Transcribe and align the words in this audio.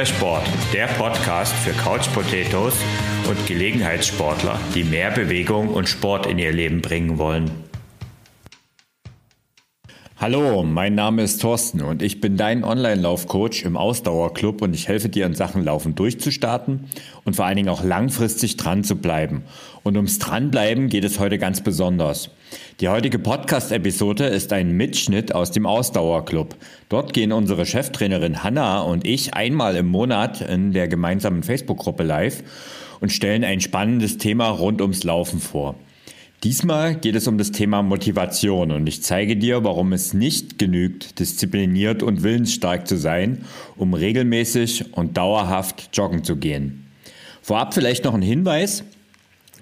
mehr 0.00 0.06
Sport, 0.06 0.48
der 0.72 0.86
Podcast 0.86 1.52
für 1.52 1.72
Couch 1.72 2.10
Potatoes 2.14 2.72
und 3.28 3.46
Gelegenheitssportler, 3.46 4.58
die 4.74 4.82
mehr 4.82 5.10
Bewegung 5.10 5.68
und 5.68 5.90
Sport 5.90 6.24
in 6.24 6.38
ihr 6.38 6.52
Leben 6.52 6.80
bringen 6.80 7.18
wollen. 7.18 7.69
Hallo, 10.20 10.62
mein 10.64 10.94
Name 10.94 11.22
ist 11.22 11.40
Thorsten 11.40 11.80
und 11.80 12.02
ich 12.02 12.20
bin 12.20 12.36
dein 12.36 12.62
Online-Laufcoach 12.62 13.64
im 13.64 13.78
Ausdauerclub 13.78 14.60
und 14.60 14.74
ich 14.74 14.86
helfe 14.86 15.08
dir 15.08 15.24
in 15.24 15.32
Sachen 15.32 15.64
Laufen 15.64 15.94
durchzustarten 15.94 16.84
und 17.24 17.36
vor 17.36 17.46
allen 17.46 17.56
Dingen 17.56 17.70
auch 17.70 17.82
langfristig 17.82 18.58
dran 18.58 18.84
zu 18.84 18.96
bleiben. 18.96 19.44
Und 19.82 19.96
ums 19.96 20.18
Dranbleiben 20.18 20.90
geht 20.90 21.04
es 21.04 21.18
heute 21.18 21.38
ganz 21.38 21.62
besonders. 21.62 22.28
Die 22.80 22.90
heutige 22.90 23.18
Podcast-Episode 23.18 24.26
ist 24.26 24.52
ein 24.52 24.72
Mitschnitt 24.72 25.34
aus 25.34 25.52
dem 25.52 25.64
Ausdauerclub. 25.64 26.54
Dort 26.90 27.14
gehen 27.14 27.32
unsere 27.32 27.64
Cheftrainerin 27.64 28.44
Hanna 28.44 28.82
und 28.82 29.06
ich 29.06 29.32
einmal 29.32 29.74
im 29.74 29.86
Monat 29.86 30.42
in 30.42 30.74
der 30.74 30.86
gemeinsamen 30.86 31.42
Facebook-Gruppe 31.42 32.02
live 32.02 32.42
und 33.00 33.10
stellen 33.10 33.42
ein 33.42 33.62
spannendes 33.62 34.18
Thema 34.18 34.50
rund 34.50 34.82
ums 34.82 35.02
Laufen 35.02 35.40
vor. 35.40 35.76
Diesmal 36.42 36.94
geht 36.94 37.16
es 37.16 37.28
um 37.28 37.36
das 37.36 37.52
Thema 37.52 37.82
Motivation 37.82 38.70
und 38.70 38.86
ich 38.86 39.02
zeige 39.02 39.36
dir, 39.36 39.62
warum 39.62 39.92
es 39.92 40.14
nicht 40.14 40.58
genügt, 40.58 41.18
diszipliniert 41.18 42.02
und 42.02 42.22
willensstark 42.22 42.88
zu 42.88 42.96
sein, 42.96 43.44
um 43.76 43.92
regelmäßig 43.92 44.96
und 44.96 45.18
dauerhaft 45.18 45.90
joggen 45.92 46.24
zu 46.24 46.36
gehen. 46.36 46.86
Vorab 47.42 47.74
vielleicht 47.74 48.04
noch 48.04 48.14
ein 48.14 48.22
Hinweis. 48.22 48.84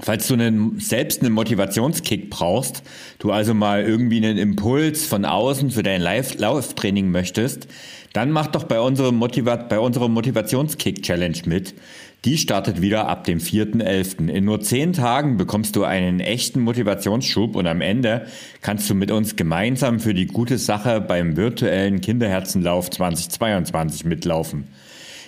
Falls 0.01 0.29
du 0.29 0.35
einen, 0.35 0.79
selbst 0.79 1.21
einen 1.23 1.33
Motivationskick 1.33 2.31
brauchst, 2.31 2.85
du 3.19 3.33
also 3.33 3.55
mal 3.55 3.83
irgendwie 3.83 4.19
einen 4.19 4.39
Impuls 4.39 5.05
von 5.05 5.25
außen 5.25 5.73
für 5.73 5.83
dein 5.83 6.01
Lauftraining 6.01 7.11
möchtest, 7.11 7.67
dann 8.13 8.31
mach 8.31 8.47
doch 8.47 8.63
bei 8.63 8.79
unserem, 8.79 9.17
Motiva 9.17 9.57
bei 9.57 9.81
unserem 9.81 10.13
Motivationskick-Challenge 10.15 11.39
mit. 11.47 11.75
Die 12.25 12.37
startet 12.37 12.83
wieder 12.83 13.07
ab 13.07 13.23
dem 13.25 13.39
4.11. 13.39 14.29
In 14.29 14.45
nur 14.45 14.61
10 14.61 14.93
Tagen 14.93 15.37
bekommst 15.37 15.77
du 15.77 15.85
einen 15.85 16.19
echten 16.19 16.59
Motivationsschub 16.61 17.55
und 17.55 17.69
am 17.69 17.81
Ende 17.81 18.27
kannst 18.61 18.91
du 18.91 18.97
mit 18.97 19.13
uns 19.13 19.37
gemeinsam 19.37 20.01
für 20.01 20.15
die 20.15 20.27
gute 20.27 20.59
Sache 20.59 21.01
beim 21.01 21.37
virtuellen 21.37 22.01
Kinderherzenlauf 22.01 22.91
2022 22.91 24.05
mitlaufen. 24.05 24.65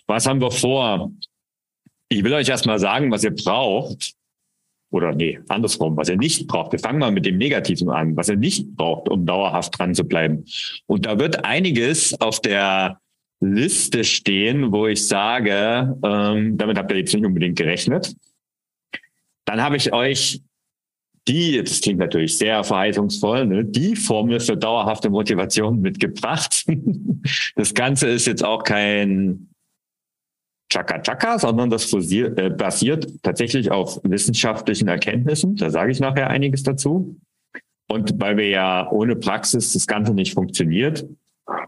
Was 0.06 0.26
haben 0.26 0.40
wir 0.40 0.50
vor? 0.50 1.12
Ich 2.08 2.24
will 2.24 2.32
euch 2.32 2.48
erstmal 2.48 2.78
sagen, 2.78 3.10
was 3.10 3.24
ihr 3.24 3.34
braucht. 3.34 4.14
Oder 4.90 5.14
nee, 5.14 5.38
andersrum, 5.48 5.98
was 5.98 6.08
ihr 6.08 6.16
nicht 6.16 6.46
braucht. 6.46 6.72
Wir 6.72 6.78
fangen 6.78 6.98
mal 6.98 7.12
mit 7.12 7.26
dem 7.26 7.36
Negativen 7.36 7.90
an, 7.90 8.16
was 8.16 8.30
ihr 8.30 8.36
nicht 8.36 8.74
braucht, 8.74 9.10
um 9.10 9.26
dauerhaft 9.26 9.78
dran 9.78 9.94
zu 9.94 10.04
bleiben. 10.04 10.46
Und 10.86 11.04
da 11.04 11.18
wird 11.18 11.44
einiges 11.44 12.18
auf 12.22 12.40
der 12.40 13.00
Liste 13.40 14.02
stehen, 14.02 14.72
wo 14.72 14.86
ich 14.86 15.06
sage, 15.06 15.94
ähm, 16.02 16.56
damit 16.56 16.78
habt 16.78 16.90
ihr 16.90 16.96
jetzt 16.96 17.14
nicht 17.14 17.26
unbedingt 17.26 17.58
gerechnet. 17.58 18.16
Dann 19.44 19.60
habe 19.62 19.76
ich 19.76 19.92
euch 19.92 20.40
die, 21.28 21.62
das 21.62 21.80
klingt 21.80 21.98
natürlich 21.98 22.36
sehr 22.36 22.64
verheißungsvoll, 22.64 23.46
ne, 23.46 23.64
die 23.64 23.94
Formel 23.94 24.40
für 24.40 24.56
dauerhafte 24.56 25.10
Motivation 25.10 25.80
mitgebracht. 25.80 26.64
das 27.56 27.74
Ganze 27.74 28.08
ist 28.08 28.26
jetzt 28.26 28.44
auch 28.44 28.64
kein 28.64 29.48
Chaka-Chaka, 30.70 31.38
sondern 31.38 31.70
das 31.70 31.92
äh, 31.92 32.50
basiert 32.50 33.22
tatsächlich 33.22 33.70
auf 33.70 34.00
wissenschaftlichen 34.04 34.88
Erkenntnissen. 34.88 35.56
Da 35.56 35.70
sage 35.70 35.92
ich 35.92 36.00
nachher 36.00 36.28
einiges 36.28 36.62
dazu. 36.62 37.16
Und 37.90 38.20
weil 38.20 38.36
wir 38.36 38.48
ja 38.48 38.90
ohne 38.90 39.16
Praxis 39.16 39.72
das 39.72 39.86
Ganze 39.86 40.12
nicht 40.12 40.34
funktioniert, 40.34 41.06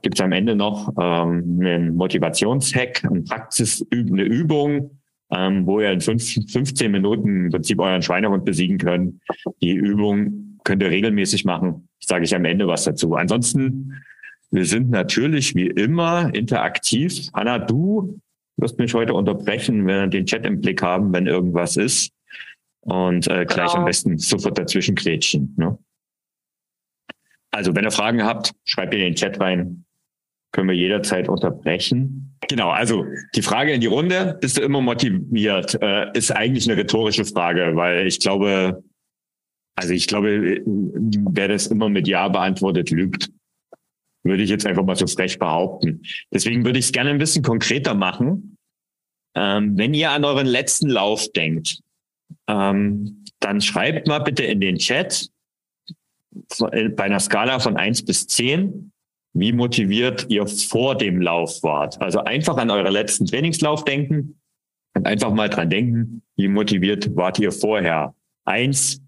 gibt 0.02 0.18
es 0.18 0.24
am 0.24 0.32
Ende 0.32 0.54
noch 0.54 0.92
ähm, 1.00 1.60
einen 1.60 1.96
Motivationshack, 1.96 3.04
eine 3.04 3.22
Praxis, 3.22 3.86
eine 3.90 4.24
Übung, 4.24 4.99
ähm, 5.30 5.66
wo 5.66 5.80
ihr 5.80 5.92
in 5.92 6.00
fünf, 6.00 6.24
15 6.24 6.90
Minuten 6.90 7.46
im 7.46 7.50
Prinzip 7.50 7.78
euren 7.80 8.02
Schweinehund 8.02 8.44
besiegen 8.44 8.78
könnt. 8.78 9.20
Die 9.62 9.72
Übung 9.72 10.58
könnt 10.64 10.82
ihr 10.82 10.90
regelmäßig 10.90 11.44
machen. 11.44 11.88
Ich 12.00 12.06
sage 12.06 12.24
ich 12.24 12.34
am 12.34 12.44
Ende 12.44 12.66
was 12.66 12.84
dazu. 12.84 13.14
Ansonsten, 13.14 14.02
wir 14.50 14.64
sind 14.64 14.90
natürlich 14.90 15.54
wie 15.54 15.68
immer 15.68 16.34
interaktiv. 16.34 17.28
Anna, 17.32 17.58
du 17.58 18.20
wirst 18.56 18.78
mich 18.78 18.92
heute 18.94 19.14
unterbrechen, 19.14 19.86
wenn 19.86 20.00
wir 20.00 20.06
den 20.08 20.26
Chat 20.26 20.44
im 20.44 20.60
Blick 20.60 20.82
haben, 20.82 21.12
wenn 21.12 21.26
irgendwas 21.26 21.76
ist. 21.76 22.12
Und 22.80 23.26
äh, 23.28 23.44
gleich 23.44 23.70
genau. 23.70 23.80
am 23.80 23.84
besten 23.84 24.18
sofort 24.18 24.58
dazwischen 24.58 24.94
kretschen. 24.94 25.54
Ne? 25.56 25.78
Also, 27.52 27.74
wenn 27.74 27.84
ihr 27.84 27.90
Fragen 27.90 28.24
habt, 28.24 28.52
schreibt 28.64 28.94
ihr 28.94 29.00
in 29.00 29.06
den 29.06 29.14
Chat 29.14 29.40
rein. 29.40 29.84
Können 30.52 30.68
wir 30.68 30.76
jederzeit 30.76 31.28
unterbrechen. 31.28 32.29
Genau, 32.48 32.70
also 32.70 33.04
die 33.34 33.42
Frage 33.42 33.72
in 33.72 33.80
die 33.80 33.86
Runde, 33.86 34.38
bist 34.40 34.56
du 34.56 34.62
immer 34.62 34.80
motiviert, 34.80 35.78
äh, 35.82 36.10
ist 36.16 36.30
eigentlich 36.30 36.68
eine 36.68 36.78
rhetorische 36.78 37.24
Frage, 37.24 37.76
weil 37.76 38.06
ich 38.06 38.18
glaube, 38.18 38.82
also 39.76 39.92
ich 39.92 40.06
glaube, 40.06 40.62
wer 40.64 41.48
das 41.48 41.66
immer 41.68 41.88
mit 41.88 42.08
Ja 42.08 42.28
beantwortet, 42.28 42.90
lügt. 42.90 43.30
Würde 44.22 44.42
ich 44.42 44.50
jetzt 44.50 44.66
einfach 44.66 44.84
mal 44.84 44.96
so 44.96 45.06
frech 45.06 45.38
behaupten. 45.38 46.02
Deswegen 46.32 46.64
würde 46.64 46.78
ich 46.78 46.86
es 46.86 46.92
gerne 46.92 47.10
ein 47.10 47.18
bisschen 47.18 47.42
konkreter 47.42 47.94
machen. 47.94 48.58
Ähm, 49.34 49.78
wenn 49.78 49.94
ihr 49.94 50.10
an 50.10 50.24
euren 50.24 50.46
letzten 50.46 50.90
Lauf 50.90 51.30
denkt, 51.32 51.80
ähm, 52.46 53.24
dann 53.38 53.60
schreibt 53.60 54.06
mal 54.06 54.18
bitte 54.18 54.42
in 54.42 54.60
den 54.60 54.76
Chat 54.76 55.30
bei 56.58 57.04
einer 57.04 57.20
Skala 57.20 57.58
von 57.58 57.76
eins 57.76 58.04
bis 58.04 58.26
zehn 58.26 58.92
wie 59.32 59.52
motiviert 59.52 60.26
ihr 60.28 60.46
vor 60.46 60.96
dem 60.96 61.20
Lauf 61.20 61.62
wart. 61.62 62.00
Also 62.00 62.20
einfach 62.20 62.56
an 62.56 62.70
euren 62.70 62.92
letzten 62.92 63.26
Trainingslauf 63.26 63.84
denken 63.84 64.40
und 64.94 65.06
einfach 65.06 65.32
mal 65.32 65.48
dran 65.48 65.70
denken, 65.70 66.22
wie 66.36 66.48
motiviert 66.48 67.14
wart 67.16 67.38
ihr 67.38 67.52
vorher. 67.52 68.14
Eins, 68.44 69.00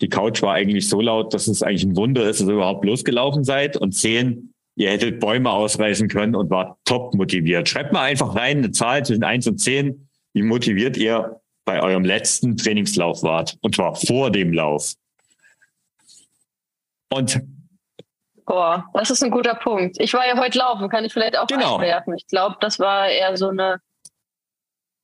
die 0.00 0.08
Couch 0.08 0.42
war 0.42 0.54
eigentlich 0.54 0.88
so 0.88 1.00
laut, 1.00 1.34
dass 1.34 1.48
es 1.48 1.62
eigentlich 1.62 1.84
ein 1.84 1.96
Wunder 1.96 2.28
ist, 2.28 2.40
dass 2.40 2.48
ihr 2.48 2.54
überhaupt 2.54 2.84
losgelaufen 2.84 3.44
seid. 3.44 3.76
Und 3.76 3.92
zehn, 3.92 4.54
ihr 4.76 4.90
hättet 4.90 5.20
Bäume 5.20 5.50
ausreißen 5.50 6.08
können 6.08 6.34
und 6.34 6.50
wart 6.50 6.78
top 6.84 7.14
motiviert. 7.14 7.68
Schreibt 7.68 7.92
mal 7.92 8.02
einfach 8.02 8.34
rein 8.36 8.58
eine 8.58 8.70
Zahl 8.70 9.04
zwischen 9.04 9.24
eins 9.24 9.46
und 9.46 9.58
zehn, 9.58 10.08
wie 10.32 10.42
motiviert 10.42 10.96
ihr 10.96 11.40
bei 11.66 11.82
eurem 11.82 12.04
letzten 12.04 12.56
Trainingslauf 12.56 13.22
wart. 13.22 13.58
Und 13.60 13.74
zwar 13.74 13.94
vor 13.94 14.30
dem 14.30 14.52
Lauf. 14.52 14.94
Und 17.10 17.42
Boah, 18.48 18.88
das 18.94 19.10
ist 19.10 19.22
ein 19.22 19.30
guter 19.30 19.54
Punkt. 19.54 20.00
Ich 20.00 20.14
war 20.14 20.26
ja 20.26 20.40
heute 20.40 20.56
laufen, 20.56 20.88
kann 20.88 21.04
ich 21.04 21.12
vielleicht 21.12 21.38
auch 21.38 21.46
genau. 21.46 21.76
einwerfen. 21.76 22.14
Ich 22.16 22.26
glaube, 22.28 22.56
das 22.60 22.80
war 22.80 23.06
eher 23.06 23.36
so 23.36 23.50
eine, 23.50 23.82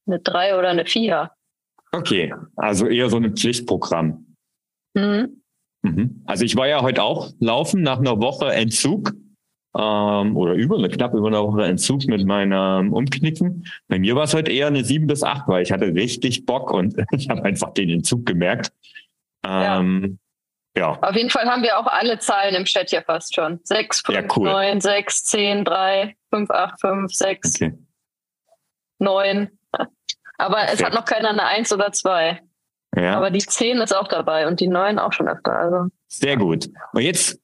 eine 0.06 0.18
drei 0.18 0.58
oder 0.58 0.70
eine 0.70 0.86
vier. 0.86 1.30
Okay, 1.92 2.34
also 2.56 2.86
eher 2.86 3.10
so 3.10 3.18
ein 3.18 3.36
Pflichtprogramm. 3.36 4.34
Mhm. 4.94 5.42
Mhm. 5.82 6.22
Also 6.24 6.46
ich 6.46 6.56
war 6.56 6.68
ja 6.68 6.80
heute 6.80 7.02
auch 7.02 7.32
laufen 7.38 7.82
nach 7.82 7.98
einer 7.98 8.18
Woche 8.18 8.50
Entzug 8.50 9.12
ähm, 9.76 10.36
oder 10.38 10.54
über 10.54 10.78
eine 10.78 10.88
knapp 10.88 11.12
über 11.12 11.26
eine 11.26 11.42
Woche 11.42 11.64
Entzug 11.66 12.06
mit 12.06 12.24
meinem 12.24 12.94
Umknicken. 12.94 13.66
Bei 13.88 13.98
mir 13.98 14.16
war 14.16 14.24
es 14.24 14.32
heute 14.32 14.52
eher 14.52 14.68
eine 14.68 14.84
sieben 14.84 15.06
bis 15.06 15.22
acht, 15.22 15.46
weil 15.48 15.62
ich 15.62 15.70
hatte 15.70 15.94
richtig 15.94 16.46
Bock 16.46 16.72
und 16.72 16.94
ich 17.10 17.28
habe 17.28 17.44
einfach 17.44 17.74
den 17.74 17.90
Entzug 17.90 18.24
gemerkt. 18.24 18.72
Ähm, 19.46 20.02
ja. 20.02 20.23
Auf 20.82 21.14
jeden 21.14 21.30
Fall 21.30 21.46
haben 21.46 21.62
wir 21.62 21.78
auch 21.78 21.86
alle 21.86 22.18
Zahlen 22.18 22.54
im 22.54 22.64
Chat 22.64 22.90
hier 22.90 23.02
fast 23.02 23.34
schon. 23.34 23.60
6, 23.62 24.02
5, 24.02 24.18
ja, 24.18 24.36
cool. 24.36 24.48
9, 24.48 24.80
6, 24.80 25.24
10, 25.24 25.64
3, 25.64 26.16
5, 26.30 26.50
8, 26.50 26.80
5, 26.80 27.14
6, 27.14 27.54
okay. 27.54 27.78
9. 28.98 29.50
Aber 30.36 30.56
Perfekt. 30.56 30.80
es 30.80 30.84
hat 30.84 30.94
noch 30.94 31.04
keiner 31.04 31.30
eine 31.30 31.44
1 31.44 31.72
oder 31.72 31.92
2. 31.92 32.40
Ja. 32.96 33.16
Aber 33.16 33.30
die 33.30 33.38
10 33.38 33.78
ist 33.78 33.94
auch 33.94 34.08
dabei 34.08 34.46
und 34.46 34.60
die 34.60 34.68
9 34.68 34.98
auch 34.98 35.12
schon 35.12 35.28
öfter. 35.28 35.52
Also. 35.52 35.88
Sehr 36.08 36.36
gut. 36.36 36.68
Und 36.92 37.02
jetzt 37.02 37.38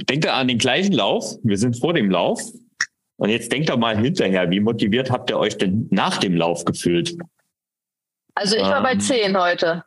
denkt 0.00 0.24
ihr 0.24 0.34
an 0.34 0.48
den 0.48 0.58
gleichen 0.58 0.92
Lauf. 0.92 1.36
Wir 1.42 1.58
sind 1.58 1.78
vor 1.78 1.92
dem 1.92 2.10
Lauf. 2.10 2.40
Und 3.16 3.30
jetzt 3.30 3.50
denkt 3.50 3.68
doch 3.68 3.76
mal 3.76 3.96
hinterher, 3.96 4.48
wie 4.50 4.60
motiviert 4.60 5.10
habt 5.10 5.30
ihr 5.30 5.38
euch 5.38 5.58
denn 5.58 5.88
nach 5.90 6.18
dem 6.18 6.36
Lauf 6.36 6.64
gefühlt? 6.64 7.16
Also 8.34 8.56
ich 8.56 8.62
war 8.62 8.78
ähm. 8.78 8.82
bei 8.84 8.96
10 8.96 9.36
heute. 9.36 9.84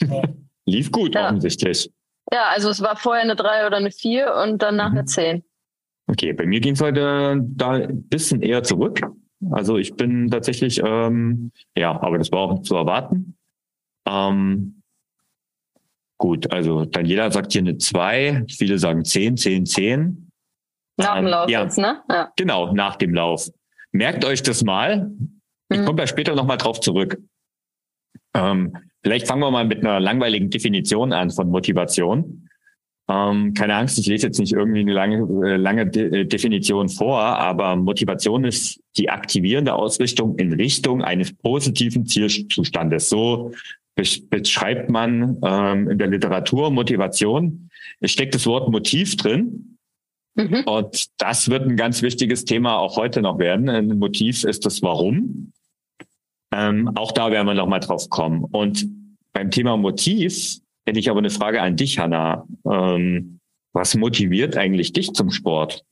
Lief 0.66 0.90
gut 0.90 1.14
ja. 1.14 1.26
offensichtlich. 1.26 1.90
Ja, 2.32 2.48
also 2.48 2.70
es 2.70 2.80
war 2.80 2.96
vorher 2.96 3.22
eine 3.22 3.36
3 3.36 3.66
oder 3.66 3.76
eine 3.76 3.90
4 3.90 4.34
und 4.42 4.62
danach 4.62 4.90
mhm. 4.90 4.98
eine 4.98 5.04
10. 5.04 5.44
Okay, 6.08 6.32
bei 6.32 6.46
mir 6.46 6.60
ging 6.60 6.74
es 6.74 6.80
heute 6.80 7.38
da 7.42 7.72
ein 7.72 8.08
bisschen 8.08 8.42
eher 8.42 8.62
zurück. 8.62 9.00
Also 9.50 9.76
ich 9.76 9.94
bin 9.94 10.30
tatsächlich, 10.30 10.80
ähm, 10.82 11.52
ja, 11.76 12.00
aber 12.00 12.18
das 12.18 12.32
war 12.32 12.40
auch 12.40 12.62
zu 12.62 12.74
erwarten. 12.76 13.36
Ähm, 14.06 14.82
gut, 16.18 16.50
also 16.52 16.84
dann 16.84 17.06
jeder 17.06 17.30
sagt 17.30 17.52
hier 17.52 17.60
eine 17.60 17.76
2, 17.76 18.44
viele 18.48 18.78
sagen 18.78 19.04
10, 19.04 19.36
10, 19.36 19.66
10. 19.66 20.30
Nach 20.96 21.16
dem 21.16 21.26
ähm, 21.26 21.30
Lauf 21.30 21.50
ja, 21.50 21.62
jetzt, 21.62 21.78
ne? 21.78 22.02
Ja. 22.08 22.32
Genau, 22.36 22.72
nach 22.72 22.96
dem 22.96 23.14
Lauf. 23.14 23.48
Merkt 23.90 24.24
euch 24.24 24.42
das 24.42 24.64
mal. 24.64 25.10
Ich 25.68 25.78
mhm. 25.78 25.84
komme 25.84 25.96
da 25.96 26.06
später 26.06 26.34
nochmal 26.34 26.56
drauf 26.56 26.80
zurück. 26.80 27.18
Ähm, 28.34 28.76
vielleicht 29.02 29.26
fangen 29.26 29.42
wir 29.42 29.50
mal 29.50 29.66
mit 29.66 29.80
einer 29.80 30.00
langweiligen 30.00 30.50
Definition 30.50 31.12
an 31.12 31.30
von 31.30 31.50
Motivation. 31.50 32.48
Ähm, 33.08 33.52
keine 33.54 33.74
Angst, 33.74 33.98
ich 33.98 34.06
lese 34.06 34.28
jetzt 34.28 34.38
nicht 34.38 34.52
irgendwie 34.52 34.80
eine 34.80 34.92
lange, 34.92 35.46
äh, 35.46 35.56
lange 35.56 35.86
De 35.86 36.20
äh, 36.20 36.24
Definition 36.24 36.88
vor, 36.88 37.20
aber 37.20 37.74
Motivation 37.76 38.44
ist 38.44 38.80
die 38.96 39.10
aktivierende 39.10 39.74
Ausrichtung 39.74 40.36
in 40.36 40.52
Richtung 40.52 41.02
eines 41.02 41.32
positiven 41.32 42.06
Zielzustandes. 42.06 43.08
So 43.08 43.52
beschreibt 43.94 44.88
man 44.88 45.36
ähm, 45.44 45.90
in 45.90 45.98
der 45.98 46.06
Literatur 46.06 46.70
Motivation. 46.70 47.70
Es 48.00 48.12
steckt 48.12 48.34
das 48.34 48.46
Wort 48.46 48.70
Motiv 48.70 49.16
drin. 49.16 49.76
Mhm. 50.34 50.62
Und 50.64 51.06
das 51.18 51.50
wird 51.50 51.68
ein 51.68 51.76
ganz 51.76 52.00
wichtiges 52.00 52.44
Thema 52.44 52.78
auch 52.78 52.96
heute 52.96 53.20
noch 53.20 53.38
werden. 53.38 53.68
Ein 53.68 53.98
Motiv 53.98 54.44
ist 54.44 54.64
das 54.64 54.80
Warum. 54.80 55.52
Ähm, 56.52 56.90
auch 56.96 57.12
da 57.12 57.30
werden 57.30 57.46
wir 57.46 57.54
noch 57.54 57.66
mal 57.66 57.80
drauf 57.80 58.08
kommen. 58.10 58.44
Und 58.44 58.86
beim 59.32 59.50
Thema 59.50 59.76
Motiv 59.76 60.58
hätte 60.86 60.98
ich 60.98 61.08
aber 61.08 61.18
eine 61.18 61.30
Frage 61.30 61.62
an 61.62 61.76
dich, 61.76 61.98
Hanna. 61.98 62.46
Ähm, 62.70 63.40
was 63.72 63.94
motiviert 63.94 64.56
eigentlich 64.56 64.92
dich 64.92 65.12
zum 65.12 65.30
Sport? 65.30 65.82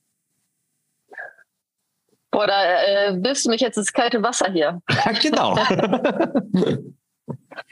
Boah, 2.29 2.47
da 2.47 3.09
äh, 3.09 3.17
du 3.17 3.49
mich 3.49 3.61
jetzt 3.61 3.77
ins 3.77 3.91
kalte 3.91 4.21
Wasser 4.23 4.51
hier. 4.51 4.81
genau. 5.21 5.57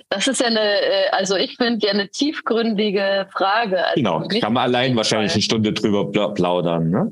Das 0.09 0.27
ist 0.27 0.41
ja 0.41 0.47
eine, 0.47 0.59
äh, 0.59 1.09
also 1.11 1.35
ich 1.35 1.55
finde 1.55 1.85
ja 1.85 1.93
eine 1.93 2.09
tiefgründige 2.09 3.27
Frage. 3.31 3.85
Also 3.85 3.95
genau, 3.95 4.27
kann 4.27 4.53
man 4.53 4.63
allein 4.63 4.95
wahrscheinlich 4.95 5.33
eine 5.33 5.41
Stunde 5.41 5.73
drüber 5.73 6.11
plaudern, 6.33 6.89
ne? 6.89 7.11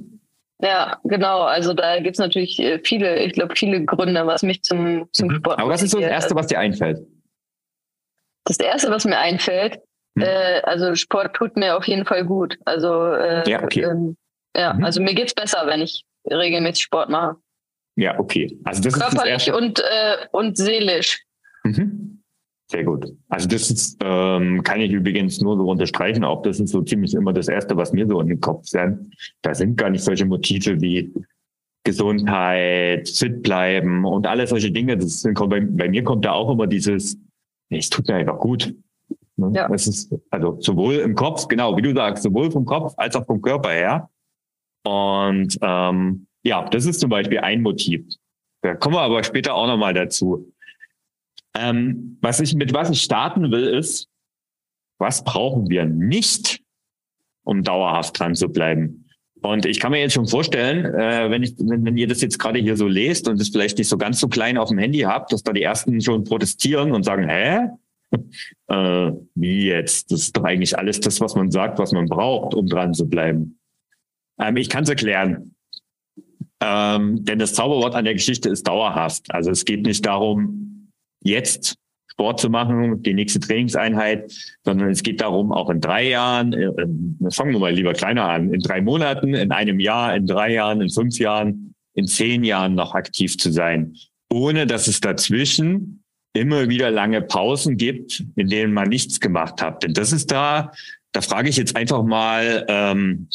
Ja, 0.60 1.00
genau. 1.04 1.42
Also 1.42 1.74
da 1.74 2.00
gibt 2.00 2.16
es 2.16 2.20
natürlich 2.20 2.60
äh, 2.60 2.80
viele, 2.84 3.20
ich 3.24 3.34
glaube, 3.34 3.56
viele 3.56 3.86
Gründe, 3.86 4.26
was 4.26 4.42
mich 4.42 4.64
zum, 4.64 5.08
zum 5.12 5.28
mhm. 5.28 5.36
Sport. 5.36 5.60
Aber 5.60 5.70
was 5.70 5.84
ist 5.84 5.92
so 5.92 6.00
das 6.00 6.10
Erste, 6.10 6.36
was 6.36 6.48
dir 6.48 6.60
einfällt? 6.60 7.00
Das 8.46 8.58
Erste, 8.58 8.90
was 8.90 9.06
mir 9.06 9.18
einfällt, 9.20 9.80
hm. 10.18 10.24
äh, 10.24 10.62
also 10.64 10.96
Sport 10.96 11.36
tut 11.36 11.58
mir 11.58 11.76
auf 11.76 11.86
jeden 11.86 12.06
Fall 12.06 12.26
gut. 12.26 12.58
Also 12.66 13.12
äh, 13.12 13.48
ja, 13.50 13.62
okay. 13.62 13.84
Ähm, 13.84 14.16
ja, 14.56 14.74
mhm. 14.74 14.86
also 14.86 15.02
mir 15.02 15.14
geht's 15.14 15.34
besser, 15.34 15.64
wenn 15.66 15.82
ich 15.82 16.06
regelmäßig 16.26 16.84
Sport 16.84 17.10
mache. 17.10 17.36
Ja, 17.96 18.18
okay. 18.18 18.58
Also 18.64 18.82
das 18.84 18.94
Körperlich 18.94 19.36
ist 19.36 19.48
das 19.48 19.48
Erste. 19.48 19.56
und 19.56 19.80
äh, 19.80 20.28
und 20.32 20.58
seelisch. 20.58 21.24
Mhm. 21.64 22.07
Sehr 22.70 22.84
gut. 22.84 23.14
Also 23.30 23.48
das 23.48 23.72
ist, 23.72 23.98
ähm, 24.04 24.62
kann 24.62 24.82
ich 24.82 24.92
übrigens 24.92 25.40
nur 25.40 25.56
so 25.56 25.70
unterstreichen. 25.70 26.26
Auch 26.26 26.42
das 26.42 26.60
ist 26.60 26.72
so 26.72 26.82
ziemlich 26.82 27.14
immer 27.14 27.32
das 27.32 27.48
Erste, 27.48 27.78
was 27.78 27.94
mir 27.94 28.06
so 28.08 28.20
in 28.20 28.28
den 28.28 28.42
Kopf 28.42 28.66
sind. 28.66 29.14
Da 29.42 29.56
sind 29.56 29.78
gar 29.78 29.90
nicht 29.90 30.04
solche 30.04 30.26
Motive 30.26 30.82
wie 30.82 31.14
Gesundheit, 31.86 33.08
fit 33.08 33.42
bleiben 33.42 34.04
und 34.04 34.28
alle 34.28 34.46
solche 34.48 34.70
Dinge. 34.70 34.98
Das 34.98 35.22
sind, 35.22 35.36
bei, 35.36 35.62
bei 35.62 35.88
mir 35.88 36.04
kommt 36.04 36.26
da 36.26 36.34
auch 36.34 36.52
immer 36.52 36.68
dieses, 36.68 37.18
nee, 37.70 37.78
es 37.78 37.90
tut 37.90 38.10
mir 38.10 38.16
einfach 38.16 38.40
gut. 38.40 38.76
Ne? 39.38 39.52
Ja. 39.56 39.70
Das 39.70 39.88
ist 39.88 40.14
also 40.30 40.58
sowohl 40.60 40.96
im 40.96 41.16
Kopf, 41.16 41.48
genau 41.48 41.78
wie 41.78 41.82
du 41.82 41.94
sagst, 41.94 42.24
sowohl 42.24 42.52
vom 42.52 42.66
Kopf 42.66 42.94
als 42.98 43.16
auch 43.16 43.26
vom 43.26 43.42
Körper 43.42 43.70
her. 43.70 44.10
Und 44.84 45.58
ähm, 45.62 46.28
ja, 46.44 46.68
das 46.70 46.86
ist 46.86 47.00
zum 47.00 47.10
Beispiel 47.10 47.40
ein 47.40 47.62
Motiv. 47.62 48.06
Da 48.62 48.76
kommen 48.76 48.96
wir 48.96 49.02
aber 49.02 49.24
später 49.24 49.54
auch 49.54 49.68
nochmal 49.68 49.94
dazu. 49.94 50.52
Ähm, 51.56 52.18
was 52.22 52.40
ich, 52.40 52.56
mit 52.56 52.74
was 52.74 52.90
ich 52.90 53.02
starten 53.02 53.52
will, 53.52 53.66
ist, 53.66 54.10
was 55.00 55.24
brauchen 55.24 55.70
wir 55.70 55.86
nicht, 55.86 56.62
um 57.44 57.64
dauerhaft 57.64 58.20
dran 58.20 58.36
zu 58.36 58.50
bleiben? 58.50 59.08
Und 59.42 59.66
ich 59.66 59.80
kann 59.80 59.92
mir 59.92 60.00
jetzt 60.00 60.14
schon 60.14 60.28
vorstellen, 60.28 60.86
äh, 60.86 61.30
wenn, 61.30 61.44
ich, 61.44 61.54
wenn, 61.60 61.86
wenn 61.86 61.98
ihr 61.98 62.08
das 62.08 62.22
jetzt 62.22 62.40
gerade 62.40 62.60
hier 62.60 62.76
so 62.76 62.88
lest 62.88 63.28
und 63.28 63.40
es 63.40 63.50
vielleicht 63.50 63.78
nicht 63.78 63.88
so 63.88 63.98
ganz 63.98 64.20
so 64.20 64.28
klein 64.28 64.58
auf 64.58 64.70
dem 64.70 64.80
Handy 64.80 65.00
habt, 65.00 65.32
dass 65.32 65.44
da 65.44 65.54
die 65.54 65.62
ersten 65.62 66.02
schon 66.02 66.24
protestieren 66.24 66.92
und 66.92 67.04
sagen, 67.04 67.30
hä? 67.30 67.70
äh, 68.68 69.12
wie 69.36 69.68
jetzt? 69.68 70.12
Das 70.12 70.22
ist 70.22 70.38
doch 70.38 70.44
eigentlich 70.44 70.78
alles 70.78 71.00
das, 71.00 71.22
was 71.22 71.36
man 71.36 71.52
sagt, 71.52 71.78
was 71.78 71.92
man 71.92 72.08
braucht, 72.08 72.56
um 72.56 72.68
dran 72.68 72.94
zu 72.94 73.08
bleiben. 73.08 73.60
Ähm, 74.40 74.58
ich 74.58 74.70
kann 74.70 74.84
es 74.84 74.90
erklären. 74.90 75.56
Ähm, 76.60 77.24
denn 77.24 77.38
das 77.38 77.54
Zauberwort 77.54 77.94
an 77.94 78.06
der 78.06 78.16
Geschichte 78.16 78.50
ist 78.50 78.68
dauerhaft. 78.68 79.32
Also 79.32 79.52
es 79.52 79.66
geht 79.66 79.84
nicht 79.84 80.06
darum, 80.06 80.77
jetzt 81.24 81.76
Sport 82.12 82.40
zu 82.40 82.50
machen, 82.50 83.04
die 83.04 83.14
nächste 83.14 83.40
Trainingseinheit, 83.40 84.34
sondern 84.64 84.90
es 84.90 85.04
geht 85.04 85.22
darum, 85.22 85.52
auch 85.52 85.70
in 85.70 85.82
drei 85.82 86.10
Jahren, 86.10 86.52
äh, 86.54 86.72
fangen 87.32 87.52
wir 87.52 87.60
mal 87.60 87.74
lieber 87.74 87.94
kleiner 87.94 88.28
an, 88.28 88.54
in 88.54 88.60
drei 88.60 88.82
Monaten, 88.82 89.36
in 89.36 89.52
einem 89.52 89.80
Jahr, 89.80 90.16
in 90.16 90.26
drei 90.26 90.54
Jahren, 90.54 90.82
in 90.82 90.90
fünf 90.90 91.20
Jahren, 91.20 91.76
in 91.94 92.08
zehn 92.08 92.44
Jahren 92.44 92.74
noch 92.74 92.96
aktiv 92.96 93.38
zu 93.38 93.52
sein, 93.52 93.96
ohne 94.34 94.66
dass 94.66 94.88
es 94.88 95.00
dazwischen 95.00 96.04
immer 96.34 96.70
wieder 96.70 96.90
lange 96.90 97.22
Pausen 97.22 97.78
gibt, 97.78 98.24
in 98.36 98.48
denen 98.48 98.74
man 98.74 98.90
nichts 98.90 99.20
gemacht 99.20 99.62
hat. 99.62 99.84
Denn 99.84 99.94
das 99.94 100.12
ist 100.12 100.32
da, 100.32 100.72
da 101.12 101.22
frage 101.22 101.50
ich 101.50 101.58
jetzt 101.58 101.76
einfach 101.76 102.04
mal, 102.04 102.66
ähm, 102.68 103.28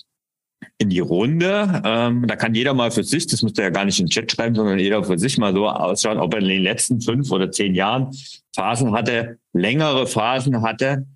in 0.82 0.90
die 0.90 1.00
Runde. 1.00 1.82
Ähm, 1.84 2.26
da 2.26 2.36
kann 2.36 2.54
jeder 2.54 2.74
mal 2.74 2.90
für 2.90 3.04
sich, 3.04 3.26
das 3.26 3.42
müsste 3.42 3.62
ja 3.62 3.70
gar 3.70 3.84
nicht 3.84 3.98
in 4.00 4.06
den 4.06 4.10
Chat 4.10 4.30
schreiben, 4.30 4.54
sondern 4.54 4.78
jeder 4.78 5.02
für 5.04 5.18
sich 5.18 5.38
mal 5.38 5.54
so 5.54 5.68
ausschauen, 5.68 6.18
ob 6.18 6.34
er 6.34 6.40
in 6.40 6.48
den 6.48 6.62
letzten 6.62 7.00
fünf 7.00 7.30
oder 7.30 7.50
zehn 7.50 7.74
Jahren 7.74 8.10
Phasen 8.54 8.92
hatte, 8.92 9.38
längere 9.52 10.06
Phasen 10.06 10.62
hatte, 10.62 11.06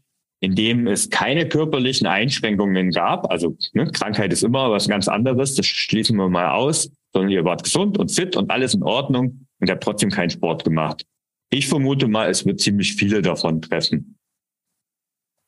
in 0.40 0.54
dem 0.54 0.86
es 0.86 1.10
keine 1.10 1.48
körperlichen 1.48 2.06
Einschränkungen 2.06 2.90
gab. 2.92 3.30
Also 3.30 3.56
ne, 3.72 3.90
Krankheit 3.90 4.32
ist 4.32 4.44
immer 4.44 4.70
was 4.70 4.88
ganz 4.88 5.08
anderes, 5.08 5.54
das 5.54 5.66
schließen 5.66 6.16
wir 6.16 6.28
mal 6.28 6.50
aus, 6.50 6.90
sondern 7.12 7.30
ihr 7.30 7.44
wart 7.44 7.64
gesund 7.64 7.98
und 7.98 8.10
fit 8.10 8.36
und 8.36 8.50
alles 8.50 8.74
in 8.74 8.82
Ordnung 8.82 9.46
und 9.60 9.70
habt 9.70 9.82
trotzdem 9.82 10.10
keinen 10.10 10.30
Sport 10.30 10.64
gemacht. 10.64 11.04
Ich 11.50 11.68
vermute 11.68 12.08
mal, 12.08 12.30
es 12.30 12.44
wird 12.46 12.60
ziemlich 12.60 12.94
viele 12.94 13.22
davon 13.22 13.62
treffen. 13.62 14.18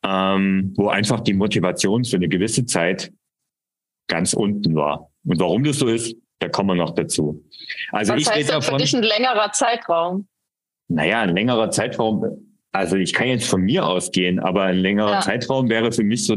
Ähm, 0.05 0.73
wo 0.77 0.89
einfach 0.89 1.21
die 1.21 1.35
Motivation 1.35 2.05
für 2.05 2.17
eine 2.17 2.29
gewisse 2.29 2.65
Zeit 2.65 3.13
ganz 4.09 4.33
unten 4.35 4.75
war. 4.75 5.11
Und 5.25 5.39
warum 5.39 5.65
das 5.65 5.79
so 5.79 5.87
ist, 5.87 6.17
da 6.41 6.49
kommen 6.49 6.71
wir 6.71 6.75
noch 6.75 6.95
dazu. 6.95 7.45
Also 7.93 8.15
Was 8.15 8.23
ich 8.23 8.29
heißt 8.29 8.51
davon, 8.51 8.79
für 8.79 8.83
dich 8.83 8.95
ein 8.95 9.03
längerer 9.03 9.53
Zeitraum? 9.53 10.27
Naja, 10.89 11.23
ein 11.23 11.35
längerer 11.35 11.71
Zeitraum, 11.71 12.25
also 12.73 12.97
ich 12.97 13.13
kann 13.13 13.29
jetzt 13.29 13.49
von 13.49 13.63
mir 13.63 13.87
ausgehen, 13.87 14.39
aber 14.39 14.65
ein 14.65 14.79
längerer 14.79 15.13
ja. 15.13 15.21
Zeitraum 15.21 15.69
wäre 15.69 15.93
für 15.93 16.05
mich 16.05 16.25
so 16.25 16.37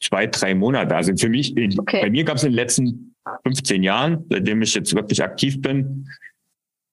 zwei, 0.00 0.26
drei 0.26 0.54
Monate. 0.54 0.94
Also 0.94 1.14
für 1.16 1.28
mich, 1.28 1.54
okay. 1.78 2.00
bei 2.02 2.10
mir 2.10 2.24
gab 2.24 2.36
es 2.36 2.44
in 2.44 2.50
den 2.50 2.56
letzten 2.56 3.14
15 3.44 3.82
Jahren, 3.82 4.24
seitdem 4.30 4.62
ich 4.62 4.74
jetzt 4.74 4.94
wirklich 4.94 5.22
aktiv 5.22 5.60
bin, 5.60 6.08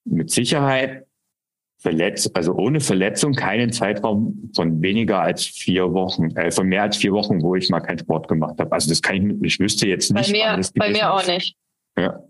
mit 0.05 0.29
Sicherheit 0.29 1.05
verletzt, 1.81 2.35
also 2.35 2.53
ohne 2.53 2.79
Verletzung 2.79 3.33
keinen 3.33 3.71
Zeitraum 3.71 4.51
von 4.55 4.81
weniger 4.83 5.19
als 5.19 5.43
vier 5.43 5.91
Wochen, 5.93 6.35
äh, 6.35 6.51
von 6.51 6.67
mehr 6.67 6.83
als 6.83 6.97
vier 6.97 7.11
Wochen, 7.11 7.41
wo 7.41 7.55
ich 7.55 7.69
mal 7.69 7.79
keinen 7.79 7.97
Sport 7.97 8.27
gemacht 8.27 8.59
habe. 8.59 8.71
Also 8.71 8.87
das 8.89 9.01
kann 9.01 9.15
ich, 9.15 9.43
ich 9.43 9.59
wüsste 9.59 9.87
jetzt 9.87 10.13
nicht. 10.13 10.31
Bei 10.31 10.57
mir, 10.57 10.61
bei 10.75 10.91
mir 10.91 11.11
auch 11.11 11.25
nicht. 11.25 11.55
Ja. 11.97 12.23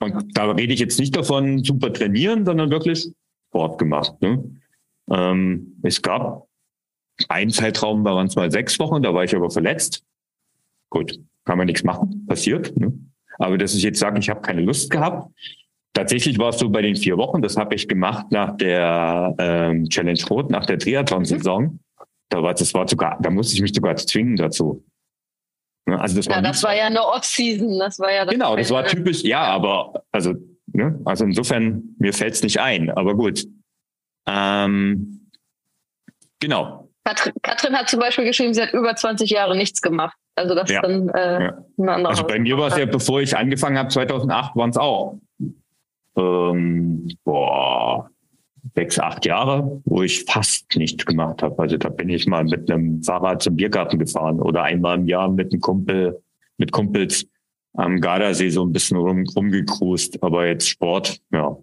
Und 0.00 0.36
da 0.36 0.50
rede 0.50 0.74
ich 0.74 0.80
jetzt 0.80 0.98
nicht 0.98 1.16
davon, 1.16 1.64
super 1.64 1.90
trainieren, 1.90 2.44
sondern 2.44 2.70
wirklich 2.70 3.08
Sport 3.48 3.78
gemacht. 3.78 4.20
Ne? 4.20 4.44
Ähm, 5.10 5.78
es 5.82 6.02
gab 6.02 6.46
einen 7.28 7.50
Zeitraum, 7.50 8.04
da 8.04 8.14
waren 8.14 8.26
es 8.26 8.36
mal 8.36 8.50
sechs 8.50 8.78
Wochen, 8.78 9.02
da 9.02 9.14
war 9.14 9.24
ich 9.24 9.34
aber 9.34 9.50
verletzt. 9.50 10.04
Gut, 10.90 11.18
kann 11.46 11.56
man 11.56 11.66
nichts 11.66 11.82
machen, 11.82 12.26
passiert. 12.26 12.76
Ne? 12.76 12.92
Aber 13.38 13.56
dass 13.56 13.74
ich 13.74 13.82
jetzt 13.82 14.00
sage, 14.00 14.18
ich 14.18 14.28
habe 14.28 14.42
keine 14.42 14.60
Lust 14.60 14.90
gehabt, 14.90 15.32
Tatsächlich 15.94 16.38
war 16.38 16.48
es 16.48 16.58
so 16.58 16.68
bei 16.68 16.82
den 16.82 16.96
vier 16.96 17.16
Wochen, 17.16 17.40
das 17.40 17.56
habe 17.56 17.76
ich 17.76 17.86
gemacht 17.86 18.26
nach 18.30 18.56
der 18.56 19.32
ähm, 19.38 19.88
Challenge 19.88 20.20
Rot, 20.28 20.50
nach 20.50 20.66
der 20.66 20.78
Triathlon-Saison. 20.78 21.78
Da 22.30 22.42
war 22.42 22.52
das 22.52 22.74
war 22.74 22.88
sogar, 22.88 23.16
da 23.22 23.30
musste 23.30 23.54
ich 23.54 23.62
mich 23.62 23.72
sogar 23.72 23.94
zwingen 23.94 24.36
dazu. 24.36 24.84
Ne, 25.86 26.00
also 26.00 26.16
das 26.16 26.26
war 26.26 26.36
ja, 26.36 26.42
das 26.42 26.62
war 26.64 26.74
ja 26.74 26.86
eine 26.86 27.00
Off-Season, 27.00 27.78
das 27.78 28.00
war 28.00 28.12
ja 28.12 28.24
das 28.24 28.34
Genau, 28.34 28.56
das 28.56 28.70
war 28.70 28.84
typisch, 28.84 29.22
ja, 29.22 29.42
aber 29.42 30.02
also, 30.10 30.34
ne, 30.72 31.00
also 31.04 31.24
insofern, 31.26 31.94
mir 31.98 32.12
fällt 32.12 32.34
es 32.34 32.42
nicht 32.42 32.58
ein, 32.58 32.90
aber 32.90 33.14
gut. 33.14 33.44
Ähm, 34.26 35.30
genau. 36.40 36.88
Katrin, 37.04 37.34
Katrin 37.42 37.76
hat 37.76 37.88
zum 37.88 38.00
Beispiel 38.00 38.24
geschrieben, 38.24 38.52
sie 38.52 38.62
hat 38.62 38.72
über 38.72 38.96
20 38.96 39.30
Jahre 39.30 39.56
nichts 39.56 39.80
gemacht. 39.80 40.16
Also 40.34 40.56
das 40.56 40.70
ja. 40.70 40.80
ist 40.80 40.82
dann 40.82 41.08
äh, 41.10 41.44
ja. 41.44 41.64
eine 41.78 41.92
andere 41.92 42.08
Also 42.08 42.26
bei 42.26 42.40
mir 42.40 42.58
war 42.58 42.68
es 42.68 42.76
ja, 42.76 42.86
bevor 42.86 43.20
ich 43.20 43.36
angefangen 43.36 43.78
habe, 43.78 43.90
2008 43.90 44.56
waren 44.56 44.70
es 44.70 44.76
auch 44.76 45.18
ähm, 46.16 47.08
boah, 47.24 48.10
sechs, 48.74 48.98
acht 48.98 49.26
Jahre, 49.26 49.80
wo 49.84 50.02
ich 50.02 50.24
fast 50.24 50.76
nichts 50.76 51.04
gemacht 51.04 51.42
habe. 51.42 51.60
Also 51.60 51.76
da 51.76 51.88
bin 51.88 52.08
ich 52.08 52.26
mal 52.26 52.44
mit 52.44 52.70
einem 52.70 53.02
Fahrrad 53.02 53.42
zum 53.42 53.56
Biergarten 53.56 53.98
gefahren 53.98 54.40
oder 54.40 54.62
einmal 54.62 54.98
im 54.98 55.06
Jahr 55.06 55.28
mit 55.28 55.52
einem 55.52 55.60
Kumpel, 55.60 56.20
mit 56.58 56.72
Kumpels 56.72 57.26
am 57.74 58.00
Gardasee 58.00 58.50
so 58.50 58.64
ein 58.64 58.72
bisschen 58.72 58.96
rum, 58.96 59.24
rumgekrust. 59.36 60.22
Aber 60.22 60.46
jetzt 60.46 60.68
Sport, 60.68 61.18
ja. 61.32 61.56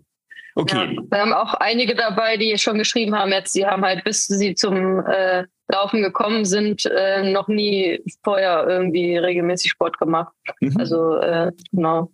Okay. 0.55 0.95
Ja, 0.95 1.01
wir 1.09 1.19
haben 1.19 1.33
auch 1.33 1.53
einige 1.55 1.95
dabei, 1.95 2.35
die 2.35 2.57
schon 2.57 2.77
geschrieben 2.77 3.15
haben 3.15 3.31
jetzt, 3.31 3.53
sie 3.53 3.65
haben 3.65 3.83
halt, 3.83 4.03
bis 4.03 4.27
sie 4.27 4.53
zum 4.53 4.99
äh, 5.05 5.45
Laufen 5.69 6.01
gekommen 6.01 6.43
sind, 6.43 6.85
äh, 6.85 7.31
noch 7.31 7.47
nie 7.47 8.01
vorher 8.23 8.67
irgendwie 8.67 9.15
regelmäßig 9.15 9.71
Sport 9.71 9.97
gemacht. 9.97 10.33
Mhm. 10.59 10.77
Also 10.77 11.15
äh, 11.15 11.51
genau. 11.71 12.11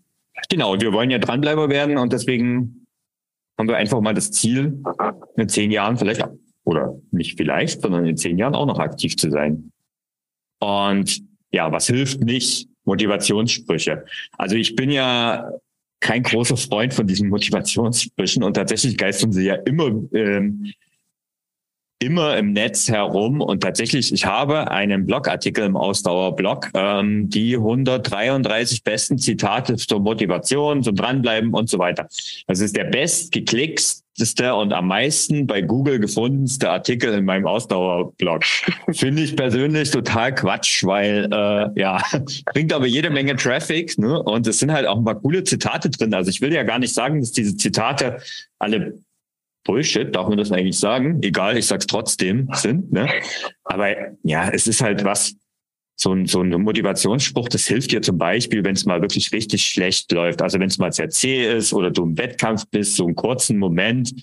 Genau, 0.49 0.79
wir 0.79 0.93
wollen 0.93 1.09
ja 1.09 1.17
Dranbleiber 1.17 1.69
werden 1.69 1.97
und 1.97 2.13
deswegen 2.13 2.85
haben 3.57 3.67
wir 3.67 3.77
einfach 3.77 4.01
mal 4.01 4.13
das 4.13 4.31
Ziel, 4.31 4.83
in 5.35 5.49
zehn 5.49 5.71
Jahren 5.71 5.97
vielleicht, 5.97 6.23
oder 6.63 6.99
nicht 7.11 7.37
vielleicht, 7.37 7.81
sondern 7.81 8.05
in 8.05 8.17
zehn 8.17 8.37
Jahren 8.37 8.55
auch 8.55 8.67
noch 8.67 8.79
aktiv 8.79 9.17
zu 9.17 9.31
sein. 9.31 9.71
Und 10.59 11.21
ja, 11.51 11.71
was 11.71 11.87
hilft 11.87 12.21
nicht? 12.21 12.67
Motivationssprüche. 12.85 14.05
Also 14.37 14.55
ich 14.55 14.75
bin 14.75 14.89
ja 14.91 15.49
kein 15.99 16.23
großer 16.23 16.57
Freund 16.57 16.93
von 16.93 17.07
diesen 17.07 17.29
Motivationssprüchen 17.29 18.43
und 18.43 18.53
tatsächlich 18.53 18.97
geistern 18.97 19.31
sie 19.31 19.45
ja 19.45 19.55
immer 19.55 19.87
ähm, 20.13 20.71
immer 21.99 22.37
im 22.37 22.53
Netz 22.53 22.89
herum 22.89 23.41
und 23.41 23.61
tatsächlich, 23.63 24.13
ich 24.13 24.25
habe 24.25 24.69
einen 24.69 25.05
Blogartikel 25.05 25.65
im 25.65 25.75
Ausdauerblog, 25.75 26.69
ähm, 26.75 27.29
die 27.29 27.55
133 27.55 28.83
besten 28.83 29.17
Zitate 29.17 29.77
zur 29.77 29.99
Motivation, 29.99 30.83
zum 30.83 30.95
Dranbleiben 30.95 31.53
und 31.53 31.69
so 31.69 31.79
weiter. 31.79 32.07
Das 32.45 32.59
ist 32.59 32.75
der 32.75 32.83
bestgeklickteste 32.83 34.53
und 34.53 34.73
am 34.73 34.87
meisten 34.87 35.47
bei 35.47 35.61
Google 35.61 35.99
gefundenste 35.99 36.69
Artikel 36.69 37.13
in 37.13 37.25
meinem 37.25 37.47
Ausdauerblog. 37.47 38.43
Finde 38.91 39.23
ich 39.23 39.35
persönlich 39.35 39.89
total 39.89 40.35
Quatsch, 40.35 40.83
weil 40.83 41.27
äh, 41.31 41.79
ja, 41.79 41.99
bringt 42.53 42.73
aber 42.73 42.85
jede 42.85 43.09
Menge 43.09 43.35
Traffic 43.35 43.97
ne? 43.97 44.21
und 44.21 44.45
es 44.45 44.59
sind 44.59 44.71
halt 44.71 44.85
auch 44.85 45.01
mal 45.01 45.15
coole 45.15 45.43
Zitate 45.43 45.89
drin. 45.89 46.13
Also 46.13 46.29
ich 46.29 46.41
will 46.41 46.53
ja 46.53 46.61
gar 46.61 46.77
nicht 46.77 46.93
sagen, 46.93 47.21
dass 47.21 47.31
diese 47.31 47.57
Zitate 47.57 48.19
alle 48.59 48.99
Bullshit, 49.67 50.15
darf 50.15 50.27
man 50.29 50.37
das 50.37 50.51
eigentlich 50.51 50.79
sagen? 50.79 51.19
Egal, 51.21 51.57
ich 51.57 51.67
sag's 51.67 51.85
trotzdem, 51.85 52.49
sind, 52.53 52.91
ne? 52.91 53.07
Aber 53.65 53.93
ja, 54.23 54.49
es 54.49 54.65
ist 54.65 54.81
halt 54.81 55.03
was, 55.03 55.35
so 55.99 56.13
ein, 56.13 56.25
so 56.25 56.41
ein 56.41 56.49
Motivationsspruch, 56.49 57.49
das 57.49 57.67
hilft 57.67 57.91
dir 57.91 58.01
zum 58.01 58.17
Beispiel, 58.17 58.63
wenn 58.63 58.75
es 58.75 58.85
mal 58.85 59.01
wirklich 59.01 59.31
richtig 59.31 59.65
schlecht 59.65 60.11
läuft. 60.11 60.41
Also 60.41 60.59
wenn 60.59 60.67
es 60.67 60.77
mal 60.77 60.91
sehr 60.91 61.09
zäh 61.09 61.57
ist 61.57 61.73
oder 61.73 61.91
du 61.91 62.03
im 62.03 62.17
Wettkampf 62.17 62.65
bist, 62.69 62.95
so 62.95 63.05
einen 63.05 63.15
kurzen 63.15 63.57
Moment, 63.57 64.13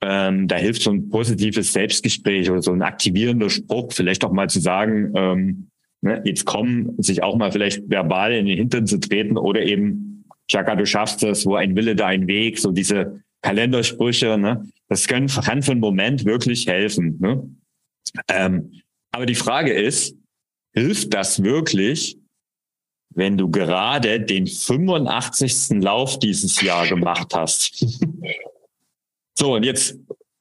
ähm, 0.00 0.48
da 0.48 0.56
hilft 0.56 0.82
so 0.82 0.90
ein 0.90 1.08
positives 1.08 1.72
Selbstgespräch 1.72 2.50
oder 2.50 2.62
so 2.62 2.72
ein 2.72 2.82
aktivierender 2.82 3.50
Spruch, 3.50 3.92
vielleicht 3.92 4.24
auch 4.24 4.32
mal 4.32 4.48
zu 4.48 4.60
sagen, 4.60 5.12
ähm, 5.14 5.68
ne, 6.00 6.22
jetzt 6.24 6.46
kommen, 6.46 6.94
sich 7.02 7.22
auch 7.22 7.36
mal 7.36 7.52
vielleicht 7.52 7.88
verbal 7.88 8.32
in 8.32 8.46
den 8.46 8.56
Hintern 8.56 8.86
zu 8.86 8.98
treten 8.98 9.36
oder 9.36 9.62
eben, 9.62 10.24
Chaka, 10.48 10.74
du 10.74 10.84
schaffst 10.84 11.22
das, 11.22 11.46
wo 11.46 11.54
ein 11.54 11.76
Wille, 11.76 11.94
da 11.94 12.06
ein 12.06 12.26
Weg, 12.26 12.58
so 12.58 12.72
diese 12.72 13.20
Kalendersprüche, 13.44 14.38
ne? 14.38 14.66
Das 14.88 15.06
können, 15.06 15.28
kann 15.28 15.62
für 15.62 15.72
einen 15.72 15.80
Moment 15.80 16.24
wirklich 16.24 16.66
helfen. 16.66 17.18
Ne? 17.20 17.46
Ähm, 18.28 18.80
aber 19.12 19.26
die 19.26 19.34
Frage 19.34 19.72
ist, 19.72 20.16
hilft 20.72 21.12
das 21.12 21.42
wirklich, 21.42 22.16
wenn 23.10 23.36
du 23.36 23.50
gerade 23.50 24.20
den 24.20 24.46
85. 24.46 25.82
Lauf 25.82 26.18
dieses 26.18 26.60
Jahr 26.62 26.88
gemacht 26.88 27.34
hast? 27.34 27.84
so, 29.38 29.54
und 29.54 29.64
jetzt 29.64 29.98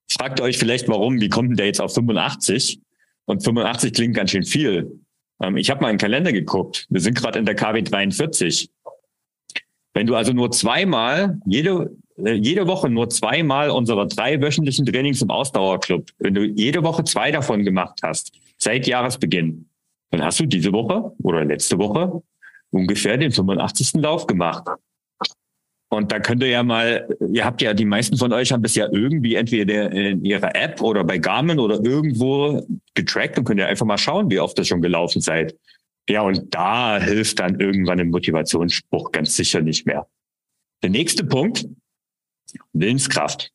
fragt 0.09 0.39
ihr 0.39 0.43
euch 0.43 0.57
vielleicht, 0.57 0.87
warum, 0.87 1.19
wie 1.19 1.29
kommt 1.29 1.49
denn 1.49 1.57
der 1.57 1.65
jetzt 1.65 1.81
auf 1.81 1.93
85? 1.93 2.79
Und 3.25 3.43
85 3.43 3.93
klingt 3.93 4.15
ganz 4.15 4.31
schön 4.31 4.43
viel. 4.43 4.99
Ähm, 5.41 5.57
ich 5.57 5.69
habe 5.69 5.81
mal 5.81 5.89
in 5.89 5.95
den 5.95 6.01
Kalender 6.01 6.31
geguckt. 6.31 6.87
Wir 6.89 7.01
sind 7.01 7.15
gerade 7.15 7.37
in 7.37 7.45
der 7.45 7.55
KW 7.55 7.81
43. 7.81 8.69
Wenn 9.93 10.07
du 10.07 10.15
also 10.15 10.31
nur 10.31 10.51
zweimal 10.51 11.37
jede 11.45 11.91
jede 12.17 12.67
Woche 12.67 12.89
nur 12.89 13.09
zweimal 13.09 13.69
unsere 13.69 14.07
drei 14.07 14.41
wöchentlichen 14.41 14.85
Trainings 14.85 15.21
im 15.21 15.29
Ausdauerclub, 15.29 16.09
wenn 16.19 16.33
du 16.33 16.43
jede 16.43 16.83
Woche 16.83 17.03
zwei 17.03 17.31
davon 17.31 17.63
gemacht 17.63 17.99
hast, 18.03 18.33
seit 18.57 18.87
Jahresbeginn, 18.87 19.67
dann 20.11 20.23
hast 20.23 20.39
du 20.39 20.45
diese 20.45 20.71
Woche 20.71 21.11
oder 21.23 21.43
letzte 21.43 21.77
Woche 21.77 22.21
ungefähr 22.71 23.17
den 23.17 23.31
85. 23.31 23.93
Lauf 24.01 24.27
gemacht. 24.27 24.67
Und 25.89 26.11
da 26.11 26.19
könnt 26.19 26.41
ihr 26.41 26.49
ja 26.49 26.63
mal, 26.63 27.07
ihr 27.31 27.45
habt 27.45 27.61
ja, 27.61 27.73
die 27.73 27.85
meisten 27.85 28.17
von 28.17 28.33
euch 28.33 28.51
haben 28.51 28.63
ja 28.65 28.87
irgendwie 28.91 29.35
entweder 29.35 29.91
in 29.91 30.25
ihrer 30.25 30.55
App 30.55 30.81
oder 30.81 31.03
bei 31.03 31.19
Garmin 31.19 31.59
oder 31.59 31.79
irgendwo 31.83 32.65
getrackt 32.95 33.37
und 33.37 33.43
könnt 33.43 33.59
ihr 33.59 33.67
einfach 33.67 33.85
mal 33.85 33.99
schauen, 33.99 34.29
wie 34.31 34.39
oft 34.39 34.57
das 34.57 34.67
schon 34.67 34.81
gelaufen 34.81 35.21
seid. 35.21 35.55
Ja, 36.09 36.21
und 36.21 36.53
da 36.53 36.99
hilft 36.99 37.39
dann 37.39 37.59
irgendwann 37.59 37.99
ein 37.99 38.09
Motivationsspruch 38.09 39.11
ganz 39.11 39.35
sicher 39.35 39.61
nicht 39.61 39.85
mehr. 39.85 40.07
Der 40.81 40.89
nächste 40.89 41.23
Punkt, 41.23 41.65
Willenskraft. 42.73 43.51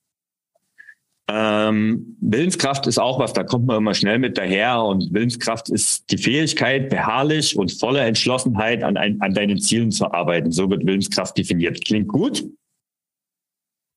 Ähm, 1.31 2.17
Willenskraft 2.21 2.87
ist 2.87 2.99
auch 2.99 3.19
was, 3.19 3.35
da 3.35 3.45
kommt 3.45 3.67
man 3.67 3.77
immer 3.77 3.93
schnell 3.93 4.19
mit 4.19 4.39
daher 4.39 4.83
und 4.83 5.13
Willenskraft 5.13 5.69
ist 5.69 6.11
die 6.11 6.17
Fähigkeit, 6.17 6.89
beharrlich 6.89 7.55
und 7.55 7.71
voller 7.71 8.07
Entschlossenheit 8.07 8.83
an, 8.83 8.97
ein, 8.97 9.21
an 9.21 9.35
deinen 9.35 9.61
Zielen 9.61 9.91
zu 9.91 10.11
arbeiten. 10.11 10.51
So 10.53 10.71
wird 10.71 10.87
Willenskraft 10.87 11.37
definiert. 11.37 11.85
Klingt 11.85 12.09
gut 12.09 12.45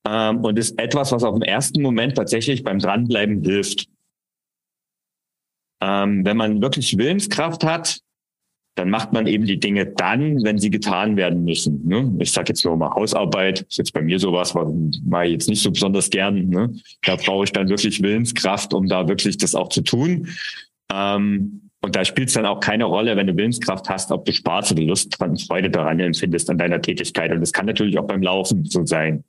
ähm, 0.06 0.44
und 0.44 0.58
ist 0.58 0.78
etwas, 0.78 1.12
was 1.12 1.24
auf 1.24 1.34
dem 1.34 1.42
ersten 1.42 1.80
Moment 1.80 2.16
tatsächlich 2.16 2.62
beim 2.64 2.78
Dranbleiben 2.78 3.42
hilft. 3.42 3.88
Ähm, 5.80 6.24
wenn 6.24 6.36
man 6.36 6.60
wirklich 6.60 6.98
Willenskraft 6.98 7.64
hat, 7.64 8.00
dann 8.74 8.88
macht 8.88 9.12
man 9.12 9.26
eben 9.26 9.44
die 9.44 9.60
Dinge 9.60 9.86
dann, 9.86 10.42
wenn 10.44 10.58
sie 10.58 10.70
getan 10.70 11.16
werden 11.16 11.44
müssen. 11.44 11.86
Ne? 11.86 12.10
Ich 12.20 12.32
sage 12.32 12.48
jetzt 12.48 12.64
nur 12.64 12.76
mal 12.76 12.90
Hausarbeit, 12.90 13.60
ist 13.62 13.76
jetzt 13.76 13.92
bei 13.92 14.00
mir 14.00 14.18
sowas, 14.18 14.54
mache 14.54 15.26
ich 15.26 15.32
jetzt 15.32 15.48
nicht 15.48 15.62
so 15.62 15.70
besonders 15.70 16.08
gern. 16.08 16.48
Ne? 16.48 16.74
Da 17.02 17.16
brauche 17.16 17.44
ich 17.44 17.52
dann 17.52 17.68
wirklich 17.68 18.02
Willenskraft, 18.02 18.72
um 18.72 18.88
da 18.88 19.08
wirklich 19.08 19.36
das 19.36 19.54
auch 19.54 19.68
zu 19.68 19.82
tun. 19.82 20.28
Ähm, 20.90 21.68
und 21.84 21.96
da 21.96 22.04
spielt 22.04 22.28
es 22.28 22.34
dann 22.34 22.46
auch 22.46 22.60
keine 22.60 22.84
Rolle, 22.84 23.16
wenn 23.16 23.26
du 23.26 23.36
Willenskraft 23.36 23.90
hast, 23.90 24.10
ob 24.10 24.24
du 24.24 24.32
Spaß 24.32 24.72
oder 24.72 24.82
Lust 24.82 25.20
und 25.20 25.42
Freude 25.42 25.68
daran 25.68 26.00
empfindest 26.00 26.48
an 26.48 26.56
deiner 26.56 26.80
Tätigkeit. 26.80 27.30
Und 27.32 27.40
das 27.40 27.52
kann 27.52 27.66
natürlich 27.66 27.98
auch 27.98 28.06
beim 28.06 28.22
Laufen 28.22 28.64
so 28.64 28.86
sein. 28.86 29.24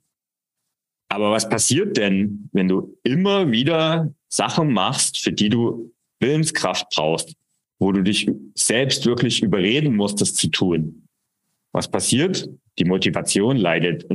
Aber 1.08 1.32
was 1.32 1.48
passiert 1.48 1.96
denn, 1.96 2.48
wenn 2.52 2.68
du 2.68 2.96
immer 3.02 3.50
wieder 3.50 4.14
Sachen 4.28 4.72
machst, 4.72 5.18
für 5.18 5.32
die 5.32 5.48
du 5.48 5.92
Willenskraft 6.20 6.86
brauchst? 6.94 7.34
Wo 7.78 7.92
du 7.92 8.02
dich 8.02 8.30
selbst 8.54 9.06
wirklich 9.06 9.42
überreden 9.42 9.96
musst, 9.96 10.20
das 10.20 10.34
zu 10.34 10.48
tun. 10.48 11.08
Was 11.72 11.90
passiert? 11.90 12.48
Die 12.78 12.84
Motivation 12.84 13.56
leidet 13.56 14.06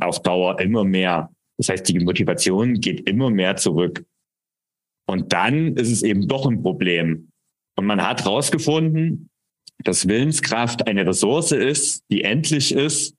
auf 0.00 0.22
Dauer 0.22 0.60
immer 0.60 0.84
mehr. 0.84 1.30
Das 1.58 1.68
heißt, 1.68 1.88
die 1.88 1.98
Motivation 1.98 2.80
geht 2.80 3.08
immer 3.08 3.30
mehr 3.30 3.56
zurück. 3.56 4.04
Und 5.06 5.32
dann 5.32 5.76
ist 5.76 5.90
es 5.90 6.02
eben 6.02 6.28
doch 6.28 6.46
ein 6.46 6.62
Problem. 6.62 7.30
Und 7.76 7.86
man 7.86 8.02
hat 8.02 8.24
herausgefunden, 8.24 9.30
dass 9.84 10.08
Willenskraft 10.08 10.86
eine 10.86 11.06
Ressource 11.06 11.52
ist, 11.52 12.04
die 12.10 12.22
endlich 12.22 12.72
ist. 12.72 13.14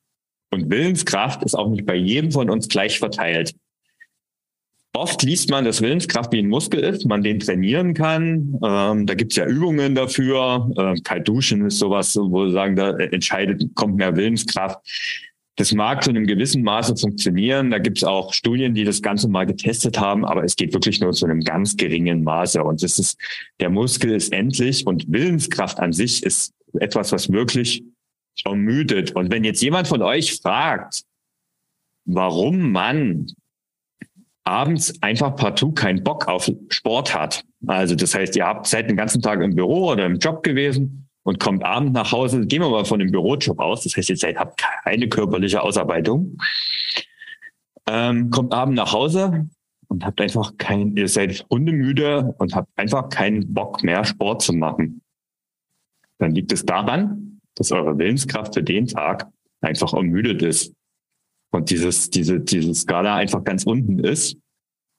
Und 0.51 0.69
Willenskraft 0.69 1.43
ist 1.43 1.55
auch 1.55 1.69
nicht 1.69 1.85
bei 1.85 1.95
jedem 1.95 2.31
von 2.31 2.49
uns 2.49 2.69
gleich 2.69 2.99
verteilt. 2.99 3.55
Oft 4.95 5.23
liest 5.23 5.49
man, 5.49 5.65
dass 5.65 5.81
Willenskraft 5.81 6.31
wie 6.33 6.39
ein 6.39 6.49
Muskel 6.49 6.81
ist, 6.81 7.07
man 7.07 7.23
den 7.23 7.39
trainieren 7.39 7.95
kann. 7.95 8.59
Ähm, 8.63 9.07
da 9.07 9.15
gibt's 9.15 9.35
ja 9.35 9.47
Übungen 9.47 9.95
dafür. 9.95 10.71
Ähm, 10.77 11.01
kalt 11.03 11.27
duschen 11.27 11.65
ist 11.65 11.79
sowas, 11.79 12.15
wo 12.15 12.47
sagen, 12.51 12.75
da 12.75 12.91
entscheidet, 12.97 13.73
kommt 13.73 13.95
mehr 13.95 14.15
Willenskraft. 14.15 14.79
Das 15.55 15.73
mag 15.73 16.03
zu 16.03 16.11
einem 16.11 16.27
gewissen 16.27 16.61
Maße 16.61 16.95
funktionieren. 16.95 17.71
Da 17.71 17.79
gibt's 17.79 18.03
auch 18.03 18.33
Studien, 18.33 18.75
die 18.75 18.83
das 18.83 19.01
Ganze 19.01 19.27
mal 19.27 19.47
getestet 19.47 19.99
haben, 19.99 20.25
aber 20.25 20.43
es 20.43 20.55
geht 20.55 20.73
wirklich 20.73 20.99
nur 20.99 21.11
zu 21.13 21.25
einem 21.25 21.41
ganz 21.41 21.75
geringen 21.75 22.23
Maße. 22.23 22.63
Und 22.63 22.83
das 22.83 22.99
ist, 22.99 23.19
der 23.59 23.71
Muskel 23.71 24.11
ist 24.11 24.31
endlich 24.31 24.85
und 24.85 25.11
Willenskraft 25.11 25.79
an 25.79 25.91
sich 25.91 26.21
ist 26.21 26.53
etwas, 26.79 27.11
was 27.11 27.31
wirklich 27.31 27.83
ermüdet. 28.45 29.15
Und 29.15 29.31
wenn 29.31 29.43
jetzt 29.43 29.61
jemand 29.61 29.87
von 29.87 30.03
euch 30.03 30.39
fragt, 30.39 31.01
warum 32.05 32.71
man 32.71 33.27
abends 34.43 34.93
einfach 35.01 35.35
partout 35.35 35.73
keinen 35.73 36.03
Bock 36.03 36.27
auf 36.27 36.51
Sport 36.69 37.15
hat. 37.15 37.43
Also 37.67 37.95
das 37.95 38.13
heißt, 38.13 38.35
ihr 38.35 38.45
habt 38.45 38.67
seid 38.67 38.89
den 38.89 38.97
ganzen 38.97 39.21
Tag 39.21 39.41
im 39.41 39.55
Büro 39.55 39.91
oder 39.91 40.05
im 40.05 40.17
Job 40.17 40.43
gewesen 40.43 41.07
und 41.23 41.39
kommt 41.39 41.63
abends 41.63 41.93
nach 41.93 42.11
Hause. 42.11 42.45
Gehen 42.45 42.61
wir 42.61 42.69
mal 42.69 42.85
von 42.85 42.99
dem 42.99 43.11
Bürojob 43.11 43.59
aus. 43.59 43.83
Das 43.83 43.95
heißt, 43.95 44.09
ihr 44.09 44.17
seid, 44.17 44.37
habt 44.37 44.61
keine 44.83 45.07
körperliche 45.07 45.61
Ausarbeitung. 45.61 46.37
Ähm, 47.87 48.29
kommt 48.29 48.53
abends 48.53 48.77
nach 48.77 48.91
Hause 48.93 49.47
und 49.87 50.05
habt 50.05 50.19
einfach 50.19 50.53
kein, 50.57 50.95
ihr 50.97 51.07
seid 51.07 51.45
hundemüde 51.49 52.33
und 52.37 52.55
habt 52.55 52.69
einfach 52.75 53.09
keinen 53.09 53.53
Bock 53.53 53.83
mehr 53.83 54.03
Sport 54.03 54.41
zu 54.41 54.53
machen. 54.53 55.01
Dann 56.17 56.31
liegt 56.31 56.51
es 56.51 56.65
daran, 56.65 57.41
dass 57.55 57.71
eure 57.71 57.97
Willenskraft 57.97 58.53
für 58.53 58.63
den 58.63 58.87
Tag 58.87 59.27
einfach 59.61 59.93
ermüdet 59.93 60.41
ist 60.41 60.73
und 61.53 61.69
dieses, 61.69 62.09
diese, 62.09 62.39
diese 62.39 62.73
Skala 62.73 63.15
einfach 63.15 63.43
ganz 63.43 63.63
unten 63.63 63.99
ist. 63.99 64.37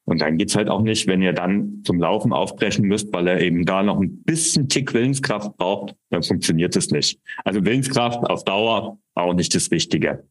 Und 0.07 0.21
dann 0.21 0.37
geht's 0.37 0.55
halt 0.55 0.69
auch 0.69 0.83
nicht, 0.83 1.07
wenn 1.07 1.23
ihr 1.23 1.33
dann 1.33 1.83
zum 1.85 1.99
Laufen 1.99 2.33
aufbrechen 2.33 2.87
müsst, 2.87 3.13
weil 3.13 3.27
er 3.27 3.41
eben 3.41 3.65
da 3.65 3.83
noch 3.83 3.99
ein 3.99 4.23
bisschen 4.23 4.69
Tick 4.69 4.93
Willenskraft 4.93 5.57
braucht, 5.57 5.95
dann 6.11 6.23
funktioniert 6.23 6.77
es 6.77 6.91
nicht. 6.91 7.19
Also 7.45 7.65
Willenskraft 7.65 8.19
auf 8.19 8.45
Dauer 8.45 8.99
auch 9.15 9.35
nicht 9.35 9.55
das 9.55 9.71
Wichtige. 9.71 10.25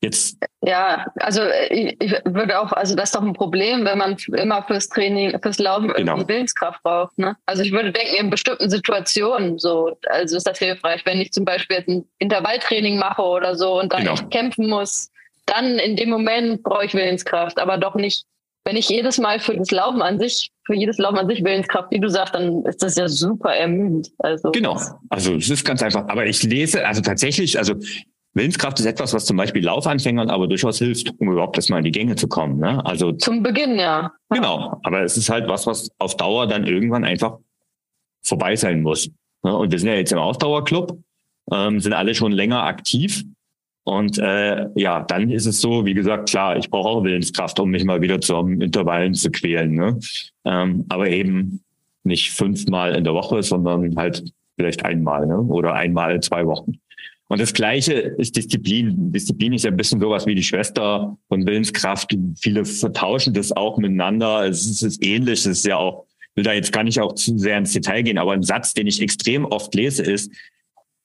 Jetzt. 0.00 0.38
Ja, 0.62 1.06
also 1.16 1.42
ich, 1.70 1.96
ich, 2.00 2.12
würde 2.24 2.60
auch, 2.60 2.72
also 2.72 2.96
das 2.96 3.10
ist 3.10 3.14
doch 3.14 3.22
ein 3.22 3.34
Problem, 3.34 3.84
wenn 3.84 3.98
man 3.98 4.16
immer 4.34 4.62
fürs 4.64 4.88
Training, 4.88 5.38
fürs 5.40 5.58
Laufen 5.58 5.88
genau. 5.88 6.14
irgendwie 6.14 6.34
Willenskraft 6.34 6.82
braucht. 6.82 7.16
Ne? 7.18 7.36
Also 7.46 7.62
ich 7.62 7.70
würde 7.72 7.92
denken, 7.92 8.16
in 8.18 8.30
bestimmten 8.30 8.68
Situationen 8.68 9.58
so, 9.58 9.96
also 10.08 10.36
ist 10.36 10.46
das 10.46 10.58
hilfreich, 10.58 11.04
wenn 11.06 11.20
ich 11.20 11.32
zum 11.32 11.44
Beispiel 11.44 11.76
jetzt 11.76 11.88
ein 11.88 12.04
Intervalltraining 12.18 12.98
mache 12.98 13.22
oder 13.22 13.54
so 13.54 13.80
und 13.80 13.92
dann 13.92 14.04
genau. 14.04 14.16
kämpfen 14.30 14.68
muss, 14.68 15.12
dann 15.52 15.78
in 15.78 15.96
dem 15.96 16.10
Moment 16.10 16.62
brauche 16.62 16.84
ich 16.84 16.94
Willenskraft, 16.94 17.58
aber 17.58 17.78
doch 17.78 17.94
nicht, 17.94 18.24
wenn 18.64 18.76
ich 18.76 18.88
jedes 18.88 19.18
Mal 19.18 19.40
für 19.40 19.56
das 19.56 19.70
Laufen 19.70 20.02
an 20.02 20.18
sich, 20.18 20.50
für 20.64 20.74
jedes 20.74 20.98
Laufen 20.98 21.18
an 21.18 21.28
sich 21.28 21.42
Willenskraft, 21.44 21.90
wie 21.90 22.00
du 22.00 22.08
sagst, 22.08 22.34
dann 22.34 22.64
ist 22.64 22.82
das 22.82 22.96
ja 22.96 23.08
super 23.08 23.54
ermüdend. 23.54 24.10
Also 24.18 24.52
genau, 24.52 24.80
also 25.10 25.34
es 25.34 25.50
ist 25.50 25.64
ganz 25.64 25.82
einfach. 25.82 26.08
Aber 26.08 26.26
ich 26.26 26.42
lese, 26.42 26.86
also 26.86 27.02
tatsächlich, 27.02 27.58
also 27.58 27.74
Willenskraft 28.34 28.80
ist 28.80 28.86
etwas, 28.86 29.12
was 29.12 29.26
zum 29.26 29.36
Beispiel 29.36 29.64
Laufanfängern 29.64 30.30
aber 30.30 30.48
durchaus 30.48 30.78
hilft, 30.78 31.12
um 31.18 31.32
überhaupt 31.32 31.56
erstmal 31.56 31.80
in 31.80 31.84
die 31.84 31.90
Gänge 31.90 32.14
zu 32.16 32.28
kommen. 32.28 32.58
Ne? 32.58 32.84
Also 32.86 33.12
zum 33.12 33.42
Beginn, 33.42 33.78
ja. 33.78 34.12
Genau, 34.30 34.80
aber 34.84 35.02
es 35.02 35.16
ist 35.16 35.28
halt 35.28 35.48
was, 35.48 35.66
was 35.66 35.90
auf 35.98 36.16
Dauer 36.16 36.46
dann 36.46 36.66
irgendwann 36.66 37.04
einfach 37.04 37.38
vorbei 38.22 38.56
sein 38.56 38.80
muss. 38.80 39.10
Ne? 39.42 39.54
Und 39.54 39.70
wir 39.70 39.78
sind 39.78 39.88
ja 39.88 39.94
jetzt 39.94 40.12
im 40.12 40.18
Ausdauerclub, 40.18 40.98
ähm, 41.52 41.80
sind 41.80 41.92
alle 41.92 42.14
schon 42.14 42.32
länger 42.32 42.62
aktiv. 42.62 43.24
Und 43.84 44.18
äh, 44.18 44.68
ja, 44.76 45.00
dann 45.02 45.30
ist 45.30 45.46
es 45.46 45.60
so, 45.60 45.84
wie 45.84 45.94
gesagt, 45.94 46.30
klar, 46.30 46.56
ich 46.56 46.70
brauche 46.70 46.88
auch 46.88 47.04
Willenskraft, 47.04 47.58
um 47.58 47.70
mich 47.70 47.84
mal 47.84 48.00
wieder 48.00 48.20
zum 48.20 48.60
Intervallen 48.60 49.14
zu 49.14 49.30
quälen. 49.30 49.74
Ne? 49.74 49.98
Ähm, 50.44 50.84
aber 50.88 51.08
eben 51.08 51.62
nicht 52.04 52.30
fünfmal 52.30 52.94
in 52.94 53.04
der 53.04 53.14
Woche, 53.14 53.42
sondern 53.42 53.96
halt 53.96 54.24
vielleicht 54.56 54.84
einmal 54.84 55.26
ne? 55.26 55.38
oder 55.38 55.74
einmal 55.74 56.14
in 56.14 56.22
zwei 56.22 56.46
Wochen. 56.46 56.78
Und 57.28 57.40
das 57.40 57.54
Gleiche 57.54 57.94
ist 57.94 58.36
Disziplin. 58.36 59.10
Disziplin 59.10 59.54
ist 59.54 59.64
ja 59.64 59.70
ein 59.70 59.76
bisschen 59.76 60.00
sowas 60.00 60.26
wie 60.26 60.34
die 60.34 60.42
Schwester 60.42 61.16
von 61.28 61.46
Willenskraft. 61.46 62.14
Viele 62.36 62.64
vertauschen 62.64 63.32
das 63.32 63.52
auch 63.52 63.78
miteinander. 63.78 64.46
Es 64.46 64.82
ist 64.82 65.02
ähnlich. 65.02 65.40
Es 65.40 65.46
ist 65.46 65.64
ja 65.64 65.78
auch, 65.78 66.04
will 66.34 66.44
da 66.44 66.52
jetzt 66.52 66.72
gar 66.72 66.84
nicht 66.84 67.00
auch 67.00 67.14
zu 67.14 67.38
sehr 67.38 67.56
ins 67.56 67.72
Detail 67.72 68.02
gehen, 68.02 68.18
aber 68.18 68.32
ein 68.32 68.42
Satz, 68.42 68.74
den 68.74 68.86
ich 68.86 69.00
extrem 69.00 69.46
oft 69.46 69.74
lese, 69.74 70.02
ist, 70.02 70.30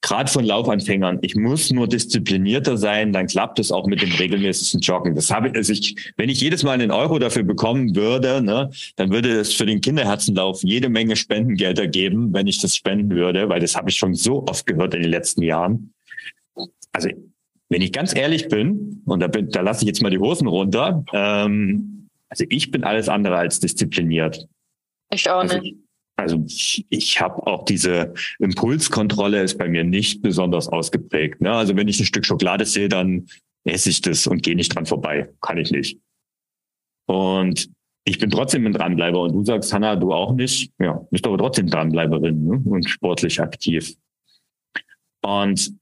gerade 0.01 0.31
von 0.31 0.45
Laufanfängern, 0.45 1.19
ich 1.21 1.35
muss 1.35 1.71
nur 1.71 1.87
disziplinierter 1.87 2.77
sein, 2.77 3.13
dann 3.13 3.27
klappt 3.27 3.59
es 3.59 3.71
auch 3.71 3.87
mit 3.87 4.01
dem 4.01 4.11
regelmäßigen 4.11 4.79
Joggen. 4.81 5.15
Das 5.15 5.31
habe 5.31 5.49
ich, 5.49 5.55
also 5.55 5.73
ich, 5.73 6.13
wenn 6.17 6.29
ich 6.29 6.39
jedes 6.39 6.63
Mal 6.63 6.73
einen 6.73 6.91
Euro 6.91 7.19
dafür 7.19 7.43
bekommen 7.43 7.95
würde, 7.95 8.41
ne, 8.41 8.69
dann 8.95 9.11
würde 9.11 9.31
es 9.31 9.53
für 9.53 9.65
den 9.65 9.81
Kinderherzenlauf 9.81 10.63
jede 10.63 10.89
Menge 10.89 11.15
Spendengelder 11.15 11.87
geben, 11.87 12.33
wenn 12.33 12.47
ich 12.47 12.61
das 12.61 12.75
spenden 12.75 13.09
würde, 13.11 13.49
weil 13.49 13.59
das 13.59 13.75
habe 13.75 13.89
ich 13.89 13.97
schon 13.97 14.13
so 14.13 14.45
oft 14.47 14.65
gehört 14.65 14.93
in 14.93 15.01
den 15.01 15.11
letzten 15.11 15.41
Jahren 15.41 15.93
also 16.97 17.09
wenn 17.69 17.81
ich 17.81 17.91
ganz 17.91 18.15
ehrlich 18.15 18.47
bin, 18.47 19.03
und 19.05 19.19
da, 19.19 19.27
bin, 19.27 19.49
da 19.49 19.61
lasse 19.61 19.83
ich 19.83 19.87
jetzt 19.87 20.01
mal 20.01 20.09
die 20.09 20.19
Hosen 20.19 20.47
runter, 20.47 21.03
ähm, 21.13 22.09
also 22.29 22.45
ich 22.49 22.71
bin 22.71 22.83
alles 22.83 23.07
andere 23.09 23.37
als 23.37 23.59
diszipliniert. 23.59 24.47
Ich 25.11 25.29
auch 25.29 25.39
also, 25.39 25.59
nicht. 25.59 25.75
Also 25.75 25.77
ich, 25.77 25.86
ich 26.89 27.21
habe 27.21 27.45
auch 27.45 27.65
diese 27.65 28.13
Impulskontrolle 28.39 29.43
ist 29.43 29.57
bei 29.57 29.67
mir 29.67 29.83
nicht 29.83 30.21
besonders 30.21 30.67
ausgeprägt. 30.67 31.41
Ne? 31.41 31.51
Also 31.51 31.75
wenn 31.75 31.87
ich 31.87 31.99
ein 31.99 32.05
Stück 32.05 32.25
Schokolade 32.25 32.65
sehe, 32.65 32.89
dann 32.89 33.27
esse 33.65 33.89
ich 33.89 34.01
das 34.01 34.25
und 34.27 34.41
gehe 34.41 34.55
nicht 34.55 34.75
dran 34.75 34.85
vorbei. 34.85 35.29
Kann 35.41 35.57
ich 35.57 35.71
nicht. 35.71 35.99
Und 37.05 37.69
ich 38.03 38.19
bin 38.19 38.29
trotzdem 38.29 38.65
ein 38.65 38.73
Dranbleiber 38.73 39.21
und 39.21 39.33
du 39.33 39.43
sagst, 39.43 39.73
Hanna, 39.73 39.95
du 39.95 40.13
auch 40.13 40.33
nicht. 40.33 40.71
Ja, 40.79 41.05
bist 41.11 41.25
aber 41.27 41.37
trotzdem 41.37 41.67
Dranbleiberin 41.67 42.45
ne? 42.45 42.61
und 42.65 42.89
sportlich 42.89 43.39
aktiv. 43.41 43.95
Und 45.21 45.73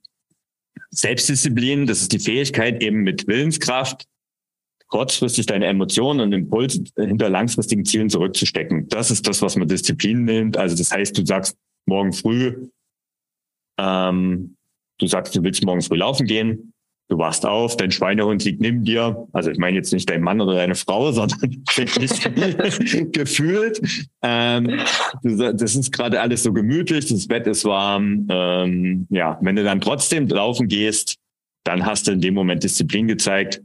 Selbstdisziplin, 0.90 1.86
das 1.86 2.02
ist 2.02 2.14
die 2.14 2.20
Fähigkeit, 2.20 2.82
eben 2.82 3.04
mit 3.04 3.28
Willenskraft 3.28 4.06
kurzfristig 4.96 5.46
deine 5.46 5.66
Emotionen 5.66 6.22
und 6.22 6.32
Impulse 6.32 6.86
hinter 6.98 7.30
langfristigen 7.30 7.84
Zielen 7.84 8.10
zurückzustecken. 8.10 8.88
Das 8.88 9.12
ist 9.12 9.28
das, 9.28 9.42
was 9.42 9.58
man 9.58 9.68
Disziplin 9.68 10.24
nennt. 10.24 10.56
Also 10.56 10.78
das 10.78 10.90
heißt, 10.90 11.18
du 11.18 11.26
sagst 11.26 11.58
morgen 11.86 12.14
früh, 12.14 12.70
ähm, 13.78 14.56
du 14.98 15.08
sagst, 15.08 15.36
du 15.36 15.44
willst 15.44 15.66
morgen 15.66 15.82
früh 15.82 15.98
laufen 15.98 16.26
gehen, 16.26 16.72
du 17.10 17.18
wachst 17.18 17.46
auf, 17.46 17.76
dein 17.76 17.92
Schweinehund 17.92 18.46
liegt 18.46 18.62
neben 18.62 18.86
dir. 18.86 19.28
Also 19.34 19.52
ich 19.52 19.58
meine 19.58 19.76
jetzt 19.76 19.92
nicht 19.92 20.10
dein 20.10 20.22
Mann 20.22 20.40
oder 20.40 20.54
deine 20.54 20.76
Frau, 20.76 21.12
sondern 21.12 21.42
gefühlt. 23.12 24.08
Ähm, 24.22 24.80
das 25.24 25.76
ist 25.76 25.92
gerade 25.92 26.22
alles 26.22 26.44
so 26.44 26.54
gemütlich, 26.54 27.08
das 27.08 27.28
Bett 27.28 27.48
ist 27.48 27.66
warm. 27.66 28.28
Ähm, 28.30 29.08
ja, 29.10 29.38
wenn 29.42 29.58
du 29.58 29.64
dann 29.66 29.82
trotzdem 29.82 30.30
laufen 30.30 30.70
gehst, 30.70 31.18
dann 31.66 31.86
hast 31.86 32.08
du 32.08 32.14
in 32.14 32.22
dem 32.22 32.34
Moment 32.34 32.64
Disziplin 32.64 33.10
gezeigt. 33.10 33.62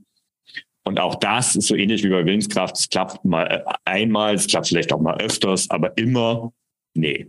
Und 0.90 0.98
auch 0.98 1.14
das 1.14 1.55
ist 1.55 1.68
so 1.68 1.76
ähnlich 1.76 2.03
wie 2.03 2.09
bei 2.09 2.26
Willenskraft. 2.26 2.76
Es 2.76 2.88
klappt 2.88 3.24
mal 3.24 3.46
äh, 3.46 3.62
einmal, 3.85 4.35
es 4.35 4.48
klappt 4.48 4.66
vielleicht 4.66 4.92
auch 4.92 5.00
mal 5.00 5.20
öfters, 5.20 5.70
aber 5.70 5.96
immer, 5.96 6.53
nee. 6.94 7.29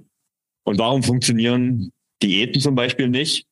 Und 0.63 0.79
warum 0.79 1.03
funktionieren 1.03 1.91
Diäten 2.23 2.59
zum 2.59 2.73
Beispiel 2.73 3.07
nicht? 3.07 3.45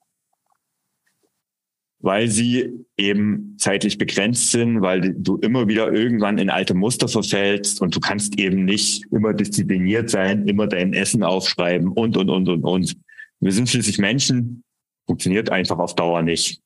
weil 2.02 2.30
sie 2.30 2.86
eben 2.96 3.56
zeitlich 3.58 3.98
begrenzt 3.98 4.52
sind, 4.52 4.82
weil 4.82 5.14
du 5.14 5.36
immer 5.40 5.68
wieder 5.68 5.92
irgendwann 5.92 6.38
in 6.38 6.50
alte 6.50 6.74
Muster 6.74 7.10
verfällst 7.10 7.82
und 7.82 7.94
du 7.94 8.00
kannst 8.00 8.40
eben 8.40 8.64
nicht 8.64 9.04
immer 9.12 9.34
diszipliniert 9.34 10.10
sein, 10.10 10.48
immer 10.48 10.66
dein 10.68 10.94
Essen 10.94 11.24
aufschreiben 11.24 11.90
und, 11.90 12.16
und, 12.16 12.30
und, 12.30 12.48
und, 12.48 12.64
und. 12.64 12.96
Wir 13.42 13.52
sind 13.52 13.68
schließlich 13.68 13.98
Menschen, 13.98 14.64
funktioniert 15.08 15.50
einfach 15.50 15.78
auf 15.78 15.94
Dauer 15.94 16.22
nicht. 16.22 16.62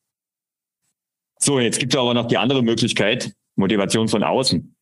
So, 1.44 1.60
jetzt 1.60 1.78
gibt 1.78 1.94
es 1.94 2.00
aber 2.00 2.14
noch 2.14 2.28
die 2.28 2.38
andere 2.38 2.64
Möglichkeit, 2.64 3.34
Motivation 3.58 4.08
von 4.08 4.24
außen. 4.24 4.78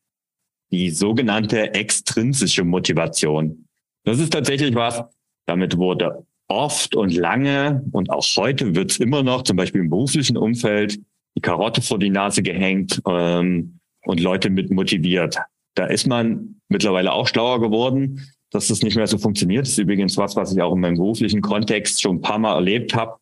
Die 0.70 0.90
sogenannte 0.90 1.74
extrinsische 1.74 2.62
Motivation. 2.62 3.66
Das 4.04 4.20
ist 4.20 4.32
tatsächlich 4.32 4.72
was, 4.76 5.02
damit 5.46 5.76
wurde 5.76 6.24
oft 6.46 6.94
und 6.94 7.12
lange 7.14 7.82
und 7.90 8.10
auch 8.10 8.24
heute 8.36 8.76
wird 8.76 8.92
es 8.92 8.98
immer 8.98 9.24
noch, 9.24 9.42
zum 9.42 9.56
Beispiel 9.56 9.80
im 9.80 9.90
beruflichen 9.90 10.36
Umfeld, 10.36 11.00
die 11.36 11.40
Karotte 11.40 11.82
vor 11.82 11.98
die 11.98 12.10
Nase 12.10 12.44
gehängt 12.44 13.02
ähm, 13.08 13.80
und 14.04 14.20
Leute 14.20 14.48
mit 14.48 14.70
motiviert. 14.70 15.38
Da 15.74 15.86
ist 15.86 16.06
man 16.06 16.60
mittlerweile 16.68 17.12
auch 17.12 17.26
schlauer 17.26 17.60
geworden, 17.60 18.20
dass 18.52 18.68
das 18.68 18.82
nicht 18.82 18.94
mehr 18.94 19.08
so 19.08 19.18
funktioniert. 19.18 19.62
Das 19.62 19.72
ist 19.72 19.78
übrigens 19.78 20.16
was, 20.16 20.36
was 20.36 20.52
ich 20.52 20.62
auch 20.62 20.74
in 20.74 20.80
meinem 20.80 20.96
beruflichen 20.96 21.40
Kontext 21.40 22.00
schon 22.00 22.16
ein 22.16 22.20
paar 22.20 22.38
Mal 22.38 22.54
erlebt 22.54 22.94
habe, 22.94 23.16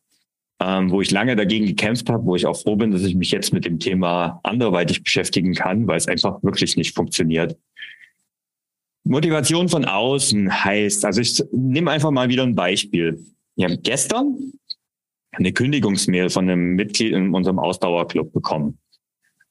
ähm, 0.63 0.91
wo 0.91 1.01
ich 1.01 1.09
lange 1.11 1.35
dagegen 1.35 1.65
gekämpft 1.65 2.09
habe, 2.09 2.25
wo 2.25 2.35
ich 2.35 2.45
auch 2.45 2.59
froh 2.59 2.75
bin, 2.75 2.91
dass 2.91 3.01
ich 3.01 3.15
mich 3.15 3.31
jetzt 3.31 3.51
mit 3.51 3.65
dem 3.65 3.79
Thema 3.79 4.39
anderweitig 4.43 5.03
beschäftigen 5.03 5.55
kann, 5.55 5.87
weil 5.87 5.97
es 5.97 6.07
einfach 6.07 6.41
wirklich 6.43 6.75
nicht 6.77 6.93
funktioniert. 6.93 7.57
Motivation 9.03 9.69
von 9.69 9.85
außen 9.85 10.63
heißt, 10.63 11.05
also 11.05 11.21
ich 11.21 11.43
nehme 11.51 11.89
einfach 11.89 12.11
mal 12.11 12.29
wieder 12.29 12.43
ein 12.43 12.53
Beispiel. 12.53 13.25
Wir 13.55 13.67
haben 13.67 13.81
gestern 13.81 14.53
eine 15.31 15.51
Kündigungsmail 15.51 16.29
von 16.29 16.47
einem 16.47 16.75
Mitglied 16.75 17.13
in 17.13 17.33
unserem 17.33 17.57
Ausdauerclub 17.57 18.31
bekommen. 18.31 18.77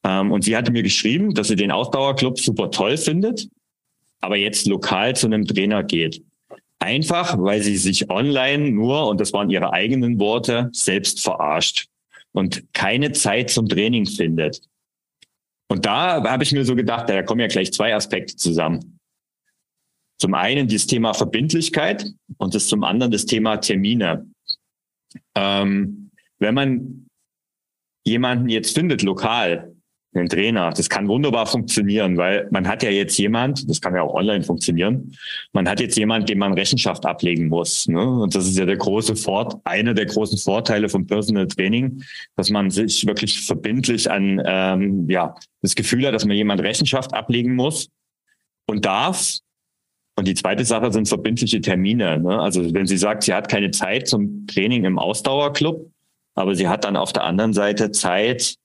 Ähm, 0.04 0.30
und 0.30 0.44
sie 0.44 0.56
hatte 0.56 0.70
mir 0.70 0.84
geschrieben, 0.84 1.34
dass 1.34 1.48
sie 1.48 1.56
den 1.56 1.72
Ausdauerclub 1.72 2.38
super 2.38 2.70
toll 2.70 2.96
findet, 2.96 3.48
aber 4.20 4.36
jetzt 4.36 4.68
lokal 4.68 5.16
zu 5.16 5.26
einem 5.26 5.44
Trainer 5.44 5.82
geht. 5.82 6.22
Einfach, 6.80 7.38
weil 7.38 7.62
sie 7.62 7.76
sich 7.76 8.10
online 8.10 8.70
nur, 8.70 9.06
und 9.08 9.20
das 9.20 9.32
waren 9.32 9.50
ihre 9.50 9.72
eigenen 9.72 10.18
Worte, 10.18 10.70
selbst 10.72 11.22
verarscht 11.22 11.88
und 12.32 12.64
keine 12.72 13.12
Zeit 13.12 13.50
zum 13.50 13.68
Training 13.68 14.06
findet. 14.06 14.62
Und 15.68 15.84
da 15.84 16.24
habe 16.24 16.42
ich 16.42 16.52
mir 16.52 16.64
so 16.64 16.74
gedacht, 16.74 17.08
da 17.08 17.22
kommen 17.22 17.40
ja 17.40 17.46
gleich 17.46 17.72
zwei 17.72 17.94
Aspekte 17.94 18.34
zusammen. 18.34 18.98
Zum 20.18 20.34
einen 20.34 20.68
das 20.68 20.86
Thema 20.86 21.14
Verbindlichkeit 21.14 22.06
und 22.38 22.54
das 22.54 22.66
zum 22.66 22.82
anderen 22.82 23.12
das 23.12 23.26
Thema 23.26 23.58
Termine. 23.58 24.26
Ähm, 25.34 26.10
wenn 26.38 26.54
man 26.54 27.06
jemanden 28.04 28.48
jetzt 28.48 28.74
findet, 28.74 29.02
lokal, 29.02 29.74
einen 30.12 30.28
Trainer, 30.28 30.70
das 30.70 30.88
kann 30.88 31.06
wunderbar 31.06 31.46
funktionieren, 31.46 32.16
weil 32.16 32.48
man 32.50 32.66
hat 32.66 32.82
ja 32.82 32.90
jetzt 32.90 33.16
jemand, 33.16 33.68
das 33.70 33.80
kann 33.80 33.94
ja 33.94 34.02
auch 34.02 34.14
online 34.14 34.42
funktionieren, 34.42 35.16
man 35.52 35.68
hat 35.68 35.80
jetzt 35.80 35.96
jemand, 35.96 36.28
dem 36.28 36.38
man 36.38 36.52
Rechenschaft 36.52 37.06
ablegen 37.06 37.48
muss. 37.48 37.86
Ne? 37.86 38.04
Und 38.04 38.34
das 38.34 38.46
ist 38.46 38.58
ja 38.58 38.66
der 38.66 38.76
große 38.76 39.14
Fort, 39.14 39.56
einer 39.64 39.94
der 39.94 40.06
großen 40.06 40.38
Vorteile 40.38 40.88
vom 40.88 41.06
Personal 41.06 41.46
Training, 41.46 42.02
dass 42.36 42.50
man 42.50 42.70
sich 42.70 43.06
wirklich 43.06 43.40
verbindlich 43.40 44.10
an 44.10 44.42
ähm, 44.44 45.08
ja 45.08 45.34
das 45.62 45.74
Gefühl 45.74 46.06
hat, 46.06 46.14
dass 46.14 46.24
man 46.24 46.36
jemand 46.36 46.60
Rechenschaft 46.60 47.14
ablegen 47.14 47.54
muss 47.54 47.88
und 48.66 48.84
darf 48.84 49.38
und 50.16 50.26
die 50.28 50.34
zweite 50.34 50.64
Sache 50.64 50.92
sind 50.92 51.08
verbindliche 51.08 51.60
Termine. 51.60 52.18
Ne? 52.18 52.38
Also 52.38 52.74
wenn 52.74 52.86
sie 52.86 52.98
sagt, 52.98 53.22
sie 53.22 53.32
hat 53.32 53.48
keine 53.48 53.70
Zeit 53.70 54.08
zum 54.08 54.46
Training 54.46 54.84
im 54.84 54.98
Ausdauerclub, 54.98 55.90
aber 56.34 56.54
sie 56.54 56.68
hat 56.68 56.84
dann 56.84 56.96
auf 56.96 57.12
der 57.12 57.24
anderen 57.24 57.54
Seite 57.54 57.90
Zeit, 57.90 58.56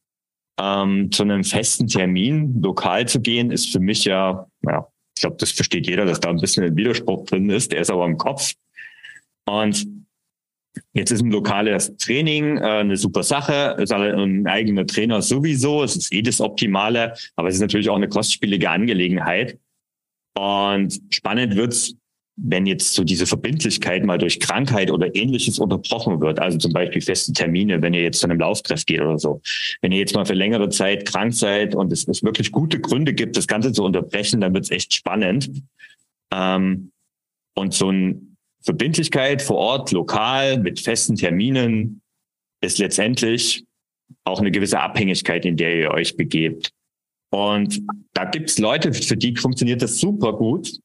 ähm, 0.60 1.12
zu 1.12 1.24
einem 1.24 1.44
festen 1.44 1.88
Termin 1.88 2.62
lokal 2.62 3.08
zu 3.08 3.20
gehen, 3.22 3.52
ist 3.52 3.72
für 3.72 3.80
mich 3.80 4.06
ja, 4.06 4.48
ja, 4.64 4.88
ich 5.16 5.22
glaube, 5.22 5.38
das 5.40 5.52
versteht 5.52 5.88
jeder, 5.88 6.06
dass 6.06 6.20
da 6.20 6.30
ein 6.30 6.38
bisschen 6.38 6.64
ein 6.64 6.76
Widerspruch 6.76 7.26
drin 7.26 7.50
ist. 7.50 7.72
Der 7.72 7.82
ist 7.82 7.90
aber 7.90 8.06
im 8.06 8.18
Kopf. 8.18 8.54
Und 9.46 9.86
Jetzt 10.94 11.12
ist 11.12 11.22
ein 11.22 11.32
lokales 11.32 11.96
Training 11.98 12.58
äh, 12.58 12.62
eine 12.62 12.98
super 12.98 13.24
Sache. 13.24 13.76
Ist 13.80 13.94
ein 13.94 14.48
eigener 14.48 14.86
Trainer 14.86 15.22
sowieso. 15.22 15.84
Es 15.84 15.96
ist 15.96 16.14
eh 16.14 16.22
das 16.22 16.42
Optimale, 16.42 17.14
aber 17.36 17.48
es 17.48 17.56
ist 17.56 17.62
natürlich 17.62 17.90
auch 17.90 17.96
eine 17.96 18.10
kostspielige 18.10 18.70
Angelegenheit. 18.70 19.58
Und 20.38 21.00
spannend 21.10 21.56
wird's, 21.56 21.96
wenn 22.38 22.66
jetzt 22.66 22.94
so 22.94 23.04
diese 23.04 23.26
Verbindlichkeit 23.26 24.04
mal 24.04 24.18
durch 24.18 24.40
Krankheit 24.40 24.92
oder 24.92 25.16
ähnliches 25.16 25.58
unterbrochen 25.58 26.20
wird, 26.20 26.40
also 26.40 26.58
zum 26.58 26.74
Beispiel 26.74 27.02
feste 27.02 27.32
Termine, 27.32 27.82
wenn 27.82 27.94
ihr 27.94 28.04
jetzt 28.04 28.20
zu 28.20 28.28
einem 28.28 28.40
Lauftreff 28.40 28.86
geht 28.86 29.00
oder 29.00 29.18
so. 29.18 29.42
Wenn 29.82 29.94
ihr 29.94 30.00
jetzt 30.00 30.16
mal 30.16 30.26
für 30.26 30.34
längere 30.34 30.70
Zeit 30.70 31.06
krank 31.06 31.34
seid 31.34 31.76
und 31.76 31.94
es, 31.94 32.08
es 32.08 32.24
wirklich 32.24 32.52
gute 32.52 32.80
Gründe 32.80 33.14
gibt, 33.14 33.38
das 33.38 33.48
Ganze 33.48 33.72
zu 33.72 33.84
unterbrechen, 33.84 34.42
dann 34.42 34.54
wird's 34.54 34.70
echt 34.70 34.94
spannend. 34.94 35.50
Ähm, 36.34 36.92
und 37.56 37.74
so 37.74 37.88
eine 37.88 38.20
Verbindlichkeit 38.64 39.42
vor 39.42 39.58
Ort, 39.58 39.92
lokal, 39.92 40.60
mit 40.60 40.82
festen 40.82 41.16
Terminen, 41.16 42.02
ist 42.62 42.80
letztendlich 42.80 43.64
auch 44.26 44.40
eine 44.40 44.52
gewisse 44.52 44.80
Abhängigkeit, 44.80 45.46
in 45.46 45.56
der 45.56 45.78
ihr 45.78 45.92
euch 45.92 46.18
begebt. 46.18 46.72
Und 47.32 47.82
da 48.14 48.26
gibt's 48.26 48.58
Leute, 48.60 48.94
für 48.94 49.18
die 49.18 49.36
funktioniert 49.36 49.82
das 49.82 50.00
super 50.00 50.34
gut. 50.34 50.80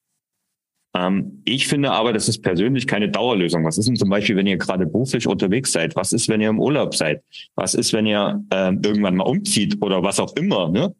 Ähm, 0.95 1.43
ich 1.45 1.69
finde 1.69 1.93
aber, 1.93 2.13
das 2.13 2.29
ist 2.29 2.43
persönlich 2.43 2.87
keine 2.87 3.09
Dauerlösung. 3.09 3.65
Was 3.65 3.79
ist 3.79 3.89
denn 3.89 3.97
zum 3.97 4.11
Beispiel, 4.11 4.37
wenn 4.37 4.47
ihr 4.47 4.57
gerade 4.57 4.87
beruflich 4.87 5.27
unterwegs 5.27 5.73
seid? 5.73 5.95
Was 5.95 6.13
ist, 6.13 6.29
wenn 6.29 6.41
ihr 6.41 6.49
im 6.49 6.61
Urlaub 6.61 6.95
seid? 6.95 7.23
Was 7.55 7.75
ist, 7.75 7.93
wenn 7.93 8.07
ihr 8.07 8.43
äh, 8.51 8.73
irgendwann 8.73 9.17
mal 9.17 9.25
umzieht 9.25 9.81
oder 9.83 10.03
was 10.03 10.19
auch 10.19 10.35
immer? 10.37 10.69
Ne? 10.69 10.95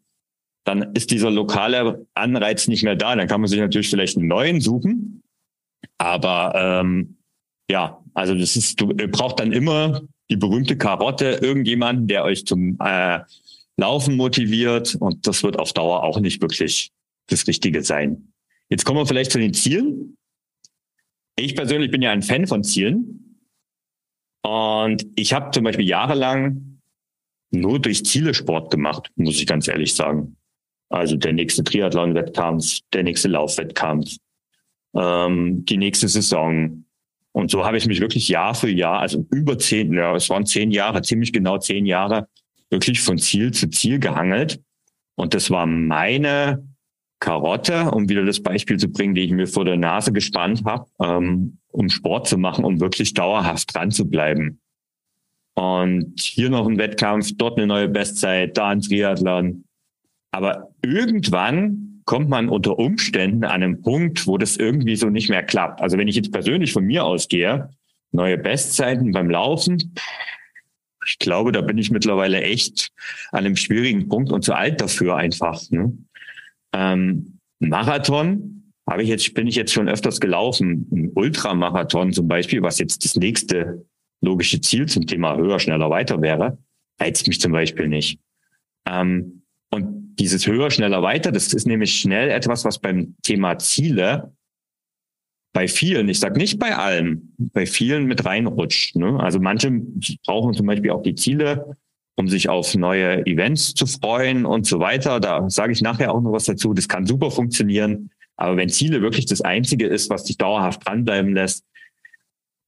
Dann 0.63 0.93
ist 0.93 1.11
dieser 1.11 1.31
lokale 1.31 2.05
Anreiz 2.13 2.67
nicht 2.67 2.83
mehr 2.83 2.95
da. 2.95 3.15
Dann 3.15 3.27
kann 3.27 3.41
man 3.41 3.49
sich 3.49 3.59
natürlich 3.59 3.89
vielleicht 3.89 4.17
einen 4.17 4.27
neuen 4.27 4.61
suchen. 4.61 5.23
Aber 5.97 6.53
ähm, 6.55 7.17
ja, 7.69 8.01
also 8.13 8.35
das 8.35 8.55
ist, 8.55 8.79
du 8.79 8.87
braucht 8.87 9.39
dann 9.39 9.51
immer 9.51 10.01
die 10.29 10.37
berühmte 10.37 10.77
Karotte, 10.77 11.39
irgendjemanden, 11.41 12.07
der 12.07 12.23
euch 12.23 12.45
zum 12.45 12.77
äh, 12.79 13.19
Laufen 13.77 14.15
motiviert. 14.15 14.95
Und 14.95 15.27
das 15.27 15.43
wird 15.43 15.59
auf 15.59 15.73
Dauer 15.73 16.03
auch 16.03 16.19
nicht 16.19 16.41
wirklich 16.41 16.91
das 17.27 17.47
Richtige 17.47 17.83
sein. 17.83 18.30
Jetzt 18.71 18.85
kommen 18.85 18.99
wir 18.99 19.05
vielleicht 19.05 19.31
zu 19.31 19.37
den 19.37 19.53
Zielen. 19.53 20.15
Ich 21.35 21.55
persönlich 21.55 21.91
bin 21.91 22.01
ja 22.01 22.11
ein 22.11 22.21
Fan 22.21 22.47
von 22.47 22.63
Zielen. 22.63 23.37
Und 24.43 25.05
ich 25.15 25.33
habe 25.33 25.51
zum 25.51 25.65
Beispiel 25.65 25.87
jahrelang 25.87 26.79
nur 27.51 27.79
durch 27.79 28.05
Ziele 28.05 28.33
Sport 28.33 28.71
gemacht, 28.71 29.11
muss 29.15 29.39
ich 29.39 29.45
ganz 29.45 29.67
ehrlich 29.67 29.93
sagen. 29.93 30.37
Also 30.89 31.17
der 31.17 31.33
nächste 31.33 31.65
Triathlon-Wettkampf, 31.65 32.79
der 32.93 33.03
nächste 33.03 33.27
Laufwettkampf, 33.27 34.15
ähm, 34.95 35.65
die 35.65 35.77
nächste 35.77 36.07
Saison. 36.07 36.85
Und 37.33 37.51
so 37.51 37.65
habe 37.65 37.77
ich 37.77 37.85
mich 37.87 37.99
wirklich 37.99 38.29
Jahr 38.29 38.55
für 38.55 38.69
Jahr, 38.69 38.99
also 38.99 39.25
über 39.31 39.59
zehn, 39.59 39.93
ja, 39.93 40.15
es 40.15 40.29
waren 40.29 40.45
zehn 40.45 40.71
Jahre, 40.71 41.01
ziemlich 41.01 41.33
genau 41.33 41.57
zehn 41.57 41.85
Jahre, 41.85 42.29
wirklich 42.69 43.01
von 43.01 43.17
Ziel 43.17 43.51
zu 43.51 43.69
Ziel 43.69 43.99
gehangelt. 43.99 44.61
Und 45.15 45.33
das 45.33 45.49
war 45.49 45.65
meine 45.65 46.70
Karotte, 47.21 47.91
um 47.91 48.09
wieder 48.09 48.25
das 48.25 48.41
Beispiel 48.41 48.77
zu 48.77 48.89
bringen, 48.89 49.15
die 49.15 49.21
ich 49.21 49.31
mir 49.31 49.47
vor 49.47 49.63
der 49.63 49.77
Nase 49.77 50.11
gespannt 50.11 50.63
habe, 50.65 50.87
ähm, 51.01 51.59
um 51.69 51.87
Sport 51.87 52.27
zu 52.27 52.37
machen, 52.37 52.65
um 52.65 52.81
wirklich 52.81 53.13
dauerhaft 53.13 53.73
dran 53.73 53.91
zu 53.91 54.09
bleiben. 54.09 54.59
Und 55.53 56.19
hier 56.19 56.49
noch 56.49 56.67
ein 56.67 56.79
Wettkampf, 56.79 57.31
dort 57.35 57.57
eine 57.57 57.67
neue 57.67 57.87
Bestzeit, 57.87 58.57
da 58.57 58.69
ein 58.69 58.81
Triathlon. 58.81 59.65
Aber 60.31 60.71
irgendwann 60.83 62.01
kommt 62.05 62.27
man 62.27 62.49
unter 62.49 62.79
Umständen 62.79 63.43
an 63.43 63.63
einem 63.63 63.81
Punkt, 63.81 64.25
wo 64.25 64.37
das 64.37 64.57
irgendwie 64.57 64.95
so 64.95 65.09
nicht 65.09 65.29
mehr 65.29 65.43
klappt. 65.43 65.81
Also 65.81 65.97
wenn 65.97 66.07
ich 66.07 66.15
jetzt 66.15 66.31
persönlich 66.31 66.73
von 66.73 66.83
mir 66.83 67.05
ausgehe, 67.05 67.69
neue 68.11 68.37
Bestzeiten 68.37 69.11
beim 69.11 69.29
Laufen, 69.29 69.93
ich 71.05 71.19
glaube, 71.19 71.51
da 71.51 71.61
bin 71.61 71.77
ich 71.77 71.91
mittlerweile 71.91 72.41
echt 72.41 72.91
an 73.31 73.45
einem 73.45 73.55
schwierigen 73.55 74.07
Punkt 74.07 74.31
und 74.31 74.43
zu 74.43 74.53
alt 74.53 74.81
dafür 74.81 75.17
einfach. 75.17 75.61
Ne? 75.69 75.93
Ähm, 76.73 77.39
Marathon 77.59 78.73
habe 78.89 79.03
ich 79.03 79.09
jetzt, 79.09 79.33
bin 79.33 79.47
ich 79.47 79.55
jetzt 79.55 79.73
schon 79.73 79.87
öfters 79.87 80.19
gelaufen. 80.19 80.87
Ein 80.91 81.11
Ultramarathon 81.15 82.13
zum 82.13 82.27
Beispiel, 82.27 82.61
was 82.61 82.79
jetzt 82.79 83.05
das 83.05 83.15
nächste 83.15 83.85
logische 84.21 84.61
Ziel 84.61 84.87
zum 84.87 85.07
Thema 85.07 85.37
höher, 85.37 85.59
schneller, 85.59 85.89
weiter 85.89 86.21
wäre, 86.21 86.57
reizt 86.99 87.27
mich 87.27 87.39
zum 87.39 87.51
Beispiel 87.51 87.87
nicht. 87.87 88.19
Ähm, 88.87 89.43
und 89.71 90.15
dieses 90.19 90.45
höher, 90.45 90.69
schneller, 90.69 91.01
weiter, 91.01 91.31
das 91.31 91.53
ist 91.53 91.65
nämlich 91.65 91.99
schnell 91.99 92.29
etwas, 92.29 92.65
was 92.65 92.79
beim 92.79 93.15
Thema 93.23 93.57
Ziele 93.57 94.33
bei 95.53 95.67
vielen, 95.67 96.07
ich 96.07 96.19
sage 96.19 96.37
nicht 96.37 96.59
bei 96.59 96.75
allen, 96.75 97.33
bei 97.37 97.65
vielen 97.65 98.05
mit 98.05 98.25
reinrutscht. 98.25 98.95
Ne? 98.95 99.19
Also 99.19 99.39
manche 99.39 99.69
brauchen 100.25 100.53
zum 100.53 100.65
Beispiel 100.65 100.91
auch 100.91 101.03
die 101.03 101.15
Ziele 101.15 101.77
um 102.21 102.27
sich 102.27 102.49
auf 102.49 102.75
neue 102.75 103.25
Events 103.25 103.73
zu 103.73 103.87
freuen 103.87 104.45
und 104.45 104.67
so 104.67 104.79
weiter. 104.79 105.19
Da 105.19 105.49
sage 105.49 105.73
ich 105.73 105.81
nachher 105.81 106.13
auch 106.13 106.21
noch 106.21 106.31
was 106.31 106.45
dazu. 106.45 106.73
Das 106.73 106.87
kann 106.87 107.07
super 107.07 107.31
funktionieren. 107.31 108.11
Aber 108.37 108.57
wenn 108.57 108.69
Ziele 108.69 109.01
wirklich 109.01 109.25
das 109.25 109.41
Einzige 109.41 109.87
ist, 109.87 110.09
was 110.09 110.23
dich 110.23 110.37
dauerhaft 110.37 110.87
dranbleiben 110.87 111.33
lässt, 111.33 111.65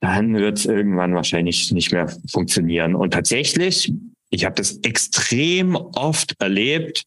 dann 0.02 0.34
wird 0.34 0.58
es 0.58 0.66
irgendwann 0.66 1.14
wahrscheinlich 1.14 1.72
nicht 1.72 1.92
mehr 1.92 2.12
funktionieren. 2.30 2.96
Und 2.96 3.14
tatsächlich, 3.14 3.94
ich 4.32 4.44
habe 4.44 4.56
das 4.56 4.78
extrem 4.80 5.76
oft 5.76 6.36
erlebt, 6.42 7.04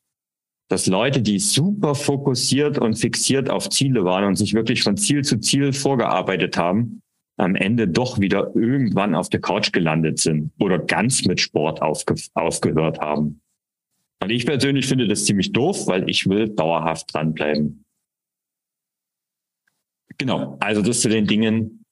dass 0.69 0.87
Leute, 0.87 1.23
die 1.23 1.41
super 1.41 1.95
fokussiert 1.97 2.79
und 2.79 2.95
fixiert 2.95 3.51
auf 3.51 3.69
Ziele 3.71 4.05
waren 4.05 4.25
und 4.25 4.37
sich 4.37 4.55
wirklich 4.55 4.83
von 4.83 4.97
Ziel 4.97 5.25
zu 5.25 5.39
Ziel 5.39 5.73
vorgearbeitet 5.73 6.57
haben, 6.57 7.03
am 7.37 7.55
Ende 7.55 7.87
doch 7.87 8.19
wieder 8.19 8.55
irgendwann 8.55 9.15
auf 9.15 9.29
der 9.29 9.41
Couch 9.41 9.73
gelandet 9.73 10.19
sind 10.19 10.53
oder 10.59 10.79
ganz 10.79 11.25
mit 11.25 11.41
Sport 11.41 11.83
aufge 11.83 12.15
aufgehört 12.35 13.01
haben. 13.01 13.41
Und 14.23 14.31
ich 14.31 14.47
persönlich 14.47 14.87
finde 14.87 15.07
das 15.07 15.27
ziemlich 15.27 15.53
doof, 15.53 15.87
weil 15.87 16.09
ich 16.09 16.27
will 16.29 16.49
dauerhaft 16.49 17.13
dranbleiben. 17.13 17.85
Genau, 20.19 20.57
also 20.61 20.81
das 20.81 21.03
zu 21.03 21.11
den 21.11 21.27
Dingen, 21.27 21.85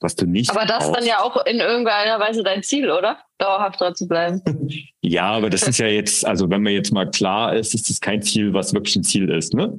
was 0.00 0.14
du 0.14 0.26
nicht. 0.26 0.50
Aber 0.50 0.66
das 0.66 0.84
brauchst. 0.84 1.00
dann 1.00 1.06
ja 1.06 1.22
auch 1.22 1.46
in 1.46 1.58
irgendeiner 1.58 2.20
Weise 2.20 2.42
dein 2.42 2.62
Ziel, 2.62 2.90
oder? 2.90 3.18
Dauerhaft 3.38 3.80
dran 3.80 3.94
zu 3.94 4.06
bleiben. 4.06 4.42
ja, 5.00 5.30
aber 5.30 5.48
das 5.48 5.66
ist 5.66 5.78
ja 5.78 5.86
jetzt, 5.86 6.26
also 6.26 6.50
wenn 6.50 6.62
man 6.62 6.74
jetzt 6.74 6.92
mal 6.92 7.10
klar 7.10 7.56
ist, 7.56 7.74
ist 7.74 7.88
das 7.88 8.00
kein 8.00 8.20
Ziel, 8.20 8.52
was 8.52 8.74
wirklich 8.74 8.96
ein 8.96 9.04
Ziel 9.04 9.30
ist, 9.30 9.54
ne? 9.54 9.78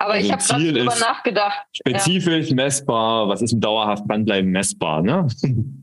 Aber 0.00 0.12
also 0.12 0.26
ich 0.26 0.32
habe 0.32 0.42
gerade 0.42 0.72
drüber 0.72 0.94
nachgedacht. 0.96 1.66
Spezifisch, 1.72 2.48
ja. 2.48 2.54
messbar, 2.54 3.28
was 3.28 3.42
ist 3.42 3.52
ein 3.52 3.60
dauerhaft 3.60 4.04
dranbleiben 4.08 4.50
messbar, 4.50 5.02
ne? 5.02 5.26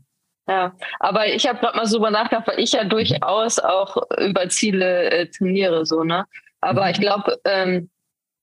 Ja, 0.48 0.76
aber 1.00 1.26
ich 1.26 1.44
habe 1.48 1.58
gerade 1.58 1.76
mal 1.76 1.86
so 1.86 1.96
drüber 1.96 2.12
nachgedacht, 2.12 2.46
weil 2.46 2.60
ich 2.60 2.70
ja 2.70 2.84
durchaus 2.84 3.58
auch 3.58 3.96
über 4.16 4.48
Ziele 4.48 5.10
äh, 5.10 5.26
trainiere, 5.26 5.84
so, 5.84 6.04
ne? 6.04 6.24
Aber 6.60 6.84
mhm. 6.84 6.90
ich 6.92 7.00
glaube, 7.00 7.36
ähm, 7.44 7.90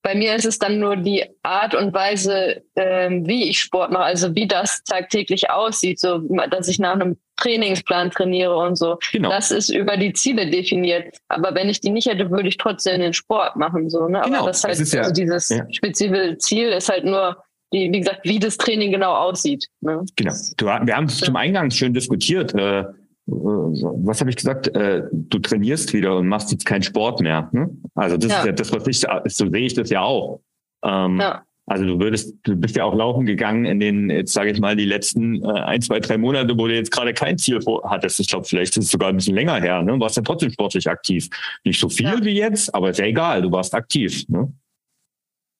bei 0.03 0.15
mir 0.15 0.35
ist 0.35 0.45
es 0.45 0.59
dann 0.59 0.79
nur 0.79 0.97
die 0.97 1.23
Art 1.43 1.73
und 1.73 1.93
Weise, 1.93 2.61
ähm, 2.75 3.25
wie 3.25 3.49
ich 3.49 3.59
Sport 3.61 3.91
mache, 3.91 4.03
also 4.03 4.35
wie 4.35 4.47
das 4.47 4.83
tagtäglich 4.83 5.49
aussieht, 5.49 5.99
so 5.99 6.19
dass 6.51 6.67
ich 6.67 6.77
nach 6.77 6.93
einem 6.93 7.17
Trainingsplan 7.37 8.11
trainiere 8.11 8.55
und 8.55 8.75
so. 8.75 8.99
Genau. 9.13 9.29
Das 9.29 9.49
ist 9.49 9.69
über 9.69 9.95
die 9.95 10.13
Ziele 10.13 10.49
definiert. 10.49 11.17
Aber 11.29 11.55
wenn 11.55 11.69
ich 11.69 11.79
die 11.79 11.89
nicht 11.89 12.07
hätte, 12.07 12.29
würde 12.29 12.49
ich 12.49 12.57
trotzdem 12.57 12.99
den 12.99 13.13
Sport 13.13 13.55
machen. 13.55 13.89
So, 13.89 14.07
ne? 14.07 14.21
Genau. 14.25 14.39
Aber 14.39 14.47
das 14.47 14.63
halt, 14.63 14.79
das 14.79 14.91
ja, 14.91 15.01
also 15.01 15.13
dieses 15.13 15.49
ja. 15.49 15.65
spezifische 15.71 16.37
Ziel 16.37 16.69
ist 16.69 16.89
halt 16.89 17.05
nur 17.05 17.41
die, 17.71 17.91
wie 17.91 17.99
gesagt, 17.99 18.19
wie 18.23 18.39
das 18.39 18.57
Training 18.57 18.91
genau 18.91 19.15
aussieht. 19.15 19.67
Ne? 19.81 20.05
Genau. 20.15 20.33
Du, 20.57 20.65
wir 20.65 20.95
haben 20.95 21.09
zum 21.09 21.35
Eingang 21.35 21.71
schön 21.71 21.93
diskutiert. 21.93 22.53
Äh, 22.53 22.83
was 23.25 24.19
habe 24.19 24.29
ich 24.29 24.35
gesagt? 24.35 24.67
Äh, 24.75 25.03
du 25.11 25.39
trainierst 25.39 25.93
wieder 25.93 26.17
und 26.17 26.27
machst 26.27 26.51
jetzt 26.51 26.65
keinen 26.65 26.83
Sport 26.83 27.21
mehr. 27.21 27.49
Ne? 27.53 27.69
Also 27.95 28.17
das 28.17 28.31
ja. 28.31 28.39
ist 28.39 28.45
ja 28.45 28.51
das, 28.51 28.73
was 28.73 28.87
ich, 28.87 28.99
so 28.99 29.49
sehe 29.49 29.65
ich 29.65 29.73
das 29.73 29.89
ja 29.89 30.01
auch. 30.01 30.41
Ähm, 30.83 31.19
ja. 31.19 31.43
Also 31.65 31.85
du 31.85 31.99
würdest, 31.99 32.35
du 32.43 32.57
bist 32.57 32.75
ja 32.75 32.83
auch 32.83 32.93
laufen 32.93 33.25
gegangen 33.25 33.63
in 33.63 33.79
den, 33.79 34.09
jetzt 34.09 34.33
sage 34.33 34.51
ich 34.51 34.59
mal, 34.59 34.75
die 34.75 34.83
letzten 34.83 35.41
äh, 35.45 35.61
ein, 35.61 35.81
zwei, 35.81 36.01
drei 36.01 36.17
Monate, 36.17 36.57
wo 36.57 36.67
du 36.67 36.75
jetzt 36.75 36.91
gerade 36.91 37.13
kein 37.13 37.37
Ziel 37.37 37.59
hattest. 37.85 38.19
Ich 38.19 38.27
glaube, 38.27 38.45
vielleicht 38.45 38.75
ist 38.75 38.85
es 38.85 38.91
sogar 38.91 39.09
ein 39.09 39.15
bisschen 39.15 39.35
länger 39.35 39.61
her. 39.61 39.81
Ne? 39.81 39.93
Du 39.93 39.99
warst 40.01 40.17
ja 40.17 40.23
trotzdem 40.23 40.51
sportlich 40.51 40.89
aktiv. 40.89 41.29
Nicht 41.63 41.79
so 41.79 41.87
viel 41.87 42.05
ja. 42.07 42.23
wie 42.23 42.35
jetzt, 42.35 42.73
aber 42.75 42.89
ist 42.89 42.99
ja 42.99 43.05
egal, 43.05 43.41
du 43.41 43.51
warst 43.51 43.73
aktiv. 43.73 44.27
Ne? 44.27 44.51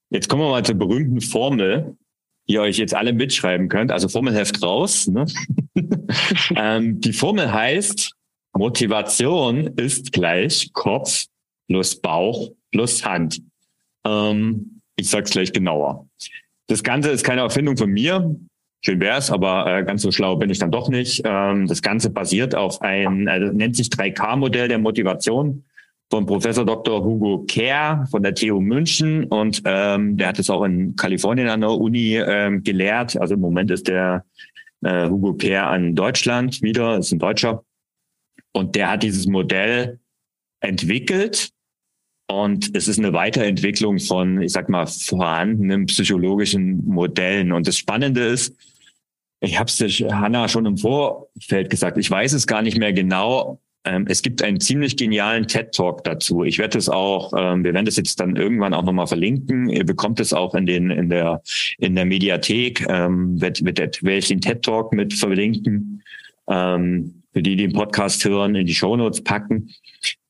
Jetzt 0.10 0.28
kommen 0.28 0.42
wir 0.42 0.50
mal 0.50 0.66
zur 0.66 0.76
berühmten 0.76 1.22
Formel, 1.22 1.96
ihr 2.46 2.62
euch 2.62 2.78
jetzt 2.78 2.94
alle 2.94 3.14
mitschreiben 3.14 3.70
könnt. 3.70 3.92
Also 3.92 4.10
Formelheft 4.10 4.62
raus. 4.62 5.08
Ne? 5.08 5.26
ähm, 6.56 7.00
die 7.00 7.14
Formel 7.14 7.52
heißt, 7.52 8.14
Motivation 8.54 9.68
ist 9.78 10.12
gleich 10.12 10.72
Kopf 10.74 11.26
plus 11.68 12.00
Bauch 12.00 12.52
plus 12.72 13.04
Hand. 13.06 13.42
Ähm, 14.06 14.82
ich 14.96 15.10
sag's 15.10 15.32
gleich 15.32 15.54
genauer. 15.54 16.08
Das 16.68 16.84
Ganze 16.84 17.10
ist 17.10 17.24
keine 17.24 17.42
Erfindung 17.42 17.78
von 17.78 17.90
mir. 17.90 18.36
Schön 18.86 19.00
wär's, 19.00 19.32
aber 19.32 19.66
äh, 19.66 19.84
ganz 19.84 20.02
so 20.02 20.12
schlau 20.12 20.36
bin 20.36 20.50
ich 20.50 20.60
dann 20.60 20.72
doch 20.72 20.90
nicht. 20.90 21.22
Ähm, 21.26 21.68
das 21.68 21.82
Ganze 21.82 22.10
basiert 22.10 22.54
auf 22.54 22.82
ein, 22.82 23.28
äh, 23.28 23.40
nennt 23.40 23.78
sich 23.78 23.88
3K-Modell 23.88 24.68
der 24.68 24.80
Motivation 24.80 25.64
von 26.14 26.28
Professor 26.28 26.64
Dr. 26.64 27.04
Hugo 27.04 27.44
Kerr 27.48 28.06
von 28.12 28.22
der 28.22 28.36
TU 28.36 28.62
München 28.62 29.24
und 29.24 29.64
ähm, 29.66 30.16
der 30.16 30.28
hat 30.28 30.38
es 30.38 30.48
auch 30.52 30.64
in 30.64 30.96
Kalifornien 30.96 31.50
an 31.50 31.62
der 31.62 31.72
Uni 31.72 32.18
ähm, 32.18 32.62
gelehrt. 32.62 33.18
Also 33.18 33.34
im 33.34 33.40
Moment 33.40 33.72
ist 33.72 33.88
der 33.88 34.24
äh, 34.84 35.10
Hugo 35.10 35.34
Peer 35.34 35.66
an 35.66 35.96
Deutschland 35.96 36.62
wieder, 36.62 37.00
ist 37.00 37.12
ein 37.14 37.18
Deutscher. 37.18 37.64
Und 38.52 38.76
der 38.76 38.92
hat 38.92 39.02
dieses 39.02 39.26
Modell 39.26 40.02
entwickelt 40.60 41.50
und 42.28 42.76
es 42.76 42.88
ist 42.88 43.00
eine 43.00 43.14
Weiterentwicklung 43.14 43.98
von, 43.98 44.40
ich 44.40 44.52
sag 44.52 44.70
mal, 44.70 44.86
vorhandenen 44.86 45.88
psychologischen 45.88 46.86
Modellen. 46.86 47.52
Und 47.52 47.68
das 47.68 47.76
Spannende 47.76 48.22
ist, 48.22 48.56
ich 49.40 49.58
habe 49.58 49.68
es 49.68 49.80
Hanna 49.80 50.48
schon 50.48 50.68
im 50.68 50.78
Vorfeld 50.78 51.72
gesagt, 51.72 51.98
ich 51.98 52.12
weiß 52.12 52.34
es 52.34 52.46
gar 52.46 52.62
nicht 52.62 52.78
mehr 52.78 52.94
genau. 52.94 53.60
Ähm, 53.86 54.06
es 54.08 54.22
gibt 54.22 54.42
einen 54.42 54.60
ziemlich 54.60 54.96
genialen 54.96 55.48
TED-Talk 55.48 56.04
dazu. 56.04 56.44
Ich 56.44 56.58
werde 56.58 56.78
es 56.78 56.88
auch, 56.88 57.34
ähm, 57.36 57.64
wir 57.64 57.74
werden 57.74 57.86
das 57.86 57.98
jetzt 57.98 58.20
dann 58.20 58.36
irgendwann 58.36 58.74
auch 58.74 58.84
nochmal 58.84 59.08
verlinken. 59.08 59.70
Ihr 59.70 59.86
bekommt 59.86 60.20
es 60.20 60.34
auch 60.34 60.56
in 60.56 60.66
den 60.66 60.90
in 60.90 61.10
der 61.10 61.42
in 61.78 61.96
der 61.96 62.06
Mediathek. 62.06 62.86
Ähm, 62.88 63.42
wird, 63.42 63.64
wird, 63.66 64.04
werde 64.04 64.18
ich 64.18 64.28
den 64.28 64.42
TED-Talk 64.42 64.94
mit 64.94 65.14
verlinken. 65.14 66.02
Ähm, 66.48 67.24
für 67.34 67.42
die, 67.42 67.56
die 67.56 67.64
den 67.64 67.74
Podcast 67.74 68.24
hören, 68.26 68.56
in 68.56 68.66
die 68.66 68.76
Shownotes 68.76 69.24
packen. 69.24 69.70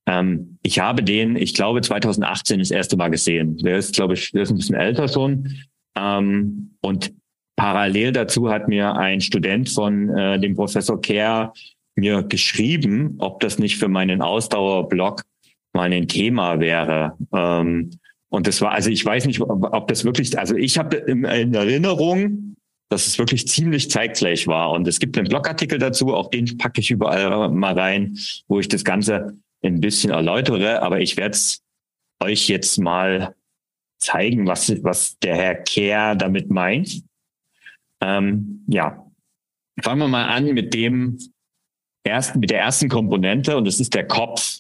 Ähm, 0.06 0.58
ich 0.64 0.80
habe 0.80 1.04
den, 1.04 1.36
ich 1.36 1.54
glaube, 1.54 1.82
2018 1.82 2.60
das 2.60 2.72
erste 2.72 2.98
Mal 2.98 3.10
gesehen. 3.10 3.58
Der 3.58 3.78
ist, 3.78 3.94
glaube 3.94 4.16
ich, 4.16 4.32
der 4.32 4.44
ist 4.44 4.52
ein 4.52 4.58
bisschen 4.58 4.76
älter 4.76 5.08
schon. 5.08 5.54
Ähm, 5.96 6.72
und 6.82 7.14
parallel 7.56 8.14
dazu 8.14 8.50
hat 8.50 8.68
mir 8.68 8.96
ein 8.96 9.22
Student 9.22 9.70
von 9.70 10.10
äh, 10.10 10.40
dem 10.40 10.56
Professor 10.56 11.00
Kerr 11.00 11.54
mir 11.96 12.24
geschrieben, 12.24 13.16
ob 13.20 13.40
das 13.40 13.60
nicht 13.60 13.78
für 13.78 13.88
meinen 13.88 14.22
Ausdauerblog 14.22 15.24
mal 15.74 15.92
ein 15.92 16.08
Thema 16.08 16.60
wäre. 16.60 17.18
Ähm, 17.34 17.92
und 18.30 18.48
das 18.48 18.62
war, 18.62 18.72
also 18.72 18.90
ich 18.90 19.06
weiß 19.06 19.26
nicht, 19.26 19.42
ob 19.42 19.88
das 19.88 20.06
wirklich, 20.06 20.38
also 20.38 20.56
ich 20.56 20.78
habe 20.78 20.98
in 20.98 21.24
Erinnerung, 21.24 22.56
dass 22.90 23.08
es 23.08 23.18
wirklich 23.18 23.48
ziemlich 23.48 23.90
zeitgleich 23.90 24.48
war. 24.48 24.72
Und 24.72 24.88
es 24.88 25.00
gibt 25.00 25.18
einen 25.18 25.28
Blogartikel 25.28 25.78
dazu, 25.78 26.14
auch 26.14 26.30
den 26.30 26.58
packe 26.58 26.82
ich 26.82 26.92
überall 26.92 27.50
mal 27.50 27.78
rein, 27.78 28.18
wo 28.48 28.60
ich 28.60 28.68
das 28.68 28.84
Ganze 28.84 29.38
ein 29.64 29.80
bisschen 29.80 30.12
erläutere, 30.12 30.82
aber 30.82 31.00
ich 31.00 31.18
werde 31.18 31.36
es 31.36 31.64
euch 32.22 32.48
jetzt 32.50 32.78
mal 32.80 33.36
zeigen, 34.00 34.48
was, 34.48 34.84
was 34.84 35.18
der 35.20 35.36
Herr 35.36 35.56
Kehr 35.56 36.16
damit 36.16 36.50
meint. 36.50 37.04
Ähm, 38.02 38.64
ja, 38.68 39.06
fangen 39.82 40.00
wir 40.00 40.08
mal 40.08 40.26
an 40.26 40.54
mit 40.54 40.74
dem 40.74 41.18
ersten, 42.04 42.40
mit 42.40 42.50
der 42.50 42.60
ersten 42.60 42.90
Komponente 42.90 43.58
und 43.58 43.66
das 43.66 43.80
ist 43.80 43.94
der 43.94 44.08
Kopf. 44.08 44.60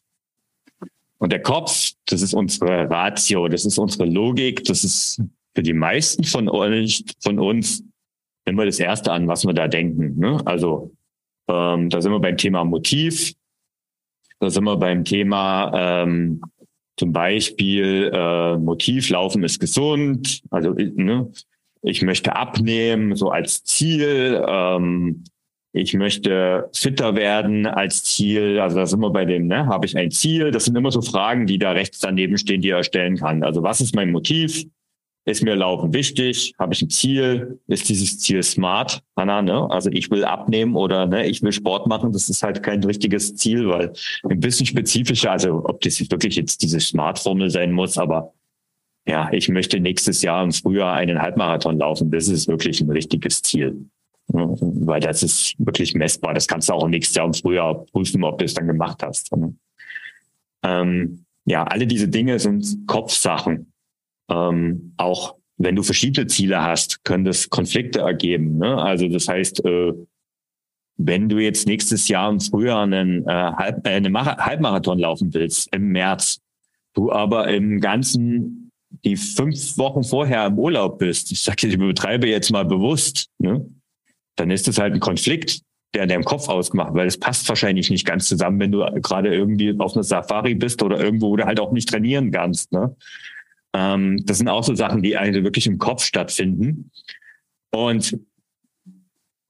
Und 1.17 1.31
der 1.31 1.41
Kopf, 1.41 1.91
das 2.05 2.21
ist 2.21 2.33
unsere 2.33 2.89
Ratio, 2.89 3.47
das 3.47 3.65
ist 3.65 3.77
unsere 3.77 4.05
Logik, 4.05 4.65
das 4.65 4.83
ist 4.83 5.21
für 5.55 5.63
die 5.63 5.73
meisten 5.73 6.23
von 6.23 6.49
euch, 6.49 7.05
von 7.21 7.39
uns 7.39 7.83
immer 8.45 8.65
das 8.65 8.79
Erste 8.79 9.11
an, 9.11 9.27
was 9.27 9.45
wir 9.45 9.53
da 9.53 9.67
denken. 9.67 10.19
Ne? 10.19 10.41
Also 10.45 10.91
ähm, 11.47 11.89
da 11.89 12.01
sind 12.01 12.11
wir 12.11 12.19
beim 12.19 12.37
Thema 12.37 12.65
Motiv, 12.65 13.33
da 14.39 14.49
sind 14.49 14.65
wir 14.65 14.75
beim 14.75 15.05
Thema 15.05 15.71
ähm, 15.73 16.41
zum 16.97 17.11
Beispiel 17.11 18.11
äh, 18.13 18.57
Motivlaufen 18.57 19.43
ist 19.43 19.59
gesund. 19.59 20.41
Also 20.51 20.71
ne, 20.71 21.31
ich 21.81 22.01
möchte 22.01 22.35
abnehmen, 22.35 23.15
so 23.15 23.29
als 23.29 23.63
Ziel. 23.63 24.43
Ähm, 24.47 25.23
ich 25.75 25.95
möchte 25.95 26.69
fitter 26.71 27.15
werden 27.15 27.65
als 27.65 28.03
Ziel. 28.03 28.59
Also 28.59 28.77
da 28.77 28.85
sind 28.85 28.99
wir 28.99 29.09
bei 29.09 29.25
dem, 29.25 29.47
ne, 29.47 29.65
habe 29.65 29.87
ich 29.87 29.97
ein 29.97 30.11
Ziel? 30.11 30.51
Das 30.51 30.65
sind 30.65 30.77
immer 30.77 30.91
so 30.91 31.01
Fragen, 31.01 31.47
die 31.47 31.57
da 31.57 31.71
rechts 31.71 31.97
daneben 31.99 32.37
stehen, 32.37 32.61
die 32.61 32.69
er 32.69 32.83
stellen 32.83 33.17
kann. 33.17 33.43
Also 33.43 33.63
was 33.63 33.81
ist 33.81 33.95
mein 33.95 34.11
Motiv? 34.11 34.65
Ist 35.25 35.41
mir 35.41 35.55
Laufen 35.55 35.91
wichtig? 35.93 36.53
Habe 36.59 36.73
ich 36.73 36.81
ein 36.83 36.89
Ziel? 36.91 37.59
Ist 37.67 37.89
dieses 37.89 38.19
Ziel 38.19 38.43
smart? 38.43 39.01
Hanna, 39.15 39.41
ne? 39.41 39.67
Also 39.71 39.89
ich 39.89 40.11
will 40.11 40.25
abnehmen 40.25 40.75
oder 40.75 41.07
ne, 41.07 41.25
ich 41.25 41.41
will 41.41 41.53
Sport 41.53 41.87
machen. 41.87 42.11
Das 42.11 42.29
ist 42.29 42.43
halt 42.43 42.61
kein 42.61 42.83
richtiges 42.83 43.35
Ziel, 43.35 43.67
weil 43.67 43.93
ein 44.29 44.39
bisschen 44.39 44.67
spezifischer, 44.67 45.31
also 45.31 45.63
ob 45.65 45.81
das 45.81 45.99
wirklich 45.99 46.35
jetzt 46.35 46.61
diese 46.61 46.79
Smart-Formel 46.79 47.49
sein 47.49 47.71
muss, 47.71 47.97
aber 47.97 48.33
ja, 49.07 49.29
ich 49.31 49.49
möchte 49.49 49.79
nächstes 49.79 50.21
Jahr 50.21 50.43
im 50.43 50.51
Frühjahr 50.51 50.93
einen 50.93 51.19
Halbmarathon 51.21 51.79
laufen. 51.79 52.11
Das 52.11 52.27
ist 52.27 52.47
wirklich 52.47 52.79
ein 52.79 52.91
richtiges 52.91 53.41
Ziel. 53.41 53.89
Weil 54.27 55.01
das 55.01 55.21
ist 55.23 55.55
wirklich 55.57 55.93
messbar. 55.93 56.33
Das 56.33 56.47
kannst 56.47 56.69
du 56.69 56.73
auch 56.73 56.87
nächstes 56.87 57.15
Jahr 57.15 57.27
im 57.27 57.33
Frühjahr 57.33 57.85
prüfen, 57.85 58.23
ob 58.23 58.39
du 58.39 58.45
es 58.45 58.53
dann 58.53 58.67
gemacht 58.67 59.03
hast. 59.03 59.31
Ähm, 60.63 61.25
ja, 61.45 61.63
alle 61.63 61.87
diese 61.87 62.07
Dinge 62.07 62.39
sind 62.39 62.87
Kopfsachen. 62.87 63.73
Ähm, 64.29 64.93
auch 64.97 65.35
wenn 65.57 65.75
du 65.75 65.83
verschiedene 65.83 66.27
Ziele 66.27 66.61
hast, 66.61 67.03
können 67.03 67.25
das 67.25 67.49
Konflikte 67.49 67.99
ergeben. 67.99 68.57
Ne? 68.57 68.81
Also 68.81 69.07
das 69.07 69.27
heißt, 69.27 69.65
äh, 69.65 69.93
wenn 70.97 71.29
du 71.29 71.39
jetzt 71.39 71.67
nächstes 71.67 72.07
Jahr 72.07 72.29
im 72.29 72.39
Frühjahr 72.39 72.83
einen, 72.83 73.27
äh, 73.27 73.31
Halb, 73.31 73.85
äh, 73.85 73.91
einen 73.91 74.15
Halbmarathon 74.17 74.99
laufen 74.99 75.33
willst, 75.33 75.73
im 75.73 75.89
März, 75.89 76.39
du 76.93 77.11
aber 77.11 77.49
im 77.49 77.79
ganzen 77.79 78.71
die 79.03 79.17
fünf 79.17 79.77
Wochen 79.77 80.03
vorher 80.03 80.45
im 80.45 80.59
Urlaub 80.59 80.99
bist, 80.99 81.31
ich 81.31 81.41
sage, 81.41 81.67
ich 81.67 81.77
betreibe 81.77 82.27
jetzt 82.27 82.51
mal 82.51 82.65
bewusst, 82.65 83.27
ne? 83.39 83.65
Dann 84.35 84.51
ist 84.51 84.67
das 84.67 84.77
halt 84.77 84.93
ein 84.93 84.99
Konflikt, 84.99 85.61
der 85.93 86.03
in 86.03 86.09
deinem 86.09 86.23
Kopf 86.23 86.49
ausgemacht, 86.49 86.93
weil 86.93 87.07
es 87.07 87.19
passt 87.19 87.47
wahrscheinlich 87.49 87.89
nicht 87.89 88.05
ganz 88.05 88.27
zusammen, 88.27 88.59
wenn 88.59 88.71
du 88.71 88.79
gerade 89.01 89.33
irgendwie 89.33 89.75
auf 89.77 89.93
einer 89.93 90.03
Safari 90.03 90.55
bist 90.55 90.81
oder 90.81 90.99
irgendwo, 90.99 91.29
wo 91.29 91.35
du 91.35 91.45
halt 91.45 91.59
auch 91.59 91.71
nicht 91.71 91.89
trainieren 91.89 92.31
kannst. 92.31 92.71
Ne? 92.71 92.95
Ähm, 93.73 94.23
das 94.25 94.39
sind 94.39 94.49
auch 94.49 94.63
so 94.63 94.73
Sachen, 94.73 95.03
die 95.03 95.15
also 95.17 95.43
wirklich 95.43 95.67
im 95.67 95.77
Kopf 95.77 96.03
stattfinden. 96.03 96.89
Und 97.71 98.17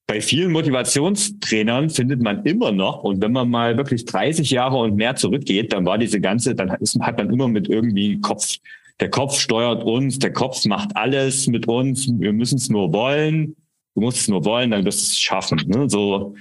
bei 0.06 0.20
vielen 0.20 0.52
Motivationstrainern 0.52 1.90
findet 1.90 2.22
man 2.22 2.44
immer 2.46 2.72
noch, 2.74 3.04
und 3.04 3.22
wenn 3.22 3.32
man 3.32 3.50
mal 3.50 3.78
wirklich 3.78 4.04
30 4.06 4.52
Jahre 4.52 4.78
und 4.78 4.96
mehr 4.96 5.16
zurückgeht, 5.16 5.72
dann 5.72 5.86
war 5.86 5.98
diese 5.98 6.20
ganze, 6.20 6.56
dann 6.56 6.72
hat 6.72 7.18
man 7.18 7.32
immer 7.32 7.48
mit 7.48 7.70
irgendwie 7.70 8.20
Kopf, 8.20 8.58
der 9.00 9.10
Kopf 9.10 9.40
steuert 9.40 9.84
uns, 9.84 10.20
der 10.20 10.34
Kopf 10.34 10.66
macht 10.66 10.96
alles 10.96 11.48
mit 11.48 11.68
uns, 11.68 12.08
wir 12.08 12.34
müssen 12.34 12.58
es 12.58 12.70
nur 12.70 12.92
wollen, 12.94 13.56
du 13.96 14.02
musst 14.02 14.20
es 14.20 14.28
nur 14.28 14.46
wollen, 14.46 14.72
dann 14.72 14.86
wirst 14.86 15.00
du 15.00 15.04
es 15.04 15.20
schaffen. 15.20 15.62
Ne? 15.68 15.90
So, 15.90 16.36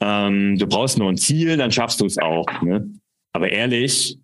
ähm, 0.00 0.56
du 0.58 0.66
brauchst 0.66 0.98
nur 0.98 1.08
ein 1.08 1.16
Ziel, 1.16 1.56
dann 1.56 1.72
schaffst 1.72 2.00
du 2.00 2.06
es 2.06 2.18
auch. 2.18 2.46
Ne? 2.62 2.88
Aber 3.32 3.50
ehrlich, 3.50 4.18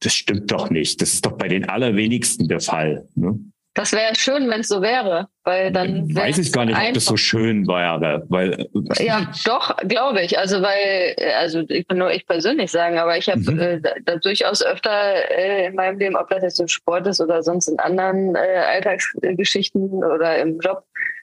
das 0.00 0.14
stimmt 0.14 0.50
doch 0.50 0.70
nicht. 0.70 1.00
Das 1.00 1.12
ist 1.12 1.26
doch 1.26 1.32
bei 1.32 1.48
den 1.48 1.68
allerwenigsten 1.68 2.48
der 2.48 2.60
Fall. 2.60 3.08
Ne? 3.14 3.38
Das 3.78 3.92
wäre 3.92 4.12
schön, 4.16 4.50
wenn 4.50 4.62
es 4.62 4.68
so 4.68 4.82
wäre, 4.82 5.28
weil 5.44 5.70
dann 5.70 6.12
weiß 6.12 6.38
ich 6.38 6.52
gar 6.52 6.64
nicht, 6.64 6.74
einfach. 6.74 6.88
ob 6.88 6.94
das 6.94 7.04
so 7.04 7.16
schön 7.16 7.64
wäre, 7.68 8.24
weil 8.28 8.66
ja, 8.98 9.30
doch 9.44 9.76
glaube 9.86 10.20
ich. 10.22 10.36
Also 10.36 10.62
weil, 10.62 11.14
also 11.38 11.60
ich 11.68 11.86
kann 11.86 11.98
nur 11.98 12.10
ich 12.10 12.26
persönlich 12.26 12.72
sagen, 12.72 12.98
aber 12.98 13.16
ich 13.16 13.28
habe 13.28 13.38
mhm. 13.38 13.60
äh, 13.60 13.80
da 14.04 14.16
durchaus 14.16 14.64
öfter 14.64 14.90
äh, 15.30 15.66
in 15.66 15.76
meinem 15.76 15.96
Leben, 15.96 16.16
ob 16.16 16.28
das 16.28 16.42
jetzt 16.42 16.58
im 16.58 16.66
Sport 16.66 17.06
ist 17.06 17.20
oder 17.20 17.40
sonst 17.44 17.68
in 17.68 17.78
anderen 17.78 18.34
äh, 18.34 18.38
Alltagsgeschichten 18.38 20.02
oder 20.02 20.38
im 20.38 20.58
Job. 20.58 20.82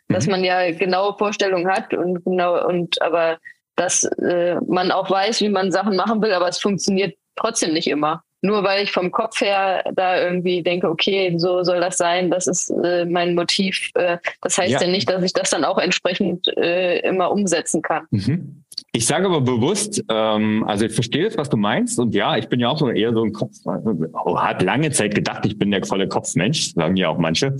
Dass 0.10 0.28
man 0.28 0.44
ja 0.44 0.72
genaue 0.72 1.18
Vorstellungen 1.18 1.68
hat 1.68 1.94
und 1.94 2.24
genau 2.24 2.68
und 2.68 3.02
aber 3.02 3.38
dass 3.76 4.04
äh, 4.04 4.56
man 4.68 4.92
auch 4.92 5.10
weiß, 5.10 5.42
wie 5.42 5.50
man 5.50 5.72
Sachen 5.72 5.96
machen 5.96 6.22
will, 6.22 6.32
aber 6.32 6.48
es 6.48 6.60
funktioniert 6.60 7.18
trotzdem 7.36 7.74
nicht 7.74 7.88
immer 7.88 8.24
nur 8.46 8.64
weil 8.64 8.84
ich 8.84 8.92
vom 8.92 9.12
Kopf 9.12 9.42
her 9.42 9.84
da 9.94 10.22
irgendwie 10.22 10.64
denke, 10.64 10.90
okay, 10.90 11.34
so 11.38 11.64
soll 11.64 11.82
das 11.82 11.98
sein, 11.98 12.30
das 12.30 12.48
ist 12.48 12.70
äh, 12.70 13.06
mein 13.06 13.36
Motiv. 13.36 13.90
Äh, 13.96 14.18
das 14.42 14.58
heißt 14.58 14.72
ja. 14.72 14.82
ja. 14.82 14.88
nicht, 14.88 15.10
dass 15.10 15.24
ich 15.24 15.34
das 15.34 15.50
dann 15.50 15.66
auch 15.66 15.78
entsprechend 15.78 16.48
äh, 16.58 17.00
immer 17.00 17.32
umsetzen 17.32 17.82
kann. 17.82 18.06
Mhm. 18.12 18.64
Ich 18.92 19.06
sage 19.06 19.26
aber 19.26 19.42
bewusst, 19.42 20.04
ähm, 20.10 20.64
also 20.66 20.86
ich 20.86 20.94
verstehe 20.94 21.24
jetzt, 21.24 21.38
was 21.38 21.50
du 21.50 21.58
meinst. 21.58 22.00
Und 22.00 22.16
ja, 22.16 22.38
ich 22.38 22.48
bin 22.48 22.60
ja 22.60 22.70
auch 22.70 22.78
so 22.78 22.90
eher 22.90 23.14
so 23.14 23.24
ein 23.24 23.34
Kopf, 23.34 23.56
oh, 23.66 24.40
hat 24.40 24.62
lange 24.62 24.92
Zeit 24.92 25.16
gedacht, 25.16 25.46
ich 25.46 25.58
bin 25.58 25.72
der 25.72 25.86
volle 25.86 26.08
Kopfmensch, 26.08 26.74
sagen 26.74 26.96
ja 26.96 27.10
auch 27.10 27.18
manche. 27.18 27.58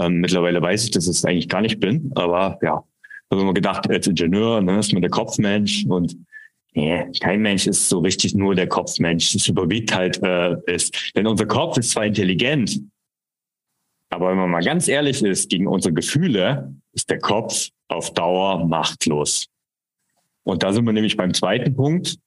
Ähm, 0.00 0.20
mittlerweile 0.20 0.60
weiß 0.62 0.84
ich, 0.84 0.90
dass 0.90 1.04
ich 1.04 1.10
es 1.10 1.24
eigentlich 1.24 1.48
gar 1.48 1.60
nicht 1.60 1.80
bin. 1.80 2.12
Aber 2.14 2.58
ja, 2.62 2.84
habe 3.30 3.40
immer 3.40 3.54
gedacht, 3.54 3.88
als 3.90 4.06
Ingenieur 4.06 4.60
ne, 4.60 4.78
ist 4.78 4.92
man 4.92 5.02
der 5.02 5.10
Kopfmensch 5.10 5.86
und 5.86 6.16
Nee, 6.78 7.06
kein 7.20 7.40
Mensch 7.40 7.66
ist 7.66 7.88
so 7.88 8.00
richtig 8.00 8.34
nur 8.34 8.54
der 8.54 8.66
Kopfmensch. 8.66 9.32
Das 9.32 9.48
überwiegt 9.48 9.94
halt 9.94 10.22
äh, 10.22 10.56
ist. 10.66 10.94
Denn 11.16 11.26
unser 11.26 11.46
Kopf 11.46 11.78
ist 11.78 11.92
zwar 11.92 12.04
intelligent, 12.04 12.82
aber 14.10 14.30
wenn 14.30 14.38
man 14.38 14.50
mal 14.50 14.62
ganz 14.62 14.88
ehrlich 14.88 15.22
ist, 15.22 15.50
gegen 15.50 15.66
unsere 15.66 15.92
Gefühle 15.92 16.74
ist 16.92 17.10
der 17.10 17.18
Kopf 17.18 17.68
auf 17.88 18.14
Dauer 18.14 18.66
machtlos. 18.66 19.46
Und 20.46 20.62
da 20.62 20.72
sind 20.72 20.84
wir 20.86 20.92
nämlich 20.92 21.16
beim 21.16 21.34
zweiten 21.34 21.74
Punkt, 21.74 22.18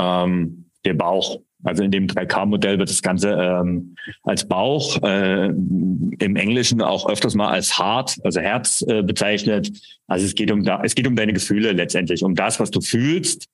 ähm, 0.00 0.70
der 0.86 0.94
Bauch. 0.94 1.40
Also 1.62 1.82
in 1.82 1.90
dem 1.90 2.06
3K-Modell 2.06 2.78
wird 2.78 2.88
das 2.88 3.02
Ganze 3.02 3.30
ähm, 3.30 3.94
als 4.22 4.48
Bauch, 4.48 5.02
äh, 5.02 5.46
im 5.46 6.36
Englischen 6.36 6.80
auch 6.80 7.08
öfters 7.08 7.34
mal 7.34 7.48
als 7.48 7.78
Heart, 7.78 8.16
also 8.24 8.40
Herz 8.40 8.82
äh, 8.88 9.02
bezeichnet. 9.02 9.70
Also 10.06 10.24
es 10.24 10.34
geht 10.34 10.50
um 10.50 10.64
da, 10.64 10.82
es 10.82 10.94
geht 10.94 11.06
um 11.06 11.14
deine 11.14 11.34
Gefühle 11.34 11.72
letztendlich, 11.72 12.22
um 12.22 12.34
das, 12.34 12.58
was 12.58 12.70
du 12.70 12.80
fühlst. 12.80 13.48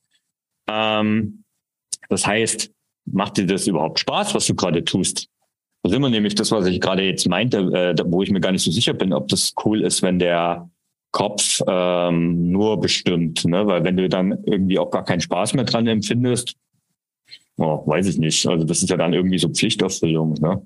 Ähm, 0.69 1.43
das 2.09 2.27
heißt, 2.27 2.71
macht 3.07 3.37
dir 3.37 3.47
das 3.47 3.67
überhaupt 3.67 3.99
Spaß, 3.99 4.35
was 4.35 4.47
du 4.47 4.55
gerade 4.55 4.85
tust? 4.85 5.29
Das 5.83 5.93
ist 5.93 5.97
immer 5.97 6.11
nämlich 6.11 6.37
das, 6.37 6.53
was 6.53 6.67
ich 6.67 6.81
gerade 6.81 7.03
jetzt 7.03 7.29
meinte, 7.29 7.59
äh, 7.59 7.95
wo 8.05 8.23
ich 8.23 8.31
mir 8.31 8.41
gar 8.41 8.53
nicht 8.53 8.65
so 8.65 8.71
sicher 8.71 8.93
bin, 8.93 9.13
ob 9.13 9.27
das 9.29 9.55
cool 9.65 9.83
ist, 9.83 10.03
wenn 10.03 10.21
der 10.21 10.71
Kopf 11.13 11.61
ähm, 11.67 12.51
nur 12.51 12.81
bestimmt, 12.81 13.45
ne? 13.45 13.67
Weil 13.67 13.85
wenn 13.85 13.97
du 13.97 14.09
dann 14.09 14.45
irgendwie 14.45 14.79
auch 14.79 14.91
gar 14.91 15.05
keinen 15.05 15.21
Spaß 15.21 15.55
mehr 15.55 15.65
dran 15.65 15.87
empfindest, 15.87 16.55
oh, 17.57 17.83
weiß 17.87 18.07
ich 18.07 18.19
nicht. 18.19 18.47
Also 18.47 18.65
das 18.65 18.83
ist 18.83 18.91
ja 18.91 18.97
dann 18.97 19.13
irgendwie 19.13 19.39
so 19.39 19.49
Pflichterfüllung, 19.49 20.35
ne? 20.35 20.63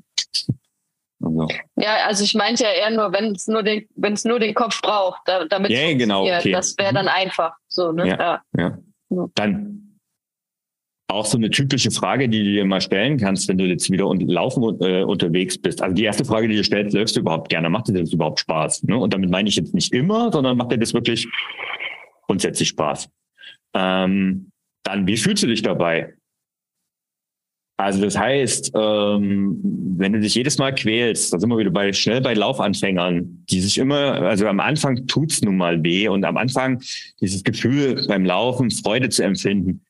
Also. 1.22 1.48
Ja, 1.76 2.06
also 2.06 2.24
ich 2.24 2.34
meinte 2.34 2.64
ja 2.64 2.70
eher 2.70 2.90
nur, 2.90 3.12
wenn 3.12 3.32
es 3.32 3.46
nur 3.46 3.62
den, 3.62 3.86
wenn 3.96 4.12
es 4.12 4.24
nur 4.24 4.38
den 4.38 4.54
Kopf 4.54 4.82
braucht, 4.82 5.22
da, 5.24 5.46
damit 5.46 5.70
ja, 5.70 5.94
genau, 5.94 6.24
okay. 6.24 6.52
das 6.52 6.76
wäre 6.76 6.92
dann 6.92 7.08
einfach 7.08 7.54
so, 7.68 7.92
ne? 7.92 8.08
Ja, 8.08 8.42
ja. 8.56 8.78
ja. 9.10 9.26
Dann 9.34 9.93
auch 11.08 11.26
so 11.26 11.36
eine 11.36 11.50
typische 11.50 11.90
Frage, 11.90 12.28
die 12.28 12.38
du 12.38 12.50
dir 12.50 12.64
mal 12.64 12.80
stellen 12.80 13.18
kannst, 13.18 13.48
wenn 13.48 13.58
du 13.58 13.64
jetzt 13.64 13.90
wieder 13.90 14.06
und 14.06 14.22
laufen 14.22 14.62
äh, 14.80 15.02
unterwegs 15.02 15.58
bist. 15.58 15.82
Also 15.82 15.94
die 15.94 16.04
erste 16.04 16.24
Frage, 16.24 16.48
die 16.48 16.56
du 16.56 16.64
stellst, 16.64 16.94
läufst 16.94 17.16
du 17.16 17.20
überhaupt 17.20 17.50
gerne? 17.50 17.68
Macht 17.68 17.88
dir 17.88 17.92
das 17.92 18.12
überhaupt 18.12 18.40
Spaß? 18.40 18.84
Ne? 18.84 18.96
Und 18.96 19.12
damit 19.12 19.30
meine 19.30 19.48
ich 19.48 19.56
jetzt 19.56 19.74
nicht 19.74 19.92
immer, 19.92 20.32
sondern 20.32 20.56
macht 20.56 20.72
dir 20.72 20.78
das 20.78 20.94
wirklich 20.94 21.28
grundsätzlich 22.26 22.68
Spaß? 22.68 23.08
Ähm, 23.74 24.50
dann, 24.82 25.06
wie 25.06 25.16
fühlst 25.16 25.42
du 25.42 25.46
dich 25.46 25.62
dabei? 25.62 26.14
Also 27.76 28.00
das 28.02 28.16
heißt, 28.16 28.72
ähm, 28.76 29.58
wenn 29.98 30.12
du 30.12 30.20
dich 30.20 30.36
jedes 30.36 30.58
Mal 30.58 30.74
quälst, 30.74 31.32
da 31.32 31.40
sind 31.40 31.50
wir 31.50 31.58
wieder 31.58 31.72
bei 31.72 31.92
schnell 31.92 32.20
bei 32.20 32.32
Laufanfängern, 32.32 33.44
die 33.50 33.60
sich 33.60 33.78
immer, 33.78 34.22
also 34.22 34.46
am 34.46 34.60
Anfang 34.60 35.08
tut's 35.08 35.42
nun 35.42 35.56
mal 35.56 35.82
weh 35.82 36.06
und 36.06 36.24
am 36.24 36.36
Anfang 36.36 36.80
dieses 37.20 37.42
Gefühl 37.42 38.06
beim 38.06 38.24
Laufen 38.24 38.70
Freude 38.70 39.08
zu 39.08 39.24
empfinden, 39.24 39.83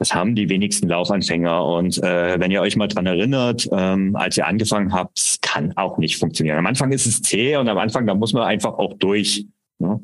das 0.00 0.14
haben 0.14 0.34
die 0.34 0.48
wenigsten 0.48 0.88
Laufanfänger. 0.88 1.62
Und 1.62 2.02
äh, 2.02 2.40
wenn 2.40 2.50
ihr 2.50 2.62
euch 2.62 2.74
mal 2.74 2.88
dran 2.88 3.04
erinnert, 3.04 3.68
ähm, 3.70 4.16
als 4.16 4.34
ihr 4.38 4.46
angefangen 4.46 4.94
habt, 4.94 5.38
kann 5.42 5.76
auch 5.76 5.98
nicht 5.98 6.16
funktionieren. 6.16 6.56
Am 6.56 6.66
Anfang 6.66 6.90
ist 6.90 7.04
es 7.04 7.20
zäh 7.20 7.56
und 7.56 7.68
am 7.68 7.76
Anfang, 7.76 8.06
da 8.06 8.14
muss 8.14 8.32
man 8.32 8.44
einfach 8.44 8.78
auch 8.78 8.94
durch. 8.94 9.44
Ne? 9.78 10.00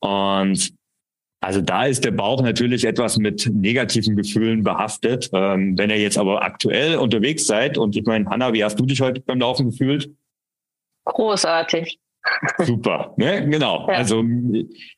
Und 0.00 0.72
also 1.42 1.60
da 1.60 1.84
ist 1.84 2.02
der 2.02 2.12
Bauch 2.12 2.40
natürlich 2.40 2.86
etwas 2.86 3.18
mit 3.18 3.46
negativen 3.52 4.16
Gefühlen 4.16 4.64
behaftet. 4.64 5.28
Ähm, 5.34 5.76
wenn 5.76 5.90
ihr 5.90 6.00
jetzt 6.00 6.16
aber 6.16 6.42
aktuell 6.42 6.96
unterwegs 6.96 7.46
seid 7.46 7.76
und 7.76 7.94
ich 7.94 8.06
meine, 8.06 8.24
Hanna, 8.30 8.54
wie 8.54 8.64
hast 8.64 8.80
du 8.80 8.86
dich 8.86 9.02
heute 9.02 9.20
beim 9.20 9.38
Laufen 9.38 9.70
gefühlt? 9.70 10.10
Großartig. 11.04 11.98
Super, 12.58 13.14
ne? 13.16 13.48
genau. 13.48 13.88
Ja. 13.88 13.94
Also 13.94 14.24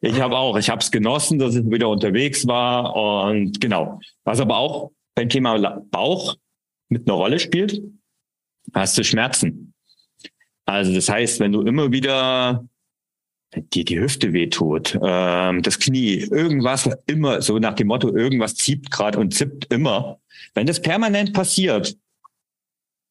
ich 0.01 0.21
habe 0.21 0.37
auch, 0.37 0.57
ich 0.57 0.71
habe 0.71 0.81
es 0.81 0.91
genossen, 0.91 1.39
dass 1.39 1.55
ich 1.55 1.69
wieder 1.71 1.89
unterwegs 1.89 2.47
war 2.47 2.95
und 2.95 3.61
genau. 3.61 4.01
Was 4.25 4.41
aber 4.41 4.57
auch 4.57 4.91
beim 5.15 5.29
Thema 5.29 5.83
Bauch 5.91 6.37
mit 6.89 7.09
einer 7.09 7.17
Rolle 7.17 7.39
spielt, 7.39 7.83
hast 8.75 8.97
du 8.99 9.05
Schmerzen. 9.05 9.75
Also 10.65 10.95
das 10.95 11.09
heißt, 11.09 11.41
wenn 11.41 11.53
du 11.53 11.63
immer 11.63 11.93
wieder 11.93 12.65
dir 13.55 13.85
die 13.85 13.99
Hüfte 13.99 14.33
wehtut, 14.33 14.99
ähm, 15.03 15.63
das 15.63 15.79
Knie, 15.79 16.19
irgendwas 16.31 16.89
immer 17.07 17.41
so 17.41 17.59
nach 17.59 17.75
dem 17.75 17.89
Motto, 17.89 18.15
irgendwas 18.15 18.55
zieht 18.55 18.91
gerade 18.91 19.19
und 19.19 19.33
zippt 19.33 19.73
immer. 19.73 20.19
Wenn 20.55 20.67
das 20.67 20.83
permanent 20.83 21.33
passiert, 21.33 21.97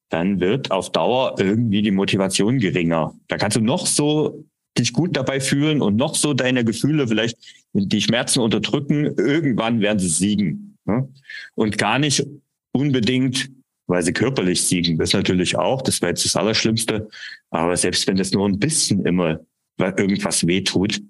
dann 0.08 0.40
wird 0.40 0.70
auf 0.70 0.90
Dauer 0.90 1.36
irgendwie 1.38 1.82
die 1.82 1.90
Motivation 1.90 2.58
geringer. 2.58 3.14
Da 3.28 3.36
kannst 3.36 3.56
du 3.56 3.60
noch 3.60 3.86
so 3.86 4.44
dich 4.78 4.92
gut 4.92 5.16
dabei 5.16 5.40
fühlen 5.40 5.82
und 5.82 5.96
noch 5.96 6.14
so 6.14 6.34
deine 6.34 6.64
Gefühle 6.64 7.08
vielleicht 7.08 7.36
die 7.72 8.00
Schmerzen 8.00 8.40
unterdrücken. 8.40 9.04
Irgendwann 9.04 9.80
werden 9.80 9.98
sie 9.98 10.08
siegen. 10.08 10.78
Ne? 10.84 11.08
Und 11.54 11.78
gar 11.78 11.98
nicht 11.98 12.26
unbedingt, 12.72 13.50
weil 13.86 14.02
sie 14.02 14.12
körperlich 14.12 14.62
siegen. 14.62 14.98
Das 14.98 15.12
natürlich 15.12 15.56
auch. 15.56 15.82
Das 15.82 16.00
wäre 16.00 16.10
jetzt 16.10 16.24
das 16.24 16.36
Allerschlimmste. 16.36 17.08
Aber 17.50 17.76
selbst 17.76 18.06
wenn 18.06 18.16
das 18.16 18.32
nur 18.32 18.48
ein 18.48 18.58
bisschen 18.58 19.04
immer 19.04 19.40
irgendwas 19.78 20.46
wehtut, 20.46 21.00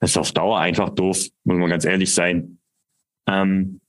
das 0.00 0.10
ist 0.10 0.16
auf 0.16 0.32
Dauer 0.32 0.58
einfach 0.58 0.90
doof, 0.90 1.26
muss 1.44 1.56
man 1.56 1.70
ganz 1.70 1.84
ehrlich 1.84 2.12
sein. 2.12 2.58
Ähm, 3.26 3.80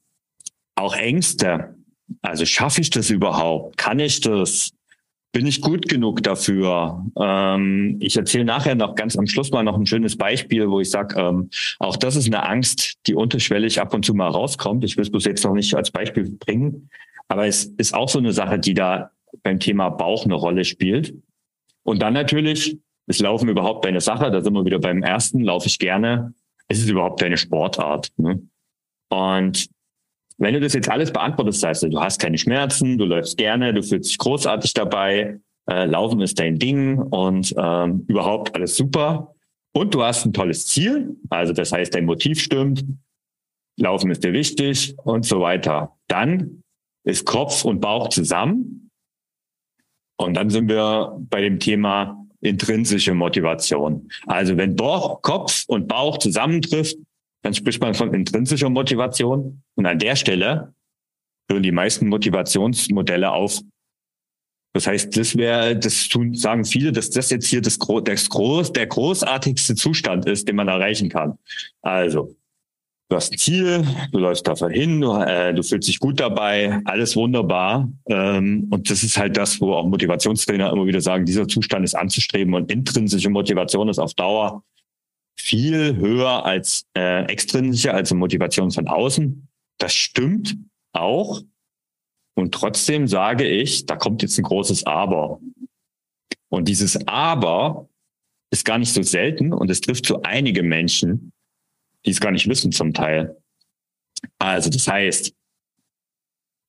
auch 0.75 0.95
Ängste, 0.95 1.76
also 2.21 2.45
schaffe 2.45 2.81
ich 2.81 2.89
das 2.89 3.09
überhaupt? 3.09 3.77
Kann 3.77 3.99
ich 3.99 4.21
das? 4.21 4.71
Bin 5.33 5.45
ich 5.45 5.61
gut 5.61 5.87
genug 5.89 6.23
dafür? 6.23 7.05
Ähm, 7.19 7.97
ich 7.99 8.15
erzähle 8.15 8.45
nachher 8.45 8.75
noch 8.75 8.95
ganz 8.95 9.17
am 9.17 9.27
Schluss 9.27 9.51
mal 9.51 9.63
noch 9.63 9.77
ein 9.77 9.85
schönes 9.85 10.17
Beispiel, 10.17 10.69
wo 10.69 10.79
ich 10.79 10.89
sage, 10.89 11.19
ähm, 11.19 11.49
auch 11.79 11.97
das 11.97 12.15
ist 12.15 12.27
eine 12.27 12.47
Angst, 12.47 12.95
die 13.05 13.13
unterschwellig 13.13 13.79
ab 13.79 13.93
und 13.93 14.05
zu 14.05 14.13
mal 14.13 14.29
rauskommt. 14.29 14.83
Ich 14.83 14.95
will 14.97 15.03
es 15.03 15.11
bloß 15.11 15.25
jetzt 15.25 15.43
noch 15.43 15.53
nicht 15.53 15.75
als 15.75 15.91
Beispiel 15.91 16.29
bringen, 16.29 16.89
aber 17.27 17.45
es 17.45 17.65
ist 17.77 17.93
auch 17.93 18.09
so 18.09 18.19
eine 18.19 18.31
Sache, 18.31 18.57
die 18.57 18.73
da 18.73 19.11
beim 19.43 19.59
Thema 19.59 19.89
Bauch 19.89 20.25
eine 20.25 20.33
Rolle 20.33 20.63
spielt. 20.63 21.13
Und 21.83 22.01
dann 22.01 22.13
natürlich, 22.13 22.77
ist 23.07 23.21
Laufen 23.21 23.47
überhaupt 23.47 23.85
deine 23.85 24.01
Sache? 24.01 24.31
Da 24.31 24.41
sind 24.41 24.53
wir 24.53 24.65
wieder 24.65 24.79
beim 24.79 25.03
ersten, 25.03 25.41
laufe 25.41 25.67
ich 25.67 25.79
gerne. 25.79 26.33
Ist 26.67 26.83
es 26.83 26.89
überhaupt 26.89 27.21
deine 27.21 27.37
Sportart? 27.37 28.09
Ne? 28.17 28.41
Und 29.09 29.69
wenn 30.38 30.54
du 30.54 30.60
das 30.60 30.73
jetzt 30.73 30.89
alles 30.89 31.12
beantwortest, 31.12 31.63
heißt 31.63 31.84
du, 31.84 31.89
du 31.89 32.00
hast 32.00 32.19
keine 32.19 32.38
Schmerzen, 32.38 32.97
du 32.97 33.06
läufst 33.06 33.38
gerne, 33.38 33.73
du 33.73 33.82
fühlst 33.82 34.12
dich 34.12 34.17
großartig 34.17 34.73
dabei, 34.73 35.39
äh, 35.69 35.86
Laufen 35.86 36.21
ist 36.21 36.39
dein 36.39 36.60
Ding 36.60 37.00
und 37.00 37.54
ähm, 37.58 38.06
überhaupt 38.08 38.56
alles 38.56 38.76
super. 38.76 39.34
Und 39.73 39.93
du 39.93 40.04
hast 40.04 40.26
ein 40.26 40.34
tolles 40.34 40.65
Ziel, 40.67 41.15
also 41.30 41.54
das 41.54 41.71
heißt, 41.71 41.93
dein 41.93 42.06
Motiv 42.06 42.39
stimmt, 42.39 42.86
Laufen 43.80 44.10
ist 44.10 44.23
dir 44.23 44.34
wichtig 44.34 44.95
und 45.04 45.26
so 45.26 45.41
weiter. 45.41 45.95
Dann 46.08 46.63
ist 47.04 47.26
Kopf 47.26 47.63
und 47.63 47.80
Bauch 47.80 48.10
zusammen. 48.10 48.89
Und 50.17 50.34
dann 50.34 50.50
sind 50.50 50.67
wir 50.67 51.15
bei 51.30 51.41
dem 51.41 51.60
Thema 51.60 52.26
intrinsische 52.41 53.13
Motivation. 53.13 54.10
Also 54.26 54.58
wenn 54.58 54.76
Bauch, 54.76 55.21
Kopf 55.21 55.65
und 55.67 55.88
Bauch 55.88 56.17
zusammentrifft, 56.17 56.97
dann 57.41 57.54
spricht 57.54 57.82
man 57.82 57.93
von 57.93 58.13
intrinsischer 58.13 58.69
Motivation. 58.69 59.62
Und 59.76 59.86
an 59.86 60.00
der 60.00 60.15
Stelle 60.15 60.73
hören 61.50 61.63
die 61.63 61.71
meisten 61.71 62.08
Motivationsmodelle 62.08 63.32
auf. 63.32 63.62
Das 64.73 64.86
heißt, 64.86 65.17
das 65.17 65.36
wäre, 65.36 65.76
das 65.76 66.08
tun, 66.08 66.36
sagen 66.36 66.65
viele, 66.65 66.91
dass 66.91 67.10
das 67.10 67.30
jetzt 67.30 67.47
hier 67.47 67.62
das, 67.62 67.80
das 67.80 68.30
groß, 68.30 68.73
der 68.73 68.88
großartigste 68.88 69.76
Zustand 69.76 70.26
ist, 70.26 70.47
den 70.47 70.56
man 70.56 70.67
erreichen 70.67 71.10
kann. 71.10 71.39
Also, 71.82 72.36
du 73.10 73.15
hast 73.15 73.32
ein 73.32 73.38
Ziel, 73.38 73.88
du 74.12 74.19
läufst 74.19 74.47
da 74.47 74.54
hin, 74.67 75.02
du, 75.02 75.13
äh, 75.13 75.54
du 75.54 75.63
fühlst 75.63 75.88
dich 75.88 76.00
gut 76.00 76.19
dabei, 76.19 76.80
alles 76.86 77.15
wunderbar. 77.15 77.89
Ähm, 78.08 78.67
und 78.69 78.89
das 78.91 79.04
ist 79.04 79.17
halt 79.17 79.38
das, 79.38 79.60
wo 79.62 79.73
auch 79.73 79.88
Motivationstrainer 79.88 80.71
immer 80.71 80.86
wieder 80.86 81.02
sagen, 81.02 81.26
dieser 81.26 81.47
Zustand 81.47 81.84
ist 81.84 81.95
anzustreben 81.95 82.54
und 82.54 82.71
intrinsische 82.71 83.30
Motivation 83.30 83.89
ist 83.89 84.00
auf 84.00 84.13
Dauer 84.13 84.63
viel 85.38 85.95
höher 85.95 86.45
als 86.45 86.86
äh, 86.95 87.26
extrinsische, 87.26 87.93
also 87.93 88.15
Motivation 88.15 88.71
von 88.71 88.88
außen. 88.88 89.47
Das 89.78 89.93
stimmt 89.93 90.58
auch. 90.93 91.41
Und 92.36 92.54
trotzdem 92.54 93.08
sage 93.08 93.47
ich, 93.47 93.86
da 93.86 93.95
kommt 93.95 94.21
jetzt 94.21 94.38
ein 94.38 94.43
großes 94.43 94.86
Aber. 94.86 95.39
Und 96.50 96.67
dieses 96.67 97.08
Aber 97.08 97.89
ist 98.52 98.65
gar 98.65 98.78
nicht 98.78 98.93
so 98.93 99.04
selten 99.04 99.54
und 99.54 99.69
es 99.69 99.82
trifft 99.82 100.06
so 100.06 100.21
einige 100.21 100.63
Menschen, 100.63 101.34
die 102.06 102.12
es 102.12 102.19
gar 102.19 102.32
nicht 102.32 102.47
wissen 102.47 102.71
zum 102.71 102.93
Teil. 102.93 103.38
Also 104.39 104.69
das 104.69 104.88
heißt, 104.88 105.34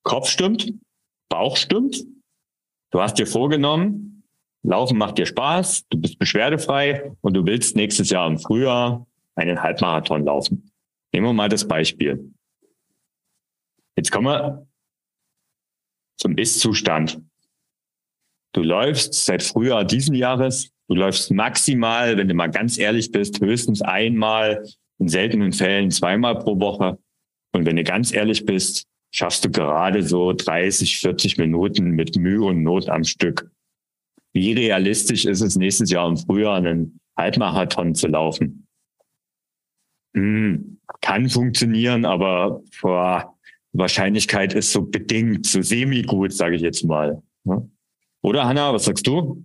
Kopf 0.03 0.29
stimmt, 0.29 0.73
Bauch 1.29 1.57
stimmt. 1.57 2.03
Du 2.91 2.99
hast 3.01 3.19
dir 3.19 3.27
vorgenommen, 3.27 4.08
Laufen 4.63 4.97
macht 4.97 5.17
dir 5.17 5.25
Spaß, 5.25 5.87
du 5.89 5.99
bist 5.99 6.19
beschwerdefrei 6.19 7.13
und 7.21 7.33
du 7.33 7.45
willst 7.45 7.75
nächstes 7.75 8.09
Jahr 8.09 8.27
im 8.27 8.39
Frühjahr 8.39 9.07
einen 9.35 9.61
Halbmarathon 9.61 10.25
laufen. 10.25 10.71
Nehmen 11.13 11.27
wir 11.27 11.33
mal 11.33 11.49
das 11.49 11.67
Beispiel. 11.67 12.33
Jetzt 13.95 14.11
kommen 14.11 14.27
wir 14.27 14.67
zum 16.17 16.37
Ist-Zustand. 16.37 17.21
Du 18.53 18.61
läufst 18.61 19.13
seit 19.13 19.43
Frühjahr 19.43 19.85
diesen 19.85 20.15
Jahres, 20.15 20.71
du 20.89 20.95
läufst 20.95 21.31
maximal, 21.31 22.17
wenn 22.17 22.27
du 22.27 22.33
mal 22.33 22.51
ganz 22.51 22.77
ehrlich 22.77 23.11
bist, 23.11 23.39
höchstens 23.39 23.81
einmal, 23.81 24.65
in 24.97 25.07
seltenen 25.07 25.53
Fällen 25.53 25.91
zweimal 25.91 26.37
pro 26.37 26.59
Woche. 26.59 26.99
Und 27.53 27.65
wenn 27.65 27.77
du 27.77 27.83
ganz 27.83 28.13
ehrlich 28.13 28.45
bist, 28.45 28.85
schaffst 29.11 29.45
du 29.45 29.49
gerade 29.49 30.03
so 30.03 30.33
30, 30.33 30.97
40 30.99 31.37
Minuten 31.37 31.91
mit 31.91 32.17
Mühe 32.17 32.43
und 32.43 32.63
Not 32.63 32.89
am 32.89 33.05
Stück 33.05 33.49
wie 34.33 34.53
realistisch 34.53 35.25
ist 35.25 35.41
es, 35.41 35.55
nächstes 35.55 35.89
Jahr 35.89 36.07
im 36.07 36.17
Frühjahr 36.17 36.57
einen 36.57 36.99
Halbmarathon 37.17 37.95
zu 37.95 38.07
laufen? 38.07 38.67
Hm, 40.15 40.79
kann 41.01 41.29
funktionieren, 41.29 42.05
aber 42.05 42.61
boah, 42.81 43.35
Wahrscheinlichkeit 43.73 44.53
ist 44.53 44.71
so 44.71 44.81
bedingt, 44.81 45.45
so 45.45 45.61
semi-gut, 45.61 46.33
sage 46.33 46.55
ich 46.55 46.61
jetzt 46.61 46.83
mal. 46.83 47.21
Ne? 47.43 47.69
Oder 48.21 48.45
Hanna, 48.45 48.73
was 48.73 48.85
sagst 48.85 49.05
du? 49.05 49.43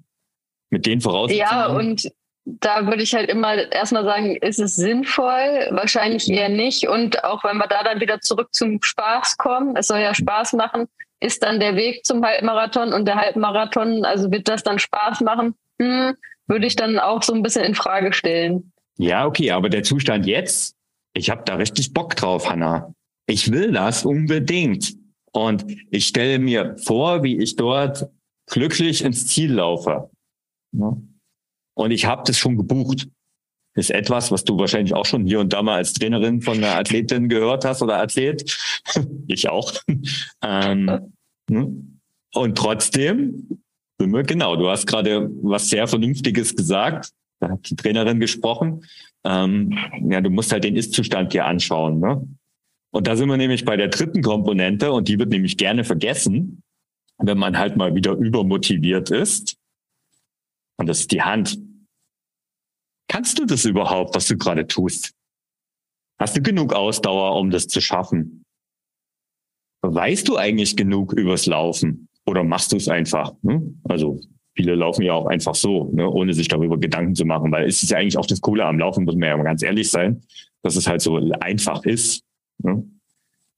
Mit 0.71 0.87
den 0.87 1.01
Voraussetzungen? 1.01 1.49
Ja, 1.49 1.67
und 1.67 2.11
da 2.45 2.87
würde 2.87 3.03
ich 3.03 3.15
halt 3.15 3.31
immer 3.31 3.55
erstmal 3.73 4.05
sagen, 4.05 4.37
ist 4.37 4.59
es 4.59 4.77
sinnvoll? 4.77 5.69
Wahrscheinlich 5.71 6.29
eher 6.29 6.49
nicht. 6.49 6.89
Und 6.89 7.25
auch 7.25 7.45
wenn 7.45 7.57
wir 7.57 7.67
da 7.67 7.83
dann 7.83 8.01
wieder 8.01 8.21
zurück 8.21 8.49
zum 8.53 8.83
Spaß 8.83 9.37
kommen, 9.37 9.77
es 9.77 9.87
soll 9.87 10.01
ja 10.01 10.15
Spaß 10.15 10.55
machen, 10.55 10.87
ist 11.25 11.43
dann 11.43 11.59
der 11.59 11.75
Weg 11.75 12.05
zum 12.05 12.23
Halbmarathon 12.23 12.93
und 12.93 13.07
der 13.07 13.17
Halbmarathon, 13.17 14.05
also 14.05 14.31
wird 14.31 14.47
das 14.47 14.63
dann 14.63 14.79
Spaß 14.79 15.23
machen? 15.23 15.55
Hm, 15.81 16.15
würde 16.47 16.67
ich 16.67 16.77
dann 16.77 16.99
auch 16.99 17.23
so 17.23 17.33
ein 17.33 17.43
bisschen 17.43 17.65
in 17.65 17.75
Frage 17.75 18.13
stellen. 18.13 18.73
Ja, 18.99 19.27
okay, 19.27 19.51
aber 19.51 19.71
der 19.71 19.83
Zustand 19.83 20.27
jetzt, 20.27 20.77
ich 21.15 21.31
habe 21.31 21.43
da 21.47 21.55
richtig 21.55 21.95
Bock 21.95 22.15
drauf, 22.15 22.51
Hanna. 22.51 22.95
Ich 23.27 23.51
will 23.51 23.73
das 23.73 24.05
unbedingt. 24.05 24.95
Und 25.33 25.65
ich 25.91 26.07
stelle 26.07 26.39
mir 26.39 26.77
vor, 26.85 27.23
wie 27.23 27.39
ich 27.39 27.57
dort 27.57 28.07
glücklich 28.47 29.03
ins 29.03 29.27
Ziel 29.27 29.55
laufe. 29.55 30.11
Und 30.73 31.91
ich 31.91 32.05
habe 32.05 32.23
das 32.27 32.37
schon 32.39 32.57
gebucht. 32.57 33.09
Ist 33.77 33.91
etwas, 33.91 34.31
was 34.31 34.45
du 34.45 34.59
wahrscheinlich 34.59 34.95
auch 34.95 35.07
schon 35.07 35.27
hier 35.27 35.41
und 35.41 35.53
da 35.53 35.63
mal 35.63 35.77
als 35.77 35.95
Trainerin 35.95 36.43
von 36.43 36.59
einer 36.59 36.77
Athletin 36.77 37.29
gehört 37.29 37.65
hast 37.65 37.83
oder 37.83 37.97
erzählt. 37.97 38.45
ich 39.27 39.49
auch. 39.49 39.73
ähm? 40.43 41.14
Und 41.49 42.59
trotzdem, 42.59 43.61
genau, 43.99 44.57
du 44.57 44.69
hast 44.69 44.87
gerade 44.87 45.31
was 45.43 45.69
sehr 45.69 45.87
Vernünftiges 45.87 46.57
gesagt. 46.57 47.11
Da 47.41 47.51
hat 47.51 47.69
die 47.69 47.77
Trainerin 47.77 48.21
gesprochen. 48.21 48.85
Ähm, 49.25 49.77
ja, 50.09 50.21
du 50.21 50.31
musst 50.31 50.53
halt 50.53 50.65
den 50.65 50.77
Ist-Zustand 50.77 51.33
dir 51.33 51.47
anschauen. 51.47 52.01
Ne? 52.01 52.27
Und 52.93 53.07
da 53.07 53.17
sind 53.17 53.29
wir 53.29 53.37
nämlich 53.37 53.65
bei 53.65 53.77
der 53.77 53.89
dritten 53.89 54.23
Komponente 54.23 54.93
und 54.93 55.09
die 55.09 55.19
wird 55.19 55.31
nämlich 55.31 55.57
gerne 55.57 55.85
vergessen, 55.85 56.63
wenn 57.19 57.39
man 57.39 57.59
halt 57.59 57.77
mal 57.77 57.95
wieder 57.95 58.13
übermotiviert 58.13 59.11
ist. 59.11 59.57
Und 60.77 60.87
das 60.87 61.01
ist 61.01 61.13
die 61.13 61.23
Hand. 61.23 61.59
Kannst 63.09 63.39
du 63.39 63.45
das 63.45 63.65
überhaupt, 63.65 64.15
was 64.15 64.27
du 64.27 64.37
gerade 64.37 64.67
tust? 64.67 65.13
Hast 66.19 66.37
du 66.37 66.43
genug 66.43 66.73
Ausdauer, 66.73 67.37
um 67.37 67.51
das 67.51 67.67
zu 67.67 67.81
schaffen? 67.81 68.44
Weißt 69.93 70.29
du 70.29 70.37
eigentlich 70.37 70.77
genug 70.77 71.13
übers 71.13 71.47
Laufen? 71.47 72.09
Oder 72.27 72.43
machst 72.43 72.73
du 72.73 72.77
es 72.77 72.89
einfach? 72.89 73.33
Ne? 73.43 73.63
Also 73.85 74.21
viele 74.57 74.75
laufen 74.75 75.03
ja 75.03 75.13
auch 75.13 75.27
einfach 75.27 75.55
so, 75.55 75.91
ne, 75.93 76.09
ohne 76.09 76.33
sich 76.33 76.49
darüber 76.49 76.79
Gedanken 76.79 77.15
zu 77.15 77.25
machen, 77.25 77.53
weil 77.53 77.67
es 77.67 77.83
ist 77.83 77.91
ja 77.91 77.99
eigentlich 77.99 78.17
auch 78.17 78.27
das 78.27 78.41
Coole 78.41 78.65
am 78.65 78.79
Laufen, 78.79 79.05
muss 79.05 79.17
man 79.17 79.29
ja 79.29 79.37
mal 79.37 79.43
ganz 79.43 79.63
ehrlich 79.63 79.91
sein, 79.91 80.23
dass 80.63 80.77
es 80.77 80.87
halt 80.87 81.03
so 81.03 81.17
einfach 81.41 81.85
ist. 81.85 82.23
Ne? 82.63 82.85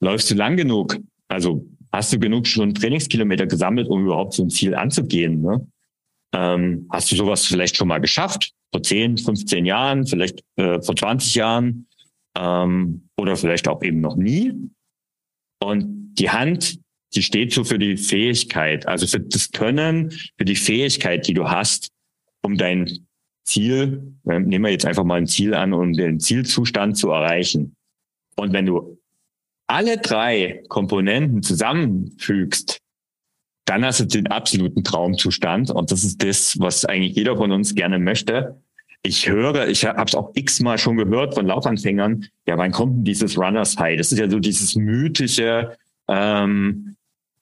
Läufst 0.01 0.31
du 0.31 0.35
lang 0.35 0.57
genug? 0.57 0.99
Also 1.29 1.67
hast 1.93 2.13
du 2.13 2.19
genug 2.19 2.47
schon 2.47 2.75
Trainingskilometer 2.75 3.47
gesammelt, 3.47 3.89
um 3.89 4.05
überhaupt 4.05 4.35
so 4.35 4.43
ein 4.43 4.51
Ziel 4.51 4.75
anzugehen? 4.75 5.43
Ne? 5.43 5.67
Ähm, 6.33 6.87
hast 6.91 7.13
du 7.13 7.17
sowas 7.17 7.47
vielleicht 7.47 7.77
schon 7.77 7.89
mal 7.89 8.01
geschafft? 8.01 8.53
Vor 8.73 8.83
10, 8.83 9.19
15 9.19 9.65
Jahren, 9.65 10.07
vielleicht 10.07 10.43
äh, 10.57 10.81
vor 10.83 10.97
20 10.97 11.35
Jahren 11.35 11.87
ähm, 12.37 13.09
oder 13.17 13.37
vielleicht 13.37 13.69
auch 13.69 13.83
eben 13.83 14.01
noch 14.01 14.17
nie? 14.17 14.53
Und 15.63 16.06
die 16.19 16.31
Hand, 16.31 16.79
die 17.15 17.23
steht 17.23 17.53
so 17.53 17.65
für 17.65 17.79
die 17.79 17.97
Fähigkeit, 17.97 18.87
also 18.87 19.07
für 19.07 19.21
das 19.21 19.51
Können, 19.51 20.11
für 20.37 20.45
die 20.45 20.57
Fähigkeit, 20.57 21.27
die 21.27 21.35
du 21.35 21.49
hast, 21.49 21.91
um 22.43 22.57
dein 22.57 23.07
Ziel, 23.45 24.15
äh, 24.29 24.41
nehmen 24.41 24.65
wir 24.65 24.73
jetzt 24.73 24.87
einfach 24.87 25.05
mal 25.05 25.17
ein 25.17 25.27
Ziel 25.27 25.55
an, 25.55 25.73
um 25.73 25.93
den 25.93 26.21
Zielzustand 26.21 26.97
zu 26.97 27.11
erreichen. 27.11 27.77
Und 28.35 28.53
wenn 28.53 28.67
du 28.67 28.99
alle 29.69 29.99
drei 29.99 30.63
Komponenten 30.69 31.43
zusammenfügst, 31.43 32.81
dann 33.67 33.85
hast 33.85 34.01
du 34.01 34.05
den 34.05 34.29
absoluten 34.29 34.85
Traumzustand. 34.85 35.71
Und 35.71 35.91
das 35.91 36.05
ist 36.05 36.23
das, 36.23 36.59
was 36.59 36.85
eigentlich 36.85 37.17
jeder 37.17 37.37
von 37.37 37.51
uns 37.51 37.75
gerne 37.75 37.99
möchte. 37.99 38.61
Ich 39.03 39.29
höre, 39.29 39.69
ich 39.69 39.85
habe 39.85 40.05
es 40.05 40.15
auch 40.15 40.33
x-mal 40.35 40.79
schon 40.79 40.97
gehört 40.97 41.35
von 41.35 41.47
Laufanfängern, 41.47 42.27
ja, 42.47 42.59
wann 42.59 42.73
kommt 42.73 42.99
denn 42.99 43.05
dieses 43.05 43.39
Runners 43.39 43.77
High? 43.77 43.97
Das 43.99 44.11
ist 44.11 44.19
ja 44.19 44.29
so 44.29 44.39
dieses 44.39 44.75
mythische 44.75 45.77
ähm, 46.09 46.97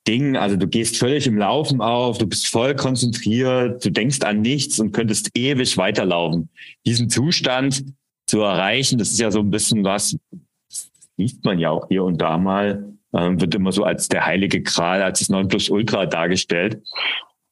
Ding. 0.06 0.36
Also 0.36 0.56
du 0.56 0.66
gehst 0.66 0.96
völlig 0.96 1.26
im 1.26 1.38
Laufen 1.38 1.80
auf, 1.80 2.18
du 2.18 2.26
bist 2.26 2.48
voll 2.48 2.74
konzentriert, 2.74 3.84
du 3.84 3.90
denkst 3.90 4.20
an 4.22 4.42
nichts 4.42 4.78
und 4.78 4.92
könntest 4.92 5.30
ewig 5.34 5.76
weiterlaufen. 5.76 6.50
Diesen 6.86 7.08
Zustand 7.08 7.84
zu 8.26 8.40
erreichen, 8.40 8.98
das 8.98 9.10
ist 9.10 9.20
ja 9.20 9.30
so 9.30 9.40
ein 9.40 9.50
bisschen 9.50 9.84
was, 9.84 10.16
liest 11.16 11.44
man 11.44 11.58
ja 11.58 11.70
auch 11.70 11.88
hier 11.88 12.04
und 12.04 12.20
da 12.20 12.38
mal, 12.38 12.92
ähm, 13.14 13.40
wird 13.40 13.54
immer 13.54 13.72
so 13.72 13.84
als 13.84 14.08
der 14.08 14.26
heilige 14.26 14.62
Gral, 14.62 15.02
als 15.02 15.20
das 15.20 15.28
Nonplusultra 15.28 16.06
dargestellt. 16.06 16.82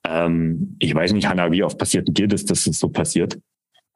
Ähm, 0.04 0.76
ich 0.78 0.94
weiß 0.94 1.12
nicht, 1.12 1.26
Hanna, 1.26 1.50
wie 1.52 1.62
oft 1.62 1.78
passiert 1.78 2.08
dir 2.10 2.28
das, 2.28 2.44
dass 2.44 2.66
es 2.66 2.78
so 2.78 2.88
passiert? 2.88 3.38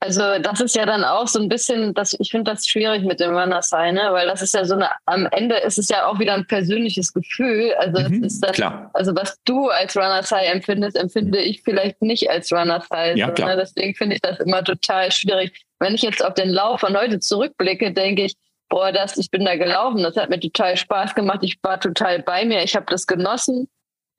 Also 0.01 0.39
das 0.41 0.61
ist 0.61 0.77
ja 0.77 0.85
dann 0.85 1.05
auch 1.05 1.27
so 1.27 1.41
ein 1.41 1.49
bisschen, 1.49 1.95
das, 1.95 2.15
ich 2.19 2.31
finde 2.31 2.53
das 2.53 2.67
schwierig 2.67 3.03
mit 3.05 3.19
dem 3.19 3.35
Runners 3.35 3.73
High, 3.73 3.95
ne? 3.95 4.09
weil 4.11 4.27
das 4.27 4.43
ist 4.43 4.55
ja 4.55 4.65
so 4.65 4.75
eine, 4.75 4.91
am 5.07 5.27
Ende 5.27 5.57
ist 5.57 5.79
es 5.79 5.89
ja 5.89 6.07
auch 6.07 6.19
wieder 6.19 6.35
ein 6.35 6.47
persönliches 6.47 7.15
Gefühl. 7.15 7.73
Also 7.79 8.07
mhm, 8.07 8.23
ist 8.23 8.41
das, 8.41 8.53
klar. 8.53 8.91
also 8.93 9.17
was 9.17 9.41
du 9.45 9.69
als 9.69 9.97
Runners 9.97 10.31
High 10.31 10.53
empfindest, 10.53 10.97
empfinde 10.99 11.39
ich 11.39 11.63
vielleicht 11.63 12.03
nicht 12.03 12.29
als 12.29 12.53
Runners 12.53 12.87
High. 12.93 13.17
Ja, 13.17 13.29
so, 13.29 13.33
klar. 13.33 13.49
Ne? 13.51 13.57
Deswegen 13.57 13.95
finde 13.95 14.17
ich 14.17 14.23
das 14.23 14.39
immer 14.41 14.63
total 14.63 15.11
schwierig. 15.11 15.65
Wenn 15.79 15.95
ich 15.95 16.03
jetzt 16.03 16.23
auf 16.23 16.35
den 16.35 16.51
Lauf 16.51 16.81
von 16.81 16.97
heute 16.97 17.19
zurückblicke, 17.19 17.93
denke 17.93 18.25
ich, 18.25 18.35
boah, 18.69 18.93
das, 18.93 19.17
ich 19.17 19.31
bin 19.31 19.47
da 19.47 19.57
gelaufen, 19.57 20.03
das 20.03 20.17
hat 20.17 20.29
mir 20.29 20.41
total 20.41 20.77
Spaß 20.77 21.15
gemacht, 21.15 21.41
ich 21.43 21.57
war 21.63 21.81
total 21.81 22.23
bei 22.23 22.45
mir, 22.45 22.63
ich 22.63 22.77
habe 22.77 22.87
das 22.89 23.07
genossen. 23.07 23.69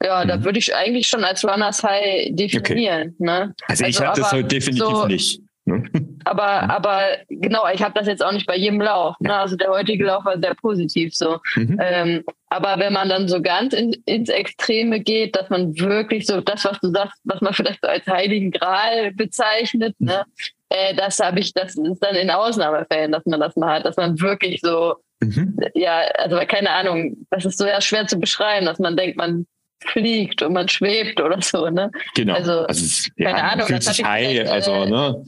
Ja, 0.03 0.23
mhm. 0.23 0.27
da 0.27 0.43
würde 0.43 0.57
ich 0.57 0.75
eigentlich 0.75 1.07
schon 1.07 1.23
als 1.23 1.43
Runners 1.43 1.83
High 1.83 2.29
definieren. 2.31 3.15
Okay. 3.15 3.23
Ne? 3.23 3.55
Also, 3.67 3.85
also 3.85 3.85
ich 3.85 4.01
habe 4.01 4.19
das 4.19 4.31
heute 4.31 4.47
definitiv 4.47 4.85
so, 4.85 5.05
nicht. 5.05 5.46
Ne? 5.67 5.83
Aber, 6.23 6.63
mhm. 6.63 6.71
aber 6.71 7.01
genau, 7.29 7.63
ich 7.73 7.81
habe 7.83 7.93
das 7.93 8.07
jetzt 8.07 8.23
auch 8.23 8.31
nicht 8.31 8.47
bei 8.47 8.57
jedem 8.57 8.81
Lauf. 8.81 9.15
Ne? 9.19 9.33
Also 9.33 9.55
der 9.55 9.69
heutige 9.69 10.05
Lauf 10.05 10.25
war 10.25 10.39
sehr 10.39 10.55
positiv 10.55 11.15
so. 11.15 11.39
Mhm. 11.55 11.77
Ähm, 11.81 12.23
aber 12.49 12.79
wenn 12.79 12.93
man 12.93 13.09
dann 13.09 13.27
so 13.27 13.41
ganz 13.41 13.73
in, 13.73 13.93
ins 14.05 14.29
Extreme 14.29 14.99
geht, 15.01 15.35
dass 15.35 15.49
man 15.49 15.77
wirklich 15.77 16.25
so 16.25 16.41
das, 16.41 16.65
was 16.65 16.79
du 16.79 16.91
sagst, 16.91 17.19
was 17.25 17.41
man 17.41 17.53
vielleicht 17.53 17.81
so 17.81 17.89
als 17.89 18.07
Heiligen 18.07 18.51
Gral 18.51 19.11
bezeichnet, 19.13 19.95
ne? 19.99 20.23
äh, 20.69 20.95
das 20.95 21.19
habe 21.19 21.39
ich, 21.39 21.53
das 21.53 21.75
ist 21.75 21.99
dann 21.99 22.15
in 22.15 22.29
Ausnahmefällen, 22.29 23.11
dass 23.11 23.25
man 23.25 23.39
das 23.39 23.55
mal 23.55 23.75
hat, 23.75 23.85
dass 23.85 23.97
man 23.97 24.19
wirklich 24.19 24.61
so, 24.61 24.95
mhm. 25.21 25.57
ja, 25.73 25.99
also 26.17 26.37
keine 26.47 26.71
Ahnung, 26.71 27.17
das 27.29 27.45
ist 27.45 27.57
so 27.57 27.65
ja 27.65 27.81
schwer 27.81 28.07
zu 28.07 28.19
beschreiben, 28.19 28.65
dass 28.65 28.79
man 28.79 28.95
denkt, 28.95 29.17
man 29.17 29.45
fliegt 29.83 30.41
und 30.41 30.53
man 30.53 30.67
schwebt 30.67 31.21
oder 31.21 31.41
so, 31.41 31.69
ne? 31.69 31.91
Genau. 32.15 32.33
Also, 32.33 32.65
also 32.65 33.09
keine 33.17 33.37
ja, 33.37 33.43
Ahnung, 33.49 33.67
fühlt 33.67 33.83
sich 33.83 34.03
high, 34.03 34.49
also, 34.49 34.71
äh, 34.71 34.89
ne? 34.89 35.23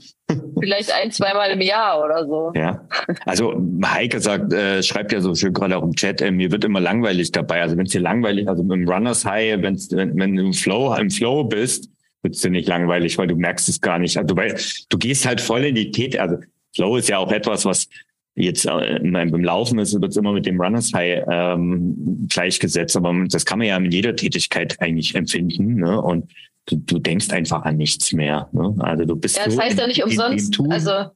Vielleicht 0.60 0.92
ein, 0.92 1.10
zweimal 1.10 1.50
im 1.50 1.60
Jahr 1.60 2.04
oder 2.04 2.26
so. 2.26 2.52
Ja. 2.54 2.86
Also 3.26 3.54
Heike 3.84 4.20
sagt, 4.20 4.52
äh, 4.52 4.82
schreibt 4.82 5.12
ja 5.12 5.20
so 5.20 5.34
schön 5.34 5.52
gerade 5.52 5.76
auch 5.76 5.82
im 5.82 5.94
Chat, 5.94 6.20
äh, 6.20 6.30
mir 6.30 6.50
wird 6.50 6.64
immer 6.64 6.80
langweilig 6.80 7.32
dabei. 7.32 7.62
Also 7.62 7.76
wenn 7.76 7.86
es 7.86 7.92
dir 7.92 8.00
langweilig, 8.00 8.48
also 8.48 8.62
im 8.62 8.88
Runners 8.88 9.24
High, 9.24 9.62
wenn's, 9.62 9.90
wenn, 9.92 10.18
wenn 10.18 10.36
du 10.36 10.44
im 10.44 10.52
Flow, 10.52 10.94
im 10.94 11.10
Flow 11.10 11.44
bist, 11.44 11.90
wird 12.22 12.34
es 12.34 12.42
dir 12.42 12.50
nicht 12.50 12.68
langweilig, 12.68 13.16
weil 13.18 13.26
du 13.26 13.36
merkst 13.36 13.68
es 13.68 13.80
gar 13.80 13.98
nicht. 13.98 14.16
Also 14.18 14.36
weil 14.36 14.56
du 14.88 14.98
gehst 14.98 15.26
halt 15.26 15.40
voll 15.40 15.64
in 15.64 15.74
die 15.74 15.90
Tät. 15.90 16.18
Also 16.18 16.36
Flow 16.74 16.96
ist 16.96 17.08
ja 17.08 17.18
auch 17.18 17.32
etwas, 17.32 17.64
was 17.64 17.88
jetzt 18.34 18.64
äh, 18.66 19.00
beim 19.02 19.44
Laufen 19.44 19.78
ist, 19.78 20.00
wird 20.00 20.10
es 20.10 20.16
immer 20.16 20.32
mit 20.32 20.46
dem 20.46 20.60
Runners 20.60 20.92
High 20.94 21.24
ähm, 21.28 22.26
gleichgesetzt. 22.28 22.96
Aber 22.96 23.14
das 23.28 23.44
kann 23.44 23.58
man 23.58 23.68
ja 23.68 23.76
in 23.76 23.90
jeder 23.90 24.16
Tätigkeit 24.16 24.80
eigentlich 24.80 25.14
empfinden. 25.14 25.76
Ne? 25.76 26.00
Und 26.00 26.32
du, 26.66 26.76
du 26.76 26.98
denkst 26.98 27.30
einfach 27.30 27.62
an 27.62 27.76
nichts 27.76 28.12
mehr. 28.12 28.48
Ne? 28.52 28.74
Also 28.80 29.04
du 29.04 29.16
bist 29.16 29.36
ja, 29.36 29.44
das 29.44 29.54
so 29.54 29.60
heißt 29.60 29.78
ja 29.78 29.86
nicht 29.86 30.04
umsonst. 30.04 30.58
Also 30.68 31.10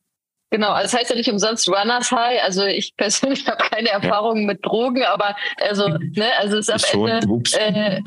Genau, 0.54 0.70
also 0.70 0.84
das 0.84 1.00
heißt 1.00 1.10
ja 1.10 1.16
nicht 1.16 1.30
umsonst 1.30 1.68
Runners 1.68 2.12
High. 2.12 2.40
Also 2.44 2.64
ich 2.64 2.94
persönlich 2.96 3.44
habe 3.48 3.56
keine 3.56 3.88
Erfahrungen 3.88 4.42
ja. 4.42 4.46
mit 4.48 4.64
Drogen, 4.64 5.02
aber 5.02 5.34
also, 5.60 5.88
ne, 5.88 6.26
also 6.38 6.58
es 6.58 6.68
ist 6.68 6.94
am 6.94 7.06
Ende 7.08 7.42
äh, 7.58 8.00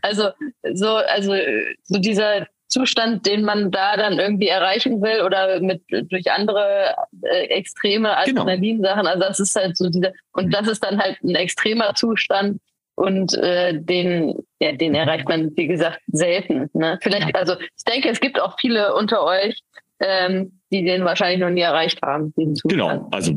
also 0.02 0.30
so, 0.72 0.96
also 0.96 1.34
so 1.82 1.98
dieser 1.98 2.46
Zustand, 2.68 3.26
den 3.26 3.44
man 3.44 3.70
da 3.70 3.96
dann 3.96 4.18
irgendwie 4.18 4.48
erreichen 4.48 5.00
will 5.00 5.22
oder 5.22 5.60
mit 5.60 5.82
durch 5.88 6.30
andere 6.30 6.94
äh, 7.22 7.46
extreme 7.46 8.14
genau. 8.24 8.42
Adrenalinsachen. 8.42 9.00
Genau. 9.02 9.10
Also 9.10 9.20
das 9.20 9.40
ist 9.40 9.56
halt 9.56 9.76
so 9.76 9.88
dieser 9.88 10.12
und 10.32 10.52
das 10.52 10.68
ist 10.68 10.82
dann 10.84 10.98
halt 10.98 11.18
ein 11.22 11.34
extremer 11.34 11.94
Zustand 11.94 12.60
und 12.96 13.34
äh, 13.34 13.80
den 13.80 14.34
ja, 14.60 14.72
den 14.72 14.94
erreicht 14.94 15.28
man 15.28 15.56
wie 15.56 15.68
gesagt 15.68 16.00
selten. 16.08 16.68
Ne? 16.72 16.98
Vielleicht 17.02 17.34
also 17.36 17.54
ich 17.54 17.84
denke, 17.84 18.08
es 18.08 18.20
gibt 18.20 18.40
auch 18.40 18.58
viele 18.58 18.94
unter 18.94 19.22
euch, 19.22 19.62
ähm, 20.00 20.58
die 20.72 20.84
den 20.84 21.04
wahrscheinlich 21.04 21.40
noch 21.40 21.50
nie 21.50 21.60
erreicht 21.60 22.02
haben. 22.02 22.34
Genau, 22.64 23.08
also 23.12 23.32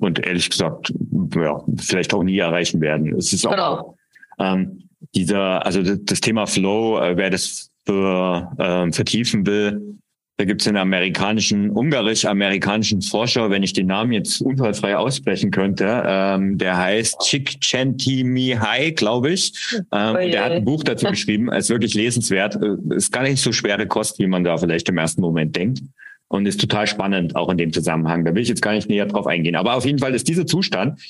und 0.00 0.26
ehrlich 0.26 0.50
gesagt, 0.50 0.92
ja, 1.36 1.62
vielleicht 1.76 2.12
auch 2.12 2.22
nie 2.22 2.38
erreichen 2.38 2.80
werden. 2.80 3.16
Es 3.16 3.32
ist 3.32 3.46
auch, 3.46 3.50
genau. 3.50 3.96
ähm, 4.38 4.88
dieser, 5.14 5.64
also 5.64 5.82
das 5.82 6.20
Thema 6.20 6.46
Flow, 6.46 6.98
äh, 6.98 7.16
wer 7.16 7.30
das 7.30 7.70
für, 7.86 8.52
äh, 8.58 8.92
vertiefen 8.92 9.46
will, 9.46 9.98
da 10.36 10.44
gibt 10.44 10.62
es 10.62 10.66
einen 10.66 10.78
amerikanischen, 10.78 11.70
ungarisch-amerikanischen 11.70 13.02
Forscher, 13.02 13.50
wenn 13.50 13.62
ich 13.62 13.72
den 13.72 13.86
Namen 13.86 14.10
jetzt 14.10 14.40
unfallfrei 14.40 14.96
aussprechen 14.96 15.52
könnte, 15.52 16.02
ähm, 16.04 16.58
der 16.58 16.76
heißt 16.76 17.20
Csikszentmihalyi, 17.20 18.92
glaube 18.92 19.30
ich. 19.30 19.52
Ähm, 19.92 20.30
der 20.32 20.44
hat 20.44 20.52
ein 20.52 20.64
Buch 20.64 20.82
dazu 20.82 21.06
geschrieben, 21.06 21.52
ist 21.52 21.70
wirklich 21.70 21.94
lesenswert. 21.94 22.56
Äh, 22.56 22.96
ist 22.96 23.12
gar 23.12 23.22
nicht 23.22 23.40
so 23.40 23.52
schwere 23.52 23.86
Kost, 23.86 24.18
wie 24.18 24.26
man 24.26 24.42
da 24.42 24.56
vielleicht 24.56 24.88
im 24.88 24.98
ersten 24.98 25.20
Moment 25.20 25.54
denkt. 25.54 25.82
Und 26.26 26.46
ist 26.46 26.60
total 26.60 26.88
spannend, 26.88 27.36
auch 27.36 27.48
in 27.48 27.58
dem 27.58 27.72
Zusammenhang. 27.72 28.24
Da 28.24 28.34
will 28.34 28.42
ich 28.42 28.48
jetzt 28.48 28.62
gar 28.62 28.72
nicht 28.72 28.88
näher 28.88 29.06
drauf 29.06 29.28
eingehen. 29.28 29.54
Aber 29.54 29.74
auf 29.74 29.84
jeden 29.84 30.00
Fall 30.00 30.14
ist 30.14 30.26
dieser 30.26 30.46
Zustand, 30.46 31.00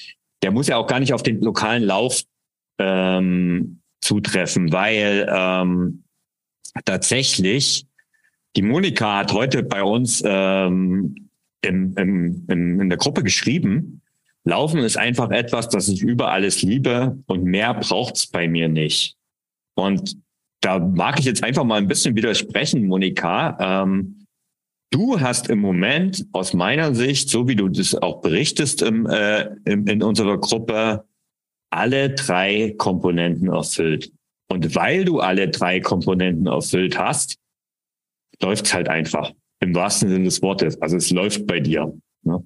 der 0.42 0.50
muss 0.50 0.66
ja 0.66 0.76
auch 0.76 0.86
gar 0.86 1.00
nicht 1.00 1.14
auf 1.14 1.22
den 1.22 1.40
lokalen 1.40 1.82
Lauf 1.82 2.24
ähm, 2.78 3.80
zutreffen, 4.02 4.70
weil 4.70 5.26
ähm, 5.34 6.03
tatsächlich 6.84 7.86
die 8.56 8.62
Monika 8.62 9.18
hat 9.18 9.32
heute 9.32 9.62
bei 9.62 9.82
uns 9.82 10.22
ähm, 10.24 11.28
im, 11.62 11.96
im, 11.96 12.44
im, 12.48 12.80
in 12.80 12.88
der 12.88 12.98
Gruppe 12.98 13.22
geschrieben, 13.22 14.00
Laufen 14.44 14.80
ist 14.80 14.98
einfach 14.98 15.30
etwas, 15.30 15.70
das 15.70 15.88
ich 15.88 16.02
über 16.02 16.30
alles 16.30 16.60
liebe 16.60 17.18
und 17.26 17.44
mehr 17.44 17.72
braucht's 17.72 18.26
bei 18.26 18.46
mir 18.46 18.68
nicht. 18.68 19.16
Und 19.74 20.18
da 20.60 20.78
mag 20.78 21.18
ich 21.18 21.24
jetzt 21.24 21.42
einfach 21.42 21.64
mal 21.64 21.78
ein 21.78 21.88
bisschen 21.88 22.14
widersprechen, 22.14 22.86
Monika. 22.86 23.56
Ähm, 23.58 24.26
du 24.90 25.18
hast 25.18 25.48
im 25.48 25.60
Moment 25.60 26.26
aus 26.32 26.52
meiner 26.52 26.94
Sicht, 26.94 27.30
so 27.30 27.48
wie 27.48 27.56
du 27.56 27.68
das 27.68 27.94
auch 27.94 28.20
berichtest 28.20 28.82
im, 28.82 29.06
äh, 29.06 29.48
in, 29.64 29.86
in 29.86 30.02
unserer 30.02 30.38
Gruppe, 30.38 31.04
alle 31.70 32.10
drei 32.10 32.74
Komponenten 32.76 33.48
erfüllt. 33.48 34.12
Und 34.48 34.74
weil 34.74 35.04
du 35.04 35.20
alle 35.20 35.48
drei 35.48 35.80
Komponenten 35.80 36.46
erfüllt 36.46 36.98
hast, 36.98 37.36
läuft's 38.42 38.74
halt 38.74 38.88
einfach. 38.88 39.32
Im 39.60 39.74
wahrsten 39.74 40.10
Sinne 40.10 40.24
des 40.24 40.42
Wortes. 40.42 40.80
Also 40.82 40.96
es 40.96 41.10
läuft 41.10 41.46
bei 41.46 41.60
dir. 41.60 41.92
Ne? 42.22 42.44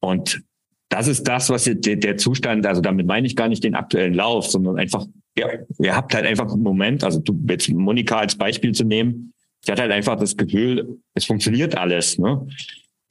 Und 0.00 0.42
das 0.88 1.06
ist 1.06 1.24
das, 1.24 1.50
was 1.50 1.64
der, 1.64 1.74
der 1.74 2.16
Zustand, 2.16 2.66
also 2.66 2.80
damit 2.80 3.06
meine 3.06 3.26
ich 3.26 3.36
gar 3.36 3.48
nicht 3.48 3.62
den 3.62 3.74
aktuellen 3.74 4.14
Lauf, 4.14 4.46
sondern 4.46 4.78
einfach, 4.78 5.06
ja, 5.36 5.48
ihr 5.78 5.94
habt 5.94 6.14
halt 6.14 6.26
einfach 6.26 6.50
einen 6.50 6.62
Moment, 6.62 7.04
also 7.04 7.20
du 7.20 7.38
jetzt 7.48 7.68
Monika 7.68 8.18
als 8.18 8.36
Beispiel 8.36 8.72
zu 8.72 8.84
nehmen, 8.84 9.34
sie 9.60 9.72
hat 9.72 9.80
halt 9.80 9.92
einfach 9.92 10.16
das 10.16 10.36
Gefühl, 10.36 10.98
es 11.14 11.26
funktioniert 11.26 11.76
alles. 11.76 12.18
Ne? 12.18 12.46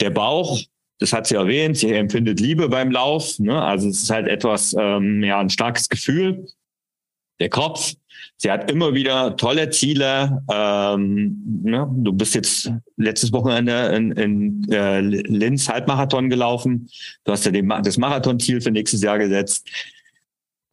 Der 0.02 0.10
Bauch, 0.10 0.60
das 1.00 1.14
hat 1.14 1.28
sie 1.28 1.36
erwähnt, 1.36 1.78
sie 1.78 1.94
empfindet 1.94 2.40
Liebe 2.40 2.68
beim 2.68 2.90
Lauf, 2.92 3.38
ne? 3.38 3.62
also 3.62 3.90
es 3.90 4.04
ist 4.04 4.10
halt 4.10 4.28
etwas, 4.28 4.76
ähm, 4.78 5.24
ja, 5.24 5.40
ein 5.40 5.50
starkes 5.50 5.88
Gefühl. 5.88 6.48
Der 7.40 7.50
Kopf, 7.50 7.94
Sie 8.38 8.52
hat 8.52 8.70
immer 8.70 8.94
wieder 8.94 9.36
tolle 9.36 9.70
Ziele. 9.70 10.44
Ähm, 10.52 11.64
ja, 11.66 11.90
du 11.92 12.14
bist 12.14 12.36
jetzt 12.36 12.72
letztes 12.98 13.34
Wochenende 13.34 13.88
in, 13.96 14.12
in 14.12 14.72
äh, 14.72 15.02
Linz 15.02 15.70
Halbmarathon 15.70 16.30
gelaufen. 16.30 16.90
Du 17.24 17.32
hast 17.32 17.46
ja 17.46 17.52
den, 17.52 17.68
das 17.68 17.98
Marathonziel 17.98 18.62
für 18.62 18.72
nächstes 18.72 19.02
Jahr 19.02 19.18
gesetzt. 19.18 19.68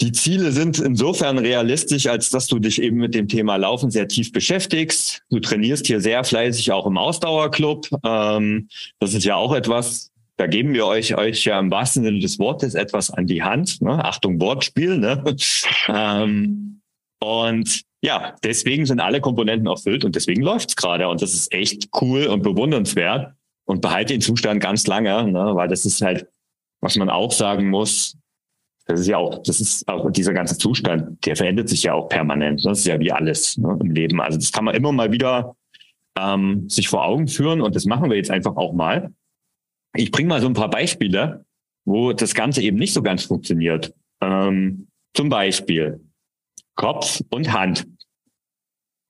Die 0.01 0.13
Ziele 0.13 0.51
sind 0.51 0.81
insofern 0.81 1.39
realistisch, 1.39 2.07
als 2.09 2.29
dass 2.31 2.49
du 2.49 2.59
dich 2.59 2.83
eben 2.83 2.97
mit 2.97 3.15
dem 3.15 3.29
Thema 3.29 3.57
Laufen 3.57 3.91
sehr 3.91 4.09
tief 4.09 4.33
beschäftigst. 4.33 5.23
Du 5.31 5.39
trainierst 5.39 5.87
hier 5.87 6.01
sehr 6.01 6.25
fleißig 6.25 6.73
auch 6.73 6.87
im 6.87 6.99
Ausdauerclub. 6.99 7.89
Ähm, 8.05 8.69
das 8.99 9.15
ist 9.15 9.25
ja 9.25 9.37
auch 9.37 9.55
etwas, 9.55 10.11
da 10.37 10.49
geben 10.49 10.75
wir 10.75 10.87
euch, 10.87 11.17
euch 11.17 11.45
ja 11.45 11.61
im 11.61 11.71
wahrsten 11.71 12.03
Sinne 12.03 12.19
des 12.19 12.39
Wortes 12.41 12.75
etwas 12.75 13.11
an 13.11 13.27
die 13.27 13.45
Hand. 13.45 13.81
Ne? 13.83 14.05
Achtung, 14.05 14.41
Wortspiel. 14.41 14.99
Ne? 14.99 15.23
ähm, 15.89 16.81
und 17.21 17.83
ja, 18.03 18.35
deswegen 18.45 18.85
sind 18.85 19.01
alle 19.01 19.21
Komponenten 19.21 19.67
erfüllt 19.67 20.05
und 20.05 20.15
deswegen 20.15 20.43
läuft's 20.43 20.77
gerade. 20.77 21.09
Und 21.09 21.23
das 21.23 21.33
ist 21.33 21.53
echt 21.53 21.89
cool 22.01 22.27
und 22.27 22.43
bewundernswert 22.43 23.33
und 23.65 23.81
behalte 23.81 24.13
den 24.13 24.21
Zustand 24.21 24.61
ganz 24.61 24.87
lange, 24.87 25.31
ne? 25.31 25.53
weil 25.55 25.69
das 25.69 25.87
ist 25.87 26.03
halt, 26.03 26.27
was 26.83 26.97
man 26.97 27.09
auch 27.09 27.33
sagen 27.33 27.71
muss, 27.71 28.19
das 28.87 29.01
ist 29.01 29.07
ja 29.07 29.17
auch, 29.17 29.43
das 29.43 29.61
ist 29.61 29.89
auch 29.89 30.11
dieser 30.11 30.35
ganze 30.35 30.59
Zustand, 30.59 31.25
der 31.25 31.37
verändert 31.37 31.71
sich 31.71 31.85
ja 31.85 31.95
auch 31.95 32.09
permanent. 32.11 32.65
Das 32.65 32.81
ist 32.81 32.87
ja 32.87 33.01
wie 33.01 33.11
alles 33.11 33.57
ne, 33.57 33.79
im 33.81 33.91
Leben. 33.91 34.21
Also 34.21 34.39
das 34.39 34.53
kann 34.53 34.65
man 34.65 34.75
immer 34.75 34.93
mal 34.93 35.11
wieder 35.11 35.57
ähm, 36.19 36.69
sich 36.69 36.89
vor 36.89 37.05
Augen 37.05 37.27
führen 37.27 37.63
und 37.63 37.75
das 37.75 37.87
machen 37.87 38.11
wir 38.11 38.17
jetzt 38.19 38.31
einfach 38.31 38.57
auch 38.57 38.75
mal. 38.75 39.15
Ich 39.97 40.11
bringe 40.11 40.29
mal 40.29 40.43
so 40.43 40.47
ein 40.47 40.55
paar 40.55 40.69
Beispiele, 40.69 41.47
wo 41.87 42.13
das 42.13 42.35
Ganze 42.35 42.61
eben 42.61 42.77
nicht 42.77 42.93
so 42.93 43.03
ganz 43.03 43.25
funktioniert. 43.25 43.95
Ähm, 44.21 44.89
zum 45.15 45.31
Beispiel, 45.31 46.01
Kopf 46.75 47.23
und 47.31 47.53
Hand. 47.53 47.87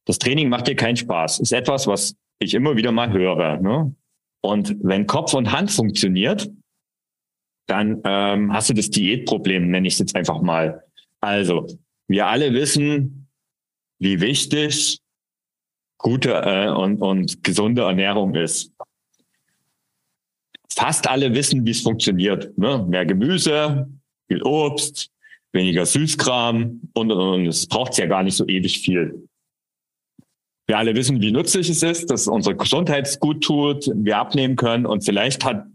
Das 0.06 0.18
Training 0.18 0.48
macht 0.48 0.66
dir 0.66 0.76
keinen 0.76 0.96
Spaß. 0.96 1.40
Ist 1.40 1.52
etwas, 1.52 1.86
was 1.86 2.14
ich 2.38 2.54
immer 2.54 2.76
wieder 2.76 2.92
mal 2.92 3.12
höre. 3.12 3.58
Ne? 3.58 3.94
Und 4.42 4.76
wenn 4.82 5.06
Kopf 5.06 5.32
und 5.34 5.52
Hand 5.52 5.70
funktioniert, 5.70 6.50
dann 7.66 8.02
ähm, 8.04 8.52
hast 8.52 8.68
du 8.68 8.74
das 8.74 8.90
Diätproblem, 8.90 9.70
nenne 9.70 9.88
ich 9.88 9.94
es 9.94 10.00
jetzt 10.00 10.16
einfach 10.16 10.42
mal. 10.42 10.84
Also, 11.20 11.66
wir 12.08 12.26
alle 12.26 12.52
wissen, 12.52 13.28
wie 13.98 14.20
wichtig 14.20 15.00
gute 15.96 16.32
äh, 16.32 16.68
und, 16.68 17.00
und 17.00 17.42
gesunde 17.42 17.82
Ernährung 17.82 18.34
ist. 18.34 18.70
Fast 20.70 21.08
alle 21.08 21.34
wissen, 21.34 21.64
wie 21.64 21.70
es 21.70 21.80
funktioniert. 21.80 22.56
Ne? 22.58 22.84
Mehr 22.86 23.06
Gemüse, 23.06 23.88
viel 24.28 24.42
Obst, 24.42 25.10
weniger 25.54 25.86
Süßkram 25.86 26.80
und, 26.92 27.12
und, 27.12 27.20
und 27.20 27.46
es 27.46 27.66
braucht 27.66 27.96
ja 27.96 28.06
gar 28.06 28.22
nicht 28.22 28.36
so 28.36 28.46
ewig 28.46 28.80
viel. 28.80 29.28
Wir 30.66 30.78
alle 30.78 30.94
wissen, 30.94 31.20
wie 31.20 31.30
nützlich 31.30 31.68
es 31.68 31.82
ist, 31.82 32.10
dass 32.10 32.26
unsere 32.26 32.56
Gesundheit 32.56 33.20
gut 33.20 33.44
tut, 33.44 33.90
wir 33.94 34.18
abnehmen 34.18 34.56
können 34.56 34.86
und 34.86 35.04
vielleicht 35.04 35.44
hat 35.44 35.66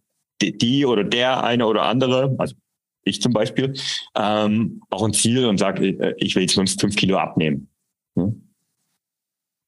die 0.42 0.86
oder 0.86 1.04
der 1.04 1.44
eine 1.44 1.66
oder 1.68 1.84
andere, 1.84 2.36
also 2.38 2.56
ich 3.04 3.22
zum 3.22 3.34
Beispiel, 3.34 3.74
ähm, 4.16 4.82
auch 4.90 5.04
ein 5.04 5.14
Ziel 5.14 5.46
und 5.46 5.58
sagt, 5.58 5.80
äh, 5.80 6.16
ich 6.18 6.36
will 6.36 6.44
jetzt 6.44 6.80
fünf 6.80 6.96
Kilo 6.96 7.18
abnehmen. 7.18 7.70
Hm? 8.18 8.50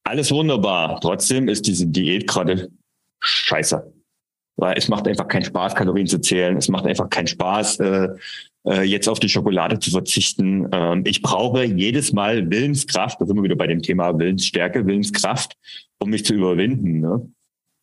Alles 0.04 0.30
wunderbar. 0.30 1.00
Trotzdem 1.00 1.48
ist 1.48 1.66
diese 1.66 1.86
Diät 1.86 2.26
gerade 2.26 2.70
scheiße. 3.20 3.92
Weil 4.56 4.76
es 4.76 4.88
macht 4.88 5.08
einfach 5.08 5.28
keinen 5.28 5.44
Spaß, 5.44 5.74
Kalorien 5.74 6.06
zu 6.06 6.20
zählen. 6.20 6.56
Es 6.56 6.68
macht 6.68 6.86
einfach 6.86 7.08
keinen 7.08 7.26
Spaß, 7.26 7.80
äh, 7.80 8.08
äh, 8.66 8.82
jetzt 8.82 9.08
auf 9.08 9.20
die 9.20 9.28
Schokolade 9.28 9.78
zu 9.78 9.90
verzichten. 9.90 10.68
Ähm, 10.72 11.02
ich 11.06 11.22
brauche 11.22 11.64
jedes 11.64 12.12
Mal 12.12 12.50
Willenskraft, 12.50 13.20
da 13.20 13.26
sind 13.26 13.36
wir 13.36 13.42
wieder 13.42 13.56
bei 13.56 13.66
dem 13.66 13.82
Thema 13.82 14.18
Willensstärke, 14.18 14.86
Willenskraft, 14.86 15.56
um 15.98 16.10
mich 16.10 16.24
zu 16.24 16.34
überwinden. 16.34 17.00
Ne? 17.00 17.30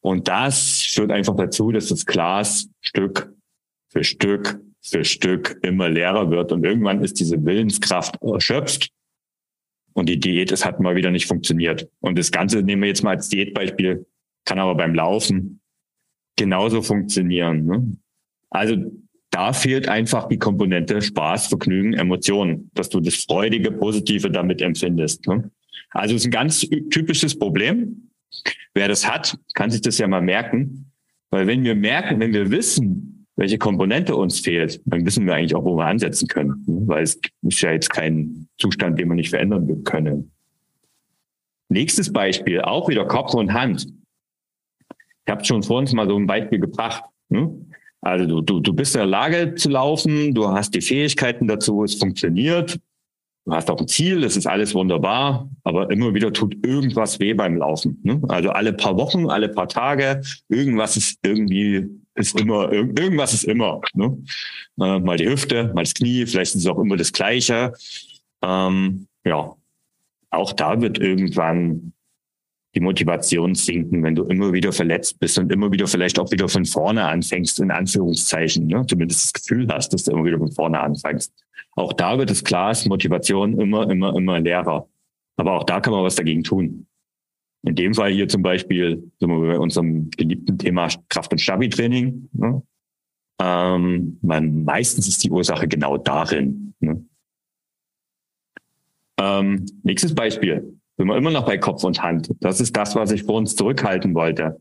Und 0.01 0.27
das 0.27 0.81
führt 0.81 1.11
einfach 1.11 1.35
dazu, 1.35 1.71
dass 1.71 1.87
das 1.87 2.05
Glas 2.05 2.69
Stück 2.81 3.33
für 3.89 4.03
Stück 4.03 4.59
für 4.81 5.03
Stück 5.03 5.59
immer 5.61 5.89
leerer 5.89 6.31
wird 6.31 6.51
und 6.53 6.63
irgendwann 6.63 7.03
ist 7.03 7.19
diese 7.19 7.43
Willenskraft 7.43 8.15
erschöpft 8.21 8.91
und 9.93 10.07
die 10.07 10.19
Diät, 10.19 10.51
es 10.51 10.65
hat 10.65 10.79
mal 10.79 10.95
wieder 10.95 11.11
nicht 11.11 11.27
funktioniert. 11.27 11.89
Und 11.99 12.17
das 12.17 12.31
Ganze 12.31 12.61
nehmen 12.61 12.81
wir 12.81 12.89
jetzt 12.89 13.03
mal 13.03 13.15
als 13.15 13.27
Diätbeispiel, 13.27 14.05
kann 14.45 14.59
aber 14.59 14.75
beim 14.75 14.95
Laufen 14.95 15.59
genauso 16.37 16.81
funktionieren. 16.81 17.65
Ne? 17.65 17.97
Also 18.49 18.77
da 19.31 19.53
fehlt 19.53 19.87
einfach 19.87 20.27
die 20.27 20.39
Komponente 20.39 21.01
Spaß, 21.01 21.47
Vergnügen, 21.47 21.93
Emotionen, 21.93 22.71
dass 22.73 22.89
du 22.89 22.99
das 22.99 23.15
Freudige, 23.15 23.71
Positive 23.71 24.31
damit 24.31 24.61
empfindest. 24.61 25.27
Ne? 25.27 25.51
Also 25.91 26.15
es 26.15 26.21
ist 26.21 26.27
ein 26.27 26.31
ganz 26.31 26.67
typisches 26.91 27.37
Problem. 27.37 28.09
Wer 28.73 28.87
das 28.87 29.09
hat, 29.09 29.37
kann 29.53 29.71
sich 29.71 29.81
das 29.81 29.97
ja 29.97 30.07
mal 30.07 30.21
merken. 30.21 30.91
Weil 31.29 31.45
wenn 31.45 31.63
wir 31.63 31.75
merken, 31.75 32.19
wenn 32.19 32.33
wir 32.33 32.49
wissen, 32.49 33.27
welche 33.35 33.57
Komponente 33.57 34.15
uns 34.15 34.39
fehlt, 34.39 34.81
dann 34.85 35.05
wissen 35.05 35.25
wir 35.25 35.35
eigentlich 35.35 35.55
auch, 35.55 35.63
wo 35.63 35.77
wir 35.77 35.85
ansetzen 35.85 36.27
können. 36.27 36.63
Ne? 36.67 36.81
Weil 36.87 37.03
es 37.03 37.19
ist 37.43 37.61
ja 37.61 37.71
jetzt 37.71 37.89
kein 37.89 38.47
Zustand, 38.57 38.99
den 38.99 39.07
wir 39.07 39.15
nicht 39.15 39.29
verändern 39.29 39.83
können. 39.83 40.31
Nächstes 41.69 42.11
Beispiel, 42.11 42.61
auch 42.61 42.89
wieder 42.89 43.05
Kopf 43.05 43.35
und 43.35 43.53
Hand. 43.53 43.87
Ich 45.25 45.31
habe 45.31 45.45
schon 45.45 45.61
vor 45.61 45.77
uns 45.77 45.93
mal 45.93 46.07
so 46.07 46.17
ein 46.17 46.25
Beispiel 46.25 46.59
gebracht. 46.59 47.03
Ne? 47.29 47.51
Also 48.01 48.25
du, 48.25 48.41
du, 48.41 48.59
du 48.59 48.73
bist 48.73 48.95
in 48.95 48.99
der 48.99 49.07
Lage 49.07 49.55
zu 49.55 49.69
laufen, 49.69 50.33
du 50.33 50.47
hast 50.47 50.73
die 50.73 50.81
Fähigkeiten 50.81 51.47
dazu, 51.47 51.83
es 51.83 51.95
funktioniert, 51.95 52.79
du 53.45 53.53
hast 53.53 53.69
auch 53.69 53.79
ein 53.79 53.87
Ziel, 53.87 54.21
das 54.21 54.37
ist 54.37 54.47
alles 54.47 54.73
wunderbar, 54.73 55.49
aber 55.63 55.91
immer 55.91 56.13
wieder 56.13 56.31
tut 56.31 56.55
irgendwas 56.65 57.19
weh 57.19 57.33
beim 57.33 57.57
Laufen. 57.57 57.99
Ne? 58.03 58.21
Also 58.29 58.51
alle 58.51 58.73
paar 58.73 58.95
Wochen, 58.97 59.29
alle 59.29 59.49
paar 59.49 59.67
Tage, 59.67 60.21
irgendwas 60.47 60.95
ist 60.95 61.19
irgendwie, 61.23 61.89
ist 62.15 62.39
immer, 62.39 62.71
irgendwas 62.71 63.33
ist 63.33 63.43
immer. 63.43 63.81
Ne? 63.93 64.17
Äh, 64.79 64.99
mal 64.99 65.17
die 65.17 65.27
Hüfte, 65.27 65.71
mal 65.73 65.83
das 65.83 65.93
Knie, 65.93 66.25
vielleicht 66.25 66.55
ist 66.55 66.61
es 66.61 66.67
auch 66.67 66.79
immer 66.79 66.95
das 66.95 67.11
Gleiche. 67.11 67.73
Ähm, 68.41 69.07
ja, 69.25 69.55
auch 70.29 70.53
da 70.53 70.79
wird 70.81 70.99
irgendwann 70.99 71.93
die 72.75 72.81
Motivation 72.81 73.55
sinken, 73.55 74.03
wenn 74.03 74.15
du 74.15 74.23
immer 74.25 74.53
wieder 74.53 74.71
verletzt 74.71 75.19
bist 75.19 75.39
und 75.39 75.51
immer 75.51 75.71
wieder 75.71 75.87
vielleicht 75.87 76.19
auch 76.19 76.31
wieder 76.31 76.47
von 76.47 76.65
vorne 76.65 77.03
anfängst, 77.05 77.59
in 77.59 77.71
Anführungszeichen, 77.71 78.67
ne? 78.67 78.85
zumindest 78.87 79.23
das 79.23 79.33
Gefühl 79.33 79.67
hast, 79.71 79.93
dass 79.93 80.03
du 80.03 80.11
immer 80.11 80.25
wieder 80.25 80.37
von 80.37 80.51
vorne 80.51 80.79
anfängst. 80.79 81.33
Auch 81.75 81.93
da 81.93 82.17
wird 82.17 82.29
es 82.29 82.43
klar, 82.43 82.71
ist 82.71 82.87
Motivation 82.87 83.59
immer, 83.59 83.89
immer, 83.89 84.15
immer 84.15 84.39
leerer. 84.39 84.87
Aber 85.37 85.53
auch 85.53 85.63
da 85.63 85.79
kann 85.79 85.93
man 85.93 86.03
was 86.03 86.15
dagegen 86.15 86.43
tun. 86.43 86.85
In 87.63 87.75
dem 87.75 87.93
Fall 87.93 88.11
hier 88.11 88.27
zum 88.27 88.41
Beispiel 88.41 89.11
sind 89.19 89.29
wir 89.29 89.53
bei 89.53 89.59
unserem 89.59 90.09
geliebten 90.11 90.57
Thema 90.57 90.89
Kraft- 91.09 91.31
und 91.31 91.39
Stabi-Training. 91.39 92.29
Ne? 92.33 92.61
Ähm, 93.41 94.19
man, 94.21 94.63
meistens 94.63 95.07
ist 95.07 95.23
die 95.23 95.31
Ursache 95.31 95.67
genau 95.67 95.97
darin. 95.97 96.73
Ne? 96.79 97.03
Ähm, 99.19 99.65
nächstes 99.83 100.13
Beispiel 100.13 100.78
sind 100.99 101.07
wir 101.07 101.15
immer 101.15 101.31
noch 101.31 101.45
bei 101.45 101.57
Kopf 101.57 101.85
und 101.85 102.03
Hand. 102.03 102.29
Das 102.41 102.59
ist 102.59 102.75
das, 102.75 102.93
was 102.93 103.11
ich 103.11 103.23
vor 103.23 103.35
uns 103.35 103.55
zurückhalten 103.55 104.13
wollte. 104.15 104.59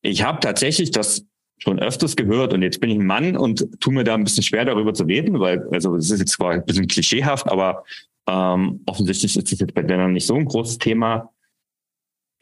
Ich 0.00 0.24
habe 0.24 0.40
tatsächlich 0.40 0.92
das 0.92 1.26
schon 1.58 1.78
öfters 1.78 2.16
gehört 2.16 2.54
und 2.54 2.62
jetzt 2.62 2.80
bin 2.80 2.88
ich 2.88 2.98
ein 2.98 3.04
Mann 3.04 3.36
und 3.36 3.68
tu 3.78 3.90
mir 3.90 4.02
da 4.02 4.14
ein 4.14 4.24
bisschen 4.24 4.42
schwer 4.42 4.64
darüber 4.64 4.94
zu 4.94 5.04
reden, 5.04 5.38
weil, 5.40 5.68
also 5.70 5.94
es 5.96 6.10
ist 6.10 6.20
jetzt 6.20 6.32
zwar 6.32 6.52
ein 6.52 6.64
bisschen 6.64 6.86
klischeehaft, 6.86 7.48
aber 7.48 7.84
ähm, 8.26 8.80
offensichtlich 8.86 9.36
ist 9.36 9.52
das 9.52 9.58
jetzt 9.58 9.74
bei 9.74 9.82
Männern 9.82 10.14
nicht 10.14 10.24
so 10.24 10.36
ein 10.36 10.46
großes 10.46 10.78
Thema. 10.78 11.34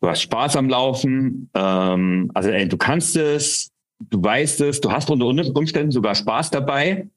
Du 0.01 0.09
hast 0.09 0.22
Spaß 0.22 0.55
am 0.55 0.68
Laufen, 0.68 1.51
ähm, 1.55 2.31
also 2.33 2.51
ey, 2.51 2.68
du 2.68 2.77
kannst 2.77 3.16
es, 3.16 3.72
du 3.99 4.22
weißt 4.22 4.61
es, 4.61 4.81
du 4.81 4.93
hast 4.93 5.11
unter 5.11 5.27
Umständen 5.27 5.91
sogar 5.91 6.14
Spaß 6.14 6.53
dabei, 6.53 7.09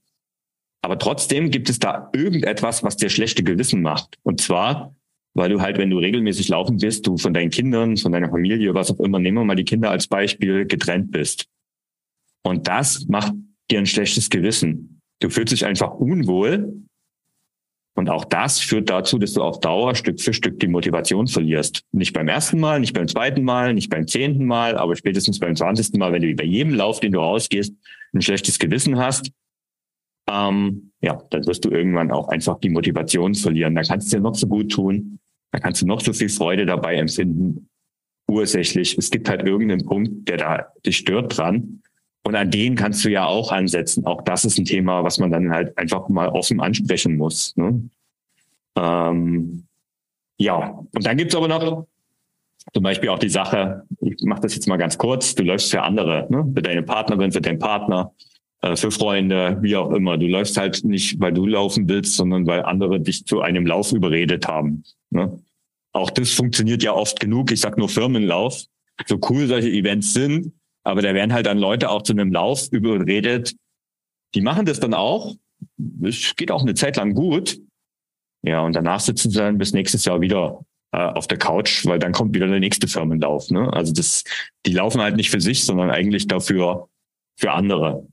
aber 0.82 0.98
trotzdem 0.98 1.52
gibt 1.52 1.70
es 1.70 1.78
da 1.78 2.10
irgendetwas, 2.14 2.84
was 2.84 2.98
dir 2.98 3.12
schlechte 3.12 3.44
Gewissen 3.44 3.84
macht. 3.84 4.18
Und 4.24 4.42
zwar, 4.42 4.96
weil 5.40 5.50
du 5.50 5.62
halt, 5.62 5.78
wenn 5.78 5.90
du 5.90 6.00
regelmäßig 6.00 6.50
laufen 6.50 6.78
bist, 6.78 7.08
du 7.08 7.18
von 7.18 7.34
deinen 7.34 7.50
Kindern, 7.50 7.96
von 7.96 8.12
deiner 8.12 8.30
Familie, 8.30 8.74
was 8.74 8.92
auch 8.92 9.00
immer, 9.00 9.20
nehmen 9.20 9.38
wir 9.38 9.46
mal 9.46 9.56
die 9.56 9.64
Kinder 9.64 9.90
als 9.90 10.06
Beispiel, 10.06 10.66
getrennt 10.66 11.12
bist. 11.12 11.46
Und 12.44 12.68
das 12.68 13.08
macht 13.08 13.34
dir 13.72 13.80
ein 13.80 13.86
schlechtes 13.86 14.30
Gewissen. 14.30 15.00
Du 15.22 15.30
fühlst 15.30 15.54
dich 15.54 15.66
einfach 15.66 15.94
unwohl. 15.94 16.84
Und 17.96 18.10
auch 18.10 18.26
das 18.26 18.60
führt 18.60 18.90
dazu, 18.90 19.18
dass 19.18 19.32
du 19.32 19.42
auf 19.42 19.62
Dauer 19.62 19.96
Stück 19.96 20.20
für 20.20 20.34
Stück 20.34 20.60
die 20.60 20.68
Motivation 20.68 21.26
verlierst. 21.28 21.84
Nicht 21.94 22.12
beim 22.12 22.28
ersten 22.28 22.60
Mal, 22.60 22.82
nicht 22.82 22.94
beim 22.94 23.08
zweiten 23.08 23.44
Mal, 23.44 23.74
nicht 23.74 23.90
beim 23.90 24.08
zehnten 24.08 24.46
Mal, 24.46 24.78
aber 24.78 24.98
spätestens 24.98 25.40
beim 25.40 25.56
zwanzigsten 25.56 26.00
Mal, 26.00 26.12
wenn 26.12 26.22
du 26.22 26.36
bei 26.36 26.44
jedem 26.44 26.74
Lauf, 26.74 27.00
den 27.00 27.14
du 27.14 27.20
rausgehst, 27.20 27.74
ein 28.14 28.22
schlechtes 28.22 28.60
Gewissen 28.60 28.98
hast, 28.98 29.32
ähm, 30.30 30.92
ja, 31.02 31.22
dann 31.30 31.46
wirst 31.48 31.64
du 31.64 31.70
irgendwann 31.70 32.12
auch 32.12 32.28
einfach 32.28 32.60
die 32.60 32.70
Motivation 32.70 33.36
verlieren. 33.36 33.76
Da 33.76 33.84
kannst 33.84 34.12
du 34.12 34.18
dir 34.18 34.22
noch 34.22 34.36
so 34.36 34.48
gut 34.48 34.72
tun, 34.72 35.19
da 35.52 35.60
kannst 35.60 35.82
du 35.82 35.86
noch 35.86 36.02
so 36.02 36.14
viel 36.14 36.30
Freude 36.30 36.66
dabei 36.66 36.96
empfinden. 36.96 37.70
Ursächlich, 38.28 38.98
es 38.98 39.10
gibt 39.10 39.30
halt 39.30 39.44
irgendeinen 39.44 39.86
Punkt, 39.86 40.28
der 40.28 40.38
da 40.38 40.68
dich 40.86 40.98
stört 40.98 41.38
dran. 41.38 41.82
Und 42.24 42.36
an 42.36 42.52
den 42.52 42.76
kannst 42.76 43.04
du 43.04 43.10
ja 43.10 43.26
auch 43.26 43.52
ansetzen. 43.52 44.06
Auch 44.06 44.22
das 44.22 44.46
ist 44.46 44.60
ein 44.60 44.66
Thema, 44.66 45.04
was 45.04 45.18
man 45.18 45.32
dann 45.32 45.52
halt 45.52 45.76
einfach 45.78 46.10
mal 46.10 46.30
offen 46.30 46.60
ansprechen 46.60 47.18
muss. 47.18 47.56
Ne? 47.56 47.90
Ähm, 48.78 49.66
ja, 50.38 50.80
und 50.94 51.06
dann 51.06 51.18
gibt's 51.18 51.36
aber 51.36 51.48
noch 51.48 51.88
zum 52.74 52.84
Beispiel 52.84 53.10
auch 53.10 53.20
die 53.20 53.30
Sache, 53.30 53.84
ich 54.02 54.22
mache 54.22 54.42
das 54.42 54.54
jetzt 54.54 54.68
mal 54.68 54.78
ganz 54.78 54.98
kurz, 54.98 55.34
du 55.34 55.44
läufst 55.44 55.72
für 55.72 55.82
andere, 55.82 56.28
ne? 56.30 56.52
für 56.54 56.62
deine 56.62 56.84
Partnerin, 56.84 57.32
für 57.32 57.42
deinen 57.42 57.60
Partner, 57.60 58.14
für 58.62 58.92
Freunde, 58.92 59.58
wie 59.62 59.76
auch 59.76 59.92
immer. 59.92 60.18
Du 60.18 60.28
läufst 60.28 60.58
halt 60.58 60.84
nicht, 60.84 61.20
weil 61.20 61.34
du 61.34 61.46
laufen 61.46 61.88
willst, 61.88 62.16
sondern 62.16 62.46
weil 62.46 62.64
andere 62.64 63.00
dich 63.00 63.26
zu 63.26 63.42
einem 63.42 63.66
Lauf 63.66 63.94
überredet 63.94 64.48
haben. 64.48 64.84
Ne? 65.12 65.42
Auch 65.94 66.10
das 66.10 66.32
funktioniert 66.32 66.84
ja 66.84 66.94
oft 66.94 67.20
genug. 67.20 67.52
Ich 67.52 67.62
sag 67.62 67.78
nur 67.78 67.90
Firmenlauf. 67.90 68.66
So 69.08 69.18
cool 69.30 69.48
solche 69.48 69.70
Events 69.70 70.14
sind, 70.14 70.54
aber 70.84 71.02
da 71.02 71.14
werden 71.14 71.32
halt 71.32 71.46
dann 71.46 71.58
Leute 71.58 71.90
auch 71.90 72.02
zu 72.02 72.12
einem 72.12 72.34
Lauf 72.34 72.68
überredet. 72.72 73.56
Die 74.36 74.42
machen 74.42 74.66
das 74.66 74.82
dann 74.82 74.94
auch. 74.94 75.36
Es 76.04 76.36
geht 76.36 76.52
auch 76.52 76.62
eine 76.62 76.74
Zeit 76.74 76.98
lang 76.98 77.14
gut. 77.14 77.60
Ja, 78.42 78.62
und 78.62 78.76
danach 78.76 79.00
sitzen 79.00 79.32
sie 79.32 79.38
dann 79.38 79.58
bis 79.58 79.74
nächstes 79.74 80.04
Jahr 80.04 80.20
wieder 80.20 80.66
äh, 80.92 80.98
auf 80.98 81.28
der 81.28 81.38
Couch, 81.38 81.86
weil 81.86 82.00
dann 82.00 82.12
kommt 82.12 82.36
wieder 82.36 82.48
der 82.48 82.60
nächste 82.60 82.88
Firmenlauf. 82.88 83.50
Ne? 83.52 83.72
Also 83.74 83.94
das, 83.94 84.24
die 84.66 84.74
laufen 84.74 85.02
halt 85.02 85.16
nicht 85.16 85.30
für 85.30 85.42
sich, 85.42 85.66
sondern 85.66 85.90
eigentlich 85.90 86.28
dafür 86.28 86.90
für 87.38 87.52
andere. 87.52 88.08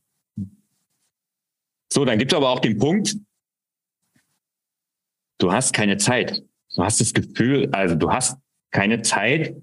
So, 1.97 2.05
dann 2.05 2.19
gibt 2.19 2.31
es 2.31 2.37
aber 2.37 2.51
auch 2.51 2.61
den 2.61 2.77
Punkt, 2.77 3.17
du 5.41 5.51
hast 5.51 5.73
keine 5.73 5.97
Zeit. 5.97 6.43
Du 6.75 6.85
hast 6.85 7.01
das 7.01 7.15
Gefühl, 7.15 7.71
also 7.73 7.95
du 7.95 8.13
hast 8.13 8.37
keine 8.71 9.01
Zeit, 9.01 9.57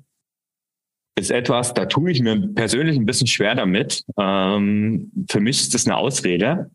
ist 1.16 1.30
etwas, 1.30 1.76
da 1.76 1.86
tue 1.86 2.10
ich 2.10 2.22
mir 2.24 2.48
persönlich 2.56 2.98
ein 2.98 3.06
bisschen 3.06 3.28
schwer 3.28 3.54
damit. 3.54 4.04
Ähm, 4.20 5.12
für 5.30 5.42
mich 5.42 5.62
ist 5.62 5.76
das 5.76 5.86
eine 5.86 5.96
Ausrede. 5.96 6.72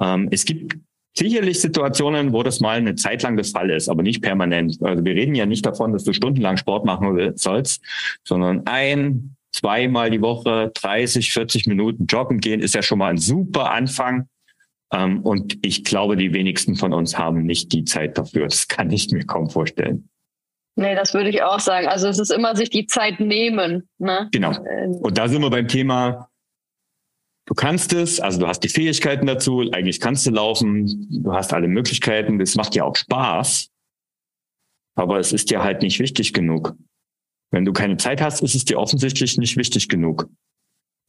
Ähm, 0.00 0.28
es 0.30 0.46
gibt 0.46 0.78
sicherlich 1.14 1.60
Situationen, 1.60 2.32
wo 2.32 2.42
das 2.42 2.60
mal 2.60 2.78
eine 2.78 2.94
Zeit 2.94 3.22
lang 3.22 3.36
der 3.36 3.44
Fall 3.44 3.68
ist, 3.68 3.90
aber 3.90 4.02
nicht 4.02 4.22
permanent. 4.22 4.78
Also 4.80 5.04
wir 5.04 5.14
reden 5.14 5.34
ja 5.34 5.44
nicht 5.44 5.66
davon, 5.66 5.92
dass 5.92 6.04
du 6.04 6.14
stundenlang 6.14 6.56
Sport 6.56 6.86
machen 6.86 7.36
sollst, 7.36 7.82
sondern 8.24 8.66
ein, 8.66 9.36
zweimal 9.52 10.10
die 10.10 10.22
Woche, 10.22 10.72
30, 10.72 11.30
40 11.30 11.66
Minuten 11.66 12.06
joggen 12.06 12.40
gehen 12.40 12.60
ist 12.60 12.74
ja 12.74 12.80
schon 12.80 13.00
mal 13.00 13.10
ein 13.10 13.18
super 13.18 13.70
Anfang. 13.70 14.28
Ähm, 14.92 15.22
und 15.22 15.58
ich 15.64 15.84
glaube, 15.84 16.16
die 16.16 16.32
wenigsten 16.32 16.76
von 16.76 16.92
uns 16.92 17.18
haben 17.18 17.42
nicht 17.42 17.72
die 17.72 17.84
Zeit 17.84 18.16
dafür. 18.16 18.44
Das 18.44 18.68
kann 18.68 18.90
ich 18.90 19.10
mir 19.10 19.24
kaum 19.24 19.50
vorstellen. 19.50 20.08
Nee, 20.76 20.94
das 20.94 21.12
würde 21.12 21.28
ich 21.28 21.42
auch 21.42 21.60
sagen. 21.60 21.88
Also 21.88 22.06
es 22.08 22.18
ist 22.18 22.30
immer 22.30 22.54
sich 22.54 22.70
die 22.70 22.86
Zeit 22.86 23.18
nehmen. 23.18 23.88
Ne? 23.98 24.28
Genau. 24.32 24.52
Ähm. 24.52 24.92
Und 24.92 25.18
da 25.18 25.28
sind 25.28 25.42
wir 25.42 25.50
beim 25.50 25.66
Thema, 25.66 26.30
du 27.46 27.54
kannst 27.54 27.92
es, 27.92 28.20
also 28.20 28.38
du 28.38 28.46
hast 28.46 28.60
die 28.60 28.68
Fähigkeiten 28.68 29.26
dazu, 29.26 29.68
eigentlich 29.72 29.98
kannst 29.98 30.24
du 30.26 30.30
laufen, 30.30 31.08
du 31.10 31.32
hast 31.32 31.52
alle 31.52 31.66
Möglichkeiten, 31.66 32.38
das 32.38 32.54
macht 32.54 32.74
dir 32.74 32.84
auch 32.84 32.94
Spaß, 32.94 33.70
aber 34.94 35.18
es 35.18 35.32
ist 35.32 35.50
dir 35.50 35.64
halt 35.64 35.82
nicht 35.82 35.98
wichtig 35.98 36.32
genug. 36.32 36.76
Wenn 37.50 37.64
du 37.64 37.72
keine 37.72 37.96
Zeit 37.96 38.20
hast, 38.20 38.42
ist 38.42 38.54
es 38.54 38.64
dir 38.64 38.78
offensichtlich 38.78 39.36
nicht 39.36 39.56
wichtig 39.56 39.88
genug. 39.88 40.28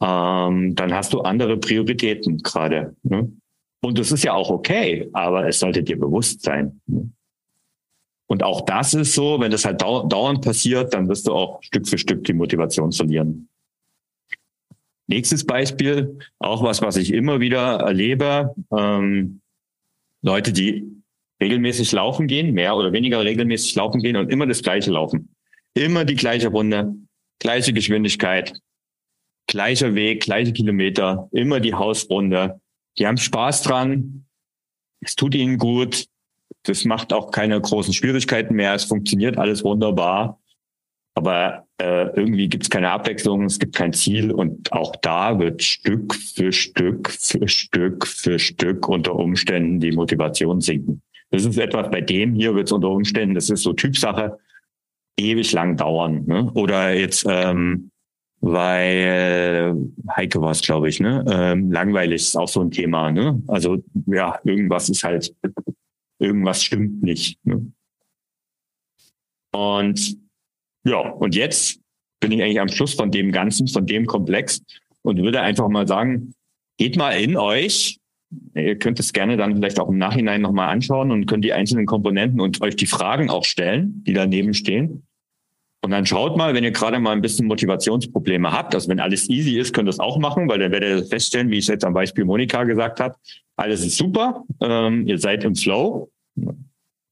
Ähm, 0.01 0.73
dann 0.75 0.93
hast 0.93 1.13
du 1.13 1.21
andere 1.21 1.57
Prioritäten 1.57 2.39
gerade. 2.39 2.95
Ne? 3.03 3.31
Und 3.81 3.97
das 3.97 4.11
ist 4.11 4.23
ja 4.23 4.33
auch 4.33 4.49
okay, 4.49 5.09
aber 5.13 5.47
es 5.47 5.59
sollte 5.59 5.83
dir 5.83 5.97
bewusst 5.97 6.41
sein. 6.41 6.81
Ne? 6.87 7.09
Und 8.27 8.43
auch 8.43 8.61
das 8.61 8.93
ist 8.93 9.13
so, 9.13 9.39
wenn 9.39 9.49
das 9.49 9.65
halt 9.65 9.81
dauernd 9.81 10.43
passiert, 10.43 10.93
dann 10.93 11.09
wirst 11.09 11.27
du 11.27 11.33
auch 11.33 11.63
Stück 11.63 11.87
für 11.87 11.97
Stück 11.97 12.23
die 12.25 12.33
Motivation 12.33 12.91
verlieren. 12.91 13.49
Nächstes 15.07 15.43
Beispiel, 15.43 16.19
auch 16.37 16.61
was, 16.61 16.83
was 16.83 16.95
ich 16.97 17.11
immer 17.11 17.39
wieder 17.39 17.79
erlebe, 17.79 18.53
ähm, 18.71 19.41
Leute, 20.21 20.53
die 20.53 20.85
regelmäßig 21.41 21.91
laufen 21.91 22.27
gehen, 22.27 22.53
mehr 22.53 22.75
oder 22.75 22.91
weniger 22.91 23.23
regelmäßig 23.23 23.73
laufen 23.75 24.01
gehen 24.01 24.17
und 24.17 24.29
immer 24.29 24.45
das 24.45 24.61
gleiche 24.61 24.91
laufen. 24.91 25.33
Immer 25.73 26.05
die 26.05 26.15
gleiche 26.15 26.49
Runde, 26.49 26.93
gleiche 27.39 27.73
Geschwindigkeit, 27.73 28.53
gleicher 29.47 29.95
Weg, 29.95 30.21
gleiche 30.21 30.53
Kilometer, 30.53 31.29
immer 31.31 31.59
die 31.59 31.73
Hausrunde. 31.73 32.58
Die 32.97 33.07
haben 33.07 33.17
Spaß 33.17 33.63
dran, 33.63 34.25
es 35.01 35.15
tut 35.15 35.35
ihnen 35.35 35.57
gut, 35.57 36.07
das 36.63 36.85
macht 36.85 37.13
auch 37.13 37.31
keine 37.31 37.59
großen 37.59 37.93
Schwierigkeiten 37.93 38.55
mehr. 38.55 38.73
Es 38.73 38.85
funktioniert 38.85 39.37
alles 39.37 39.63
wunderbar. 39.63 40.39
Aber 41.15 41.65
äh, 41.81 42.07
irgendwie 42.15 42.47
gibt 42.47 42.63
es 42.63 42.69
keine 42.69 42.91
Abwechslung, 42.91 43.43
es 43.43 43.59
gibt 43.59 43.75
kein 43.75 43.93
Ziel 43.93 44.31
und 44.31 44.71
auch 44.71 44.95
da 44.97 45.39
wird 45.39 45.63
Stück 45.63 46.13
für 46.15 46.51
Stück 46.51 47.09
für 47.09 47.47
Stück 47.47 48.07
für 48.07 48.39
Stück 48.39 48.87
unter 48.87 49.15
Umständen 49.15 49.79
die 49.79 49.91
Motivation 49.91 50.61
sinken. 50.61 51.01
Das 51.31 51.45
ist 51.45 51.57
etwas, 51.57 51.89
bei 51.89 52.01
dem 52.01 52.35
hier 52.35 52.55
wird 52.55 52.67
es 52.67 52.71
unter 52.71 52.89
Umständen, 52.89 53.35
das 53.35 53.49
ist 53.49 53.63
so 53.63 53.73
Typsache, 53.73 54.39
ewig 55.17 55.51
lang 55.51 55.77
dauern. 55.77 56.23
Ne? 56.25 56.51
Oder 56.53 56.93
jetzt, 56.93 57.25
ähm, 57.27 57.91
weil 58.41 59.75
Heike 60.15 60.41
war 60.41 60.51
es, 60.51 60.61
glaube 60.61 60.89
ich, 60.89 60.99
ne? 60.99 61.25
Ähm, 61.29 61.71
langweilig 61.71 62.21
ist 62.21 62.37
auch 62.37 62.47
so 62.47 62.61
ein 62.61 62.71
Thema. 62.71 63.11
Ne? 63.11 63.41
Also 63.47 63.83
ja, 64.05 64.39
irgendwas 64.43 64.89
ist 64.89 65.03
halt 65.03 65.33
irgendwas 66.19 66.63
stimmt 66.63 67.01
nicht. 67.03 67.43
Ne? 67.45 67.71
Und 69.51 70.17
ja, 70.85 70.99
und 70.99 71.35
jetzt 71.35 71.79
bin 72.19 72.31
ich 72.31 72.41
eigentlich 72.41 72.59
am 72.59 72.69
Schluss 72.69 72.93
von 72.93 73.11
dem 73.11 73.31
Ganzen, 73.31 73.67
von 73.67 73.85
dem 73.85 74.05
Komplex 74.05 74.61
und 75.01 75.21
würde 75.21 75.41
einfach 75.41 75.67
mal 75.69 75.87
sagen, 75.87 76.33
geht 76.77 76.97
mal 76.97 77.11
in 77.11 77.37
euch. 77.37 77.97
Ihr 78.53 78.77
könnt 78.77 78.99
es 78.99 79.11
gerne 79.11 79.37
dann 79.37 79.55
vielleicht 79.55 79.79
auch 79.79 79.89
im 79.89 79.97
Nachhinein 79.97 80.41
nochmal 80.41 80.69
anschauen 80.69 81.11
und 81.11 81.25
könnt 81.25 81.43
die 81.43 81.53
einzelnen 81.53 81.85
Komponenten 81.85 82.39
und 82.39 82.61
euch 82.61 82.75
die 82.75 82.85
Fragen 82.85 83.29
auch 83.29 83.43
stellen, 83.43 84.03
die 84.05 84.13
daneben 84.13 84.53
stehen. 84.53 85.03
Und 85.81 85.91
dann 85.91 86.05
schaut 86.05 86.35
mal, 86.35 86.53
wenn 86.53 86.63
ihr 86.63 86.71
gerade 86.71 86.99
mal 86.99 87.11
ein 87.11 87.21
bisschen 87.21 87.47
Motivationsprobleme 87.47 88.51
habt, 88.51 88.75
also 88.75 88.89
wenn 88.89 88.99
alles 88.99 89.29
easy 89.29 89.57
ist, 89.57 89.73
könnt 89.73 89.87
ihr 89.87 89.91
es 89.91 89.99
auch 89.99 90.17
machen, 90.17 90.49
weil 90.49 90.59
dann 90.59 90.71
werdet 90.71 91.03
ihr 91.03 91.05
feststellen, 91.05 91.49
wie 91.49 91.57
ich 91.57 91.65
es 91.65 91.69
jetzt 91.69 91.85
am 91.85 91.93
Beispiel 91.93 92.25
Monika 92.25 92.65
gesagt 92.65 92.99
habe, 92.99 93.15
alles 93.55 93.85
ist 93.85 93.97
super, 93.97 94.43
ähm, 94.61 95.07
ihr 95.07 95.19
seid 95.19 95.43
im 95.43 95.55
Flow, 95.55 96.09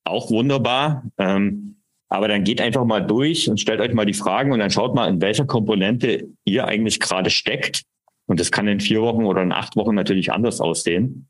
auch 0.04 0.30
wunderbar. 0.32 1.04
Ähm, 1.18 1.78
aber 2.10 2.28
dann 2.28 2.44
geht 2.44 2.62
einfach 2.62 2.86
mal 2.86 3.02
durch 3.02 3.50
und 3.50 3.60
stellt 3.60 3.82
euch 3.82 3.94
mal 3.94 4.06
die 4.06 4.14
Fragen 4.14 4.52
und 4.52 4.60
dann 4.60 4.72
schaut 4.72 4.96
mal, 4.96 5.10
in 5.10 5.22
welcher 5.22 5.46
Komponente 5.46 6.28
ihr 6.46 6.66
eigentlich 6.66 7.00
gerade 7.00 7.30
steckt. 7.30 7.84
Und 8.28 8.40
das 8.40 8.52
kann 8.52 8.68
in 8.68 8.80
vier 8.80 9.02
Wochen 9.02 9.26
oder 9.26 9.42
in 9.44 9.52
acht 9.52 9.76
Wochen 9.76 9.96
natürlich 9.96 10.32
anders 10.32 10.62
aussehen. 10.62 11.28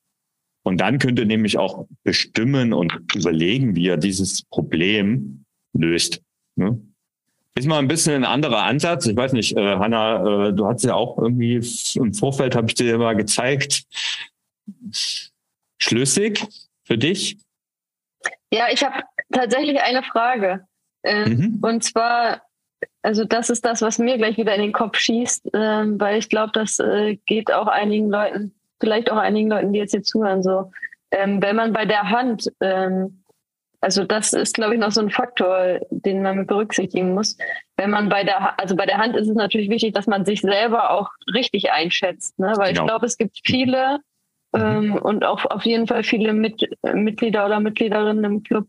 Und 0.63 0.81
dann 0.81 0.99
könnt 0.99 1.17
ihr 1.19 1.25
nämlich 1.25 1.57
auch 1.57 1.87
bestimmen 2.03 2.73
und 2.73 2.99
überlegen, 3.15 3.75
wie 3.75 3.85
ihr 3.85 3.97
dieses 3.97 4.43
Problem 4.43 5.45
löst. 5.73 6.21
Ne? 6.55 6.79
Ist 7.57 7.65
mal 7.65 7.79
ein 7.79 7.87
bisschen 7.87 8.13
ein 8.13 8.23
anderer 8.23 8.63
Ansatz. 8.63 9.07
Ich 9.07 9.17
weiß 9.17 9.33
nicht, 9.33 9.57
äh, 9.57 9.77
Hanna, 9.77 10.49
äh, 10.49 10.53
du 10.53 10.67
hast 10.67 10.83
ja 10.83 10.93
auch 10.93 11.17
irgendwie 11.17 11.59
im 11.95 12.13
Vorfeld, 12.13 12.55
habe 12.55 12.67
ich 12.67 12.75
dir 12.75 12.99
mal 12.99 13.15
gezeigt, 13.15 13.83
schlüssig 15.79 16.45
für 16.83 16.99
dich? 16.99 17.37
Ja, 18.53 18.67
ich 18.71 18.83
habe 18.83 19.01
tatsächlich 19.31 19.81
eine 19.81 20.03
Frage. 20.03 20.67
Äh, 21.01 21.29
mhm. 21.29 21.57
Und 21.63 21.83
zwar, 21.83 22.43
also 23.01 23.25
das 23.25 23.49
ist 23.49 23.65
das, 23.65 23.81
was 23.81 23.97
mir 23.97 24.17
gleich 24.17 24.37
wieder 24.37 24.53
in 24.53 24.61
den 24.61 24.73
Kopf 24.73 24.99
schießt, 24.99 25.51
äh, 25.55 25.99
weil 25.99 26.19
ich 26.19 26.29
glaube, 26.29 26.51
das 26.53 26.77
äh, 26.77 27.15
geht 27.25 27.51
auch 27.51 27.67
einigen 27.67 28.11
Leuten, 28.11 28.53
vielleicht 28.79 29.11
auch 29.11 29.17
einigen 29.17 29.49
Leuten, 29.49 29.73
die 29.73 29.79
jetzt 29.79 29.91
hier 29.91 30.03
zuhören, 30.03 30.43
so. 30.43 30.71
Ähm, 31.09 31.41
wenn 31.41 31.55
man 31.55 31.73
bei 31.73 31.85
der 31.85 32.11
Hand, 32.11 32.51
ähm, 32.61 33.23
Also 33.87 34.03
das 34.03 34.33
ist, 34.33 34.53
glaube 34.53 34.73
ich, 34.73 34.81
noch 34.81 34.91
so 34.91 34.99
ein 34.99 35.09
Faktor, 35.09 35.79
den 35.91 36.21
man 36.21 36.39
mit 36.39 36.47
berücksichtigen 36.47 37.13
muss. 37.13 37.37
Wenn 37.77 37.89
man 37.89 38.09
bei 38.09 38.25
der, 38.25 38.59
also 38.59 38.75
bei 38.75 38.85
der 38.85 38.97
Hand 38.97 39.15
ist 39.15 39.29
es 39.29 39.33
natürlich 39.33 39.69
wichtig, 39.69 39.93
dass 39.93 40.07
man 40.07 40.25
sich 40.25 40.41
selber 40.41 40.91
auch 40.91 41.09
richtig 41.33 41.71
einschätzt, 41.71 42.37
ne? 42.37 42.51
Weil 42.57 42.73
genau. 42.73 42.81
ich 42.81 42.87
glaube, 42.89 43.05
es 43.05 43.15
gibt 43.15 43.39
viele 43.45 43.99
mhm. 44.51 44.61
ähm, 44.61 44.95
und 44.97 45.23
auch 45.23 45.45
auf 45.45 45.63
jeden 45.63 45.87
Fall 45.87 46.03
viele 46.03 46.33
mit, 46.33 46.69
Mitglieder 46.83 47.45
oder 47.45 47.61
Mitgliederinnen 47.61 48.25
im 48.25 48.43
Club, 48.43 48.67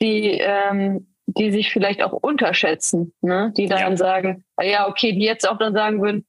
die 0.00 0.38
ähm, 0.40 1.08
die 1.26 1.52
sich 1.52 1.70
vielleicht 1.70 2.02
auch 2.02 2.12
unterschätzen, 2.12 3.12
ne? 3.20 3.52
die 3.54 3.66
dann 3.66 3.80
ja. 3.80 3.96
sagen, 3.98 4.44
ah 4.56 4.64
ja, 4.64 4.88
okay, 4.88 5.12
die 5.12 5.24
jetzt 5.24 5.46
auch 5.46 5.58
dann 5.58 5.74
sagen 5.74 6.00
würden, 6.00 6.24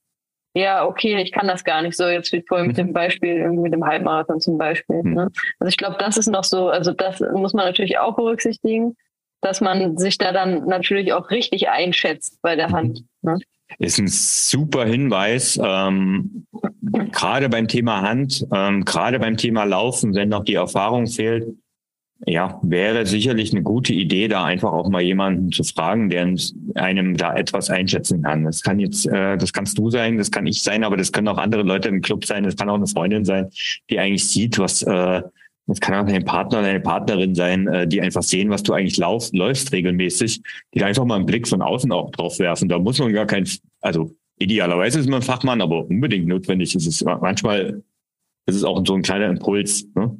ja, 0.56 0.86
okay, 0.86 1.20
ich 1.20 1.32
kann 1.32 1.46
das 1.46 1.64
gar 1.64 1.82
nicht 1.82 1.96
so, 1.96 2.06
jetzt 2.06 2.32
wie 2.32 2.42
vorhin 2.46 2.68
mit 2.68 2.78
dem 2.78 2.88
mhm. 2.88 2.92
Beispiel, 2.94 3.36
irgendwie 3.36 3.64
mit 3.64 3.74
dem 3.74 3.84
Halbmarathon 3.84 4.40
zum 4.40 4.56
Beispiel. 4.56 5.02
Mhm. 5.02 5.12
Ne? 5.12 5.30
Also 5.60 5.68
ich 5.68 5.76
glaube, 5.76 5.96
das 5.98 6.16
ist 6.16 6.28
noch 6.28 6.44
so, 6.44 6.70
also 6.70 6.92
das 6.92 7.20
muss 7.20 7.52
man 7.52 7.66
natürlich 7.66 7.98
auch 7.98 8.16
berücksichtigen, 8.16 8.96
dass 9.42 9.60
man 9.60 9.98
sich 9.98 10.16
da 10.16 10.32
dann 10.32 10.66
natürlich 10.66 11.12
auch 11.12 11.30
richtig 11.30 11.68
einschätzt 11.68 12.40
bei 12.40 12.56
der 12.56 12.70
Hand. 12.70 13.04
Ne? 13.20 13.38
Ist 13.78 13.98
ein 13.98 14.08
super 14.08 14.86
Hinweis, 14.86 15.60
ähm, 15.62 16.46
gerade 17.12 17.50
beim 17.50 17.68
Thema 17.68 18.00
Hand, 18.00 18.46
ähm, 18.50 18.86
gerade 18.86 19.18
beim 19.18 19.36
Thema 19.36 19.64
Laufen, 19.64 20.14
wenn 20.14 20.30
noch 20.30 20.44
die 20.44 20.54
Erfahrung 20.54 21.06
fehlt, 21.06 21.54
ja, 22.24 22.58
wäre 22.62 23.04
sicherlich 23.04 23.52
eine 23.52 23.62
gute 23.62 23.92
Idee, 23.92 24.28
da 24.28 24.44
einfach 24.44 24.72
auch 24.72 24.88
mal 24.88 25.02
jemanden 25.02 25.52
zu 25.52 25.64
fragen, 25.64 26.08
der 26.08 26.34
einem 26.74 27.16
da 27.16 27.34
etwas 27.34 27.68
einschätzen 27.68 28.22
kann. 28.22 28.44
Das 28.44 28.62
kann 28.62 28.80
jetzt, 28.80 29.06
äh, 29.06 29.36
das 29.36 29.52
kannst 29.52 29.76
du 29.76 29.90
sein, 29.90 30.16
das 30.16 30.30
kann 30.30 30.46
ich 30.46 30.62
sein, 30.62 30.82
aber 30.82 30.96
das 30.96 31.12
können 31.12 31.28
auch 31.28 31.36
andere 31.36 31.62
Leute 31.62 31.88
im 31.88 32.00
Club 32.00 32.24
sein, 32.24 32.44
das 32.44 32.56
kann 32.56 32.70
auch 32.70 32.76
eine 32.76 32.86
Freundin 32.86 33.24
sein, 33.24 33.50
die 33.90 33.98
eigentlich 33.98 34.26
sieht, 34.26 34.58
was, 34.58 34.82
äh, 34.82 35.22
das 35.66 35.80
kann 35.80 35.94
auch 35.94 36.10
dein 36.10 36.24
Partner 36.24 36.58
oder 36.58 36.68
deine 36.68 36.80
Partnerin 36.80 37.34
sein, 37.34 37.66
äh, 37.66 37.86
die 37.86 38.00
einfach 38.00 38.22
sehen, 38.22 38.48
was 38.48 38.62
du 38.62 38.72
eigentlich 38.72 38.96
lauf, 38.96 39.30
läufst 39.32 39.72
regelmäßig, 39.72 40.40
die 40.72 40.78
da 40.78 40.86
einfach 40.86 41.04
mal 41.04 41.16
einen 41.16 41.26
Blick 41.26 41.46
von 41.46 41.60
außen 41.60 41.92
auch 41.92 42.10
drauf 42.12 42.38
werfen. 42.38 42.68
Da 42.68 42.78
muss 42.78 42.98
man 42.98 43.12
gar 43.12 43.26
kein, 43.26 43.46
also 43.82 44.10
idealerweise 44.38 45.00
ist 45.00 45.08
man 45.08 45.22
Fachmann, 45.22 45.60
aber 45.60 45.86
unbedingt 45.86 46.28
notwendig 46.28 46.74
ist 46.74 46.86
es 46.86 47.04
manchmal 47.04 47.82
ist 48.46 48.54
es 48.54 48.64
auch 48.64 48.80
so 48.86 48.94
ein 48.94 49.02
kleiner 49.02 49.26
Impuls. 49.26 49.86
Ne? 49.94 50.16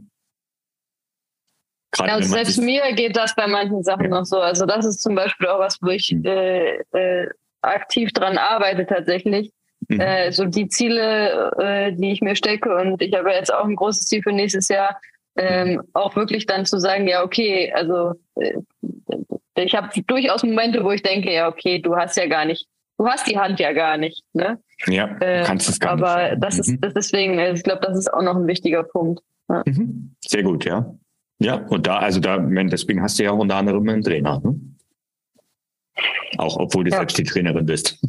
Ja, 1.99 2.20
selbst 2.20 2.59
mir 2.59 2.93
geht 2.93 3.16
das 3.16 3.34
bei 3.34 3.47
manchen 3.47 3.82
Sachen 3.82 4.05
ja. 4.05 4.11
noch 4.11 4.24
so. 4.24 4.39
Also 4.39 4.66
das 4.66 4.84
ist 4.84 5.03
zum 5.03 5.14
Beispiel 5.14 5.47
auch 5.49 5.59
was, 5.59 5.78
wo 5.80 5.89
ich 5.89 6.12
mhm. 6.12 6.24
äh, 6.24 6.76
äh, 6.93 7.28
aktiv 7.62 8.12
dran 8.12 8.39
arbeite 8.39 8.87
tatsächlich. 8.87 9.53
Mhm. 9.89 10.01
Äh, 10.01 10.32
so 10.32 10.45
die 10.45 10.68
Ziele, 10.68 11.53
äh, 11.59 11.93
die 11.93 12.12
ich 12.12 12.20
mir 12.20 12.37
stecke 12.37 12.74
und 12.74 13.01
ich 13.03 13.14
habe 13.14 13.30
jetzt 13.30 13.53
auch 13.53 13.64
ein 13.64 13.76
großes 13.76 14.07
Ziel 14.07 14.22
für 14.22 14.32
nächstes 14.32 14.68
Jahr, 14.68 14.99
ähm, 15.37 15.74
mhm. 15.74 15.82
auch 15.93 16.16
wirklich 16.16 16.47
dann 16.47 16.64
zu 16.64 16.78
sagen, 16.78 17.07
ja 17.07 17.22
okay, 17.22 17.72
also 17.74 18.12
äh, 18.37 18.55
ich 19.55 19.74
habe 19.74 19.89
durchaus 20.07 20.43
Momente, 20.43 20.82
wo 20.82 20.91
ich 20.91 21.03
denke, 21.03 21.32
ja 21.32 21.49
okay, 21.49 21.78
du 21.78 21.97
hast 21.97 22.16
ja 22.16 22.26
gar 22.26 22.45
nicht, 22.45 22.66
du 22.99 23.07
hast 23.07 23.26
die 23.26 23.39
Hand 23.39 23.61
ja 23.61 23.72
gar 23.72 23.97
nicht, 23.97 24.24
ne? 24.32 24.59
Ja, 24.87 25.07
du 25.07 25.24
äh, 25.24 25.43
kannst 25.45 25.68
es 25.68 25.78
gar 25.78 25.93
aber 25.93 26.16
nicht. 26.16 26.32
Aber 26.32 26.37
das 26.37 26.59
ist 26.59 26.78
das 26.80 26.95
deswegen, 26.95 27.39
also 27.39 27.55
ich 27.55 27.62
glaube, 27.62 27.80
das 27.87 27.97
ist 27.97 28.12
auch 28.12 28.22
noch 28.22 28.37
ein 28.37 28.47
wichtiger 28.47 28.82
Punkt. 28.82 29.22
Ja. 29.49 29.62
Mhm. 29.66 30.16
Sehr 30.26 30.43
gut, 30.43 30.64
ja. 30.64 30.95
Ja, 31.39 31.57
und 31.57 31.87
da, 31.87 31.99
also 31.99 32.20
da, 32.20 32.39
deswegen 32.39 33.03
hast 33.03 33.18
du 33.18 33.24
ja 33.24 33.30
auch 33.30 33.39
unter 33.39 33.57
anderem 33.57 33.89
einen 33.89 34.03
Trainer. 34.03 34.41
Ne? 34.41 34.59
Auch 36.39 36.57
obwohl 36.57 36.84
du 36.84 36.91
ja. 36.91 36.99
selbst 36.99 37.18
die 37.18 37.24
Trainerin 37.24 37.66
bist. 37.66 37.99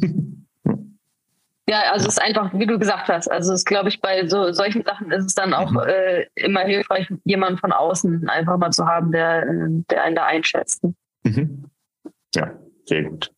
Ja, 1.68 1.82
also 1.92 2.06
es 2.06 2.14
ist 2.14 2.22
einfach, 2.22 2.50
wie 2.54 2.64
du 2.64 2.78
gesagt 2.78 3.08
hast, 3.08 3.30
also 3.30 3.52
es 3.52 3.66
glaube 3.66 3.90
ich, 3.90 4.00
bei 4.00 4.26
so 4.26 4.52
solchen 4.52 4.82
Sachen 4.84 5.10
ist 5.12 5.26
es 5.26 5.34
dann 5.34 5.52
auch 5.52 5.70
mhm. 5.70 5.80
äh, 5.86 6.24
immer 6.34 6.60
hilfreich, 6.60 7.12
jemanden 7.24 7.58
von 7.58 7.72
außen 7.72 8.26
einfach 8.30 8.56
mal 8.56 8.70
zu 8.70 8.86
haben, 8.86 9.12
der, 9.12 9.44
der 9.90 10.02
einen 10.02 10.16
da 10.16 10.24
einschätzt. 10.24 10.82
Mhm. 11.24 11.64
Ja, 12.34 12.58
sehr 12.86 13.02
gut. 13.04 13.30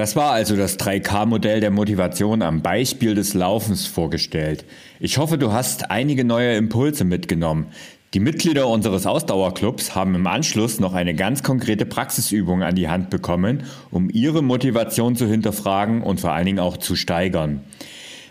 Das 0.00 0.16
war 0.16 0.32
also 0.32 0.56
das 0.56 0.78
3K-Modell 0.78 1.60
der 1.60 1.70
Motivation 1.70 2.40
am 2.40 2.62
Beispiel 2.62 3.14
des 3.14 3.34
Laufens 3.34 3.86
vorgestellt. 3.86 4.64
Ich 4.98 5.18
hoffe, 5.18 5.36
du 5.36 5.52
hast 5.52 5.90
einige 5.90 6.24
neue 6.24 6.54
Impulse 6.54 7.04
mitgenommen. 7.04 7.66
Die 8.14 8.20
Mitglieder 8.20 8.66
unseres 8.66 9.04
Ausdauerclubs 9.04 9.94
haben 9.94 10.14
im 10.14 10.26
Anschluss 10.26 10.80
noch 10.80 10.94
eine 10.94 11.14
ganz 11.14 11.42
konkrete 11.42 11.84
Praxisübung 11.84 12.62
an 12.62 12.76
die 12.76 12.88
Hand 12.88 13.10
bekommen, 13.10 13.64
um 13.90 14.08
ihre 14.08 14.42
Motivation 14.42 15.16
zu 15.16 15.26
hinterfragen 15.26 16.00
und 16.00 16.18
vor 16.18 16.32
allen 16.32 16.46
Dingen 16.46 16.60
auch 16.60 16.78
zu 16.78 16.96
steigern. 16.96 17.60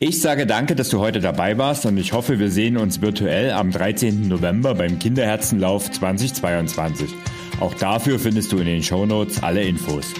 Ich 0.00 0.20
sage 0.20 0.46
danke, 0.46 0.76
dass 0.76 0.90
du 0.90 0.98
heute 0.98 1.20
dabei 1.20 1.56
warst 1.56 1.86
und 1.86 1.96
ich 1.96 2.12
hoffe, 2.12 2.38
wir 2.38 2.50
sehen 2.50 2.76
uns 2.76 3.00
virtuell 3.00 3.52
am 3.52 3.70
13. 3.70 4.28
November 4.28 4.74
beim 4.74 4.98
Kinderherzenlauf 4.98 5.90
2022. 5.90 7.08
Auch 7.60 7.72
dafür 7.72 8.18
findest 8.18 8.52
du 8.52 8.58
in 8.58 8.66
den 8.66 8.82
Shownotes 8.82 9.42
alle 9.42 9.62
Infos. 9.62 10.12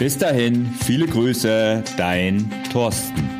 Bis 0.00 0.18
dahin, 0.18 0.68
viele 0.84 1.06
Grüße, 1.06 1.84
dein 1.96 2.50
Thorsten. 2.72 3.37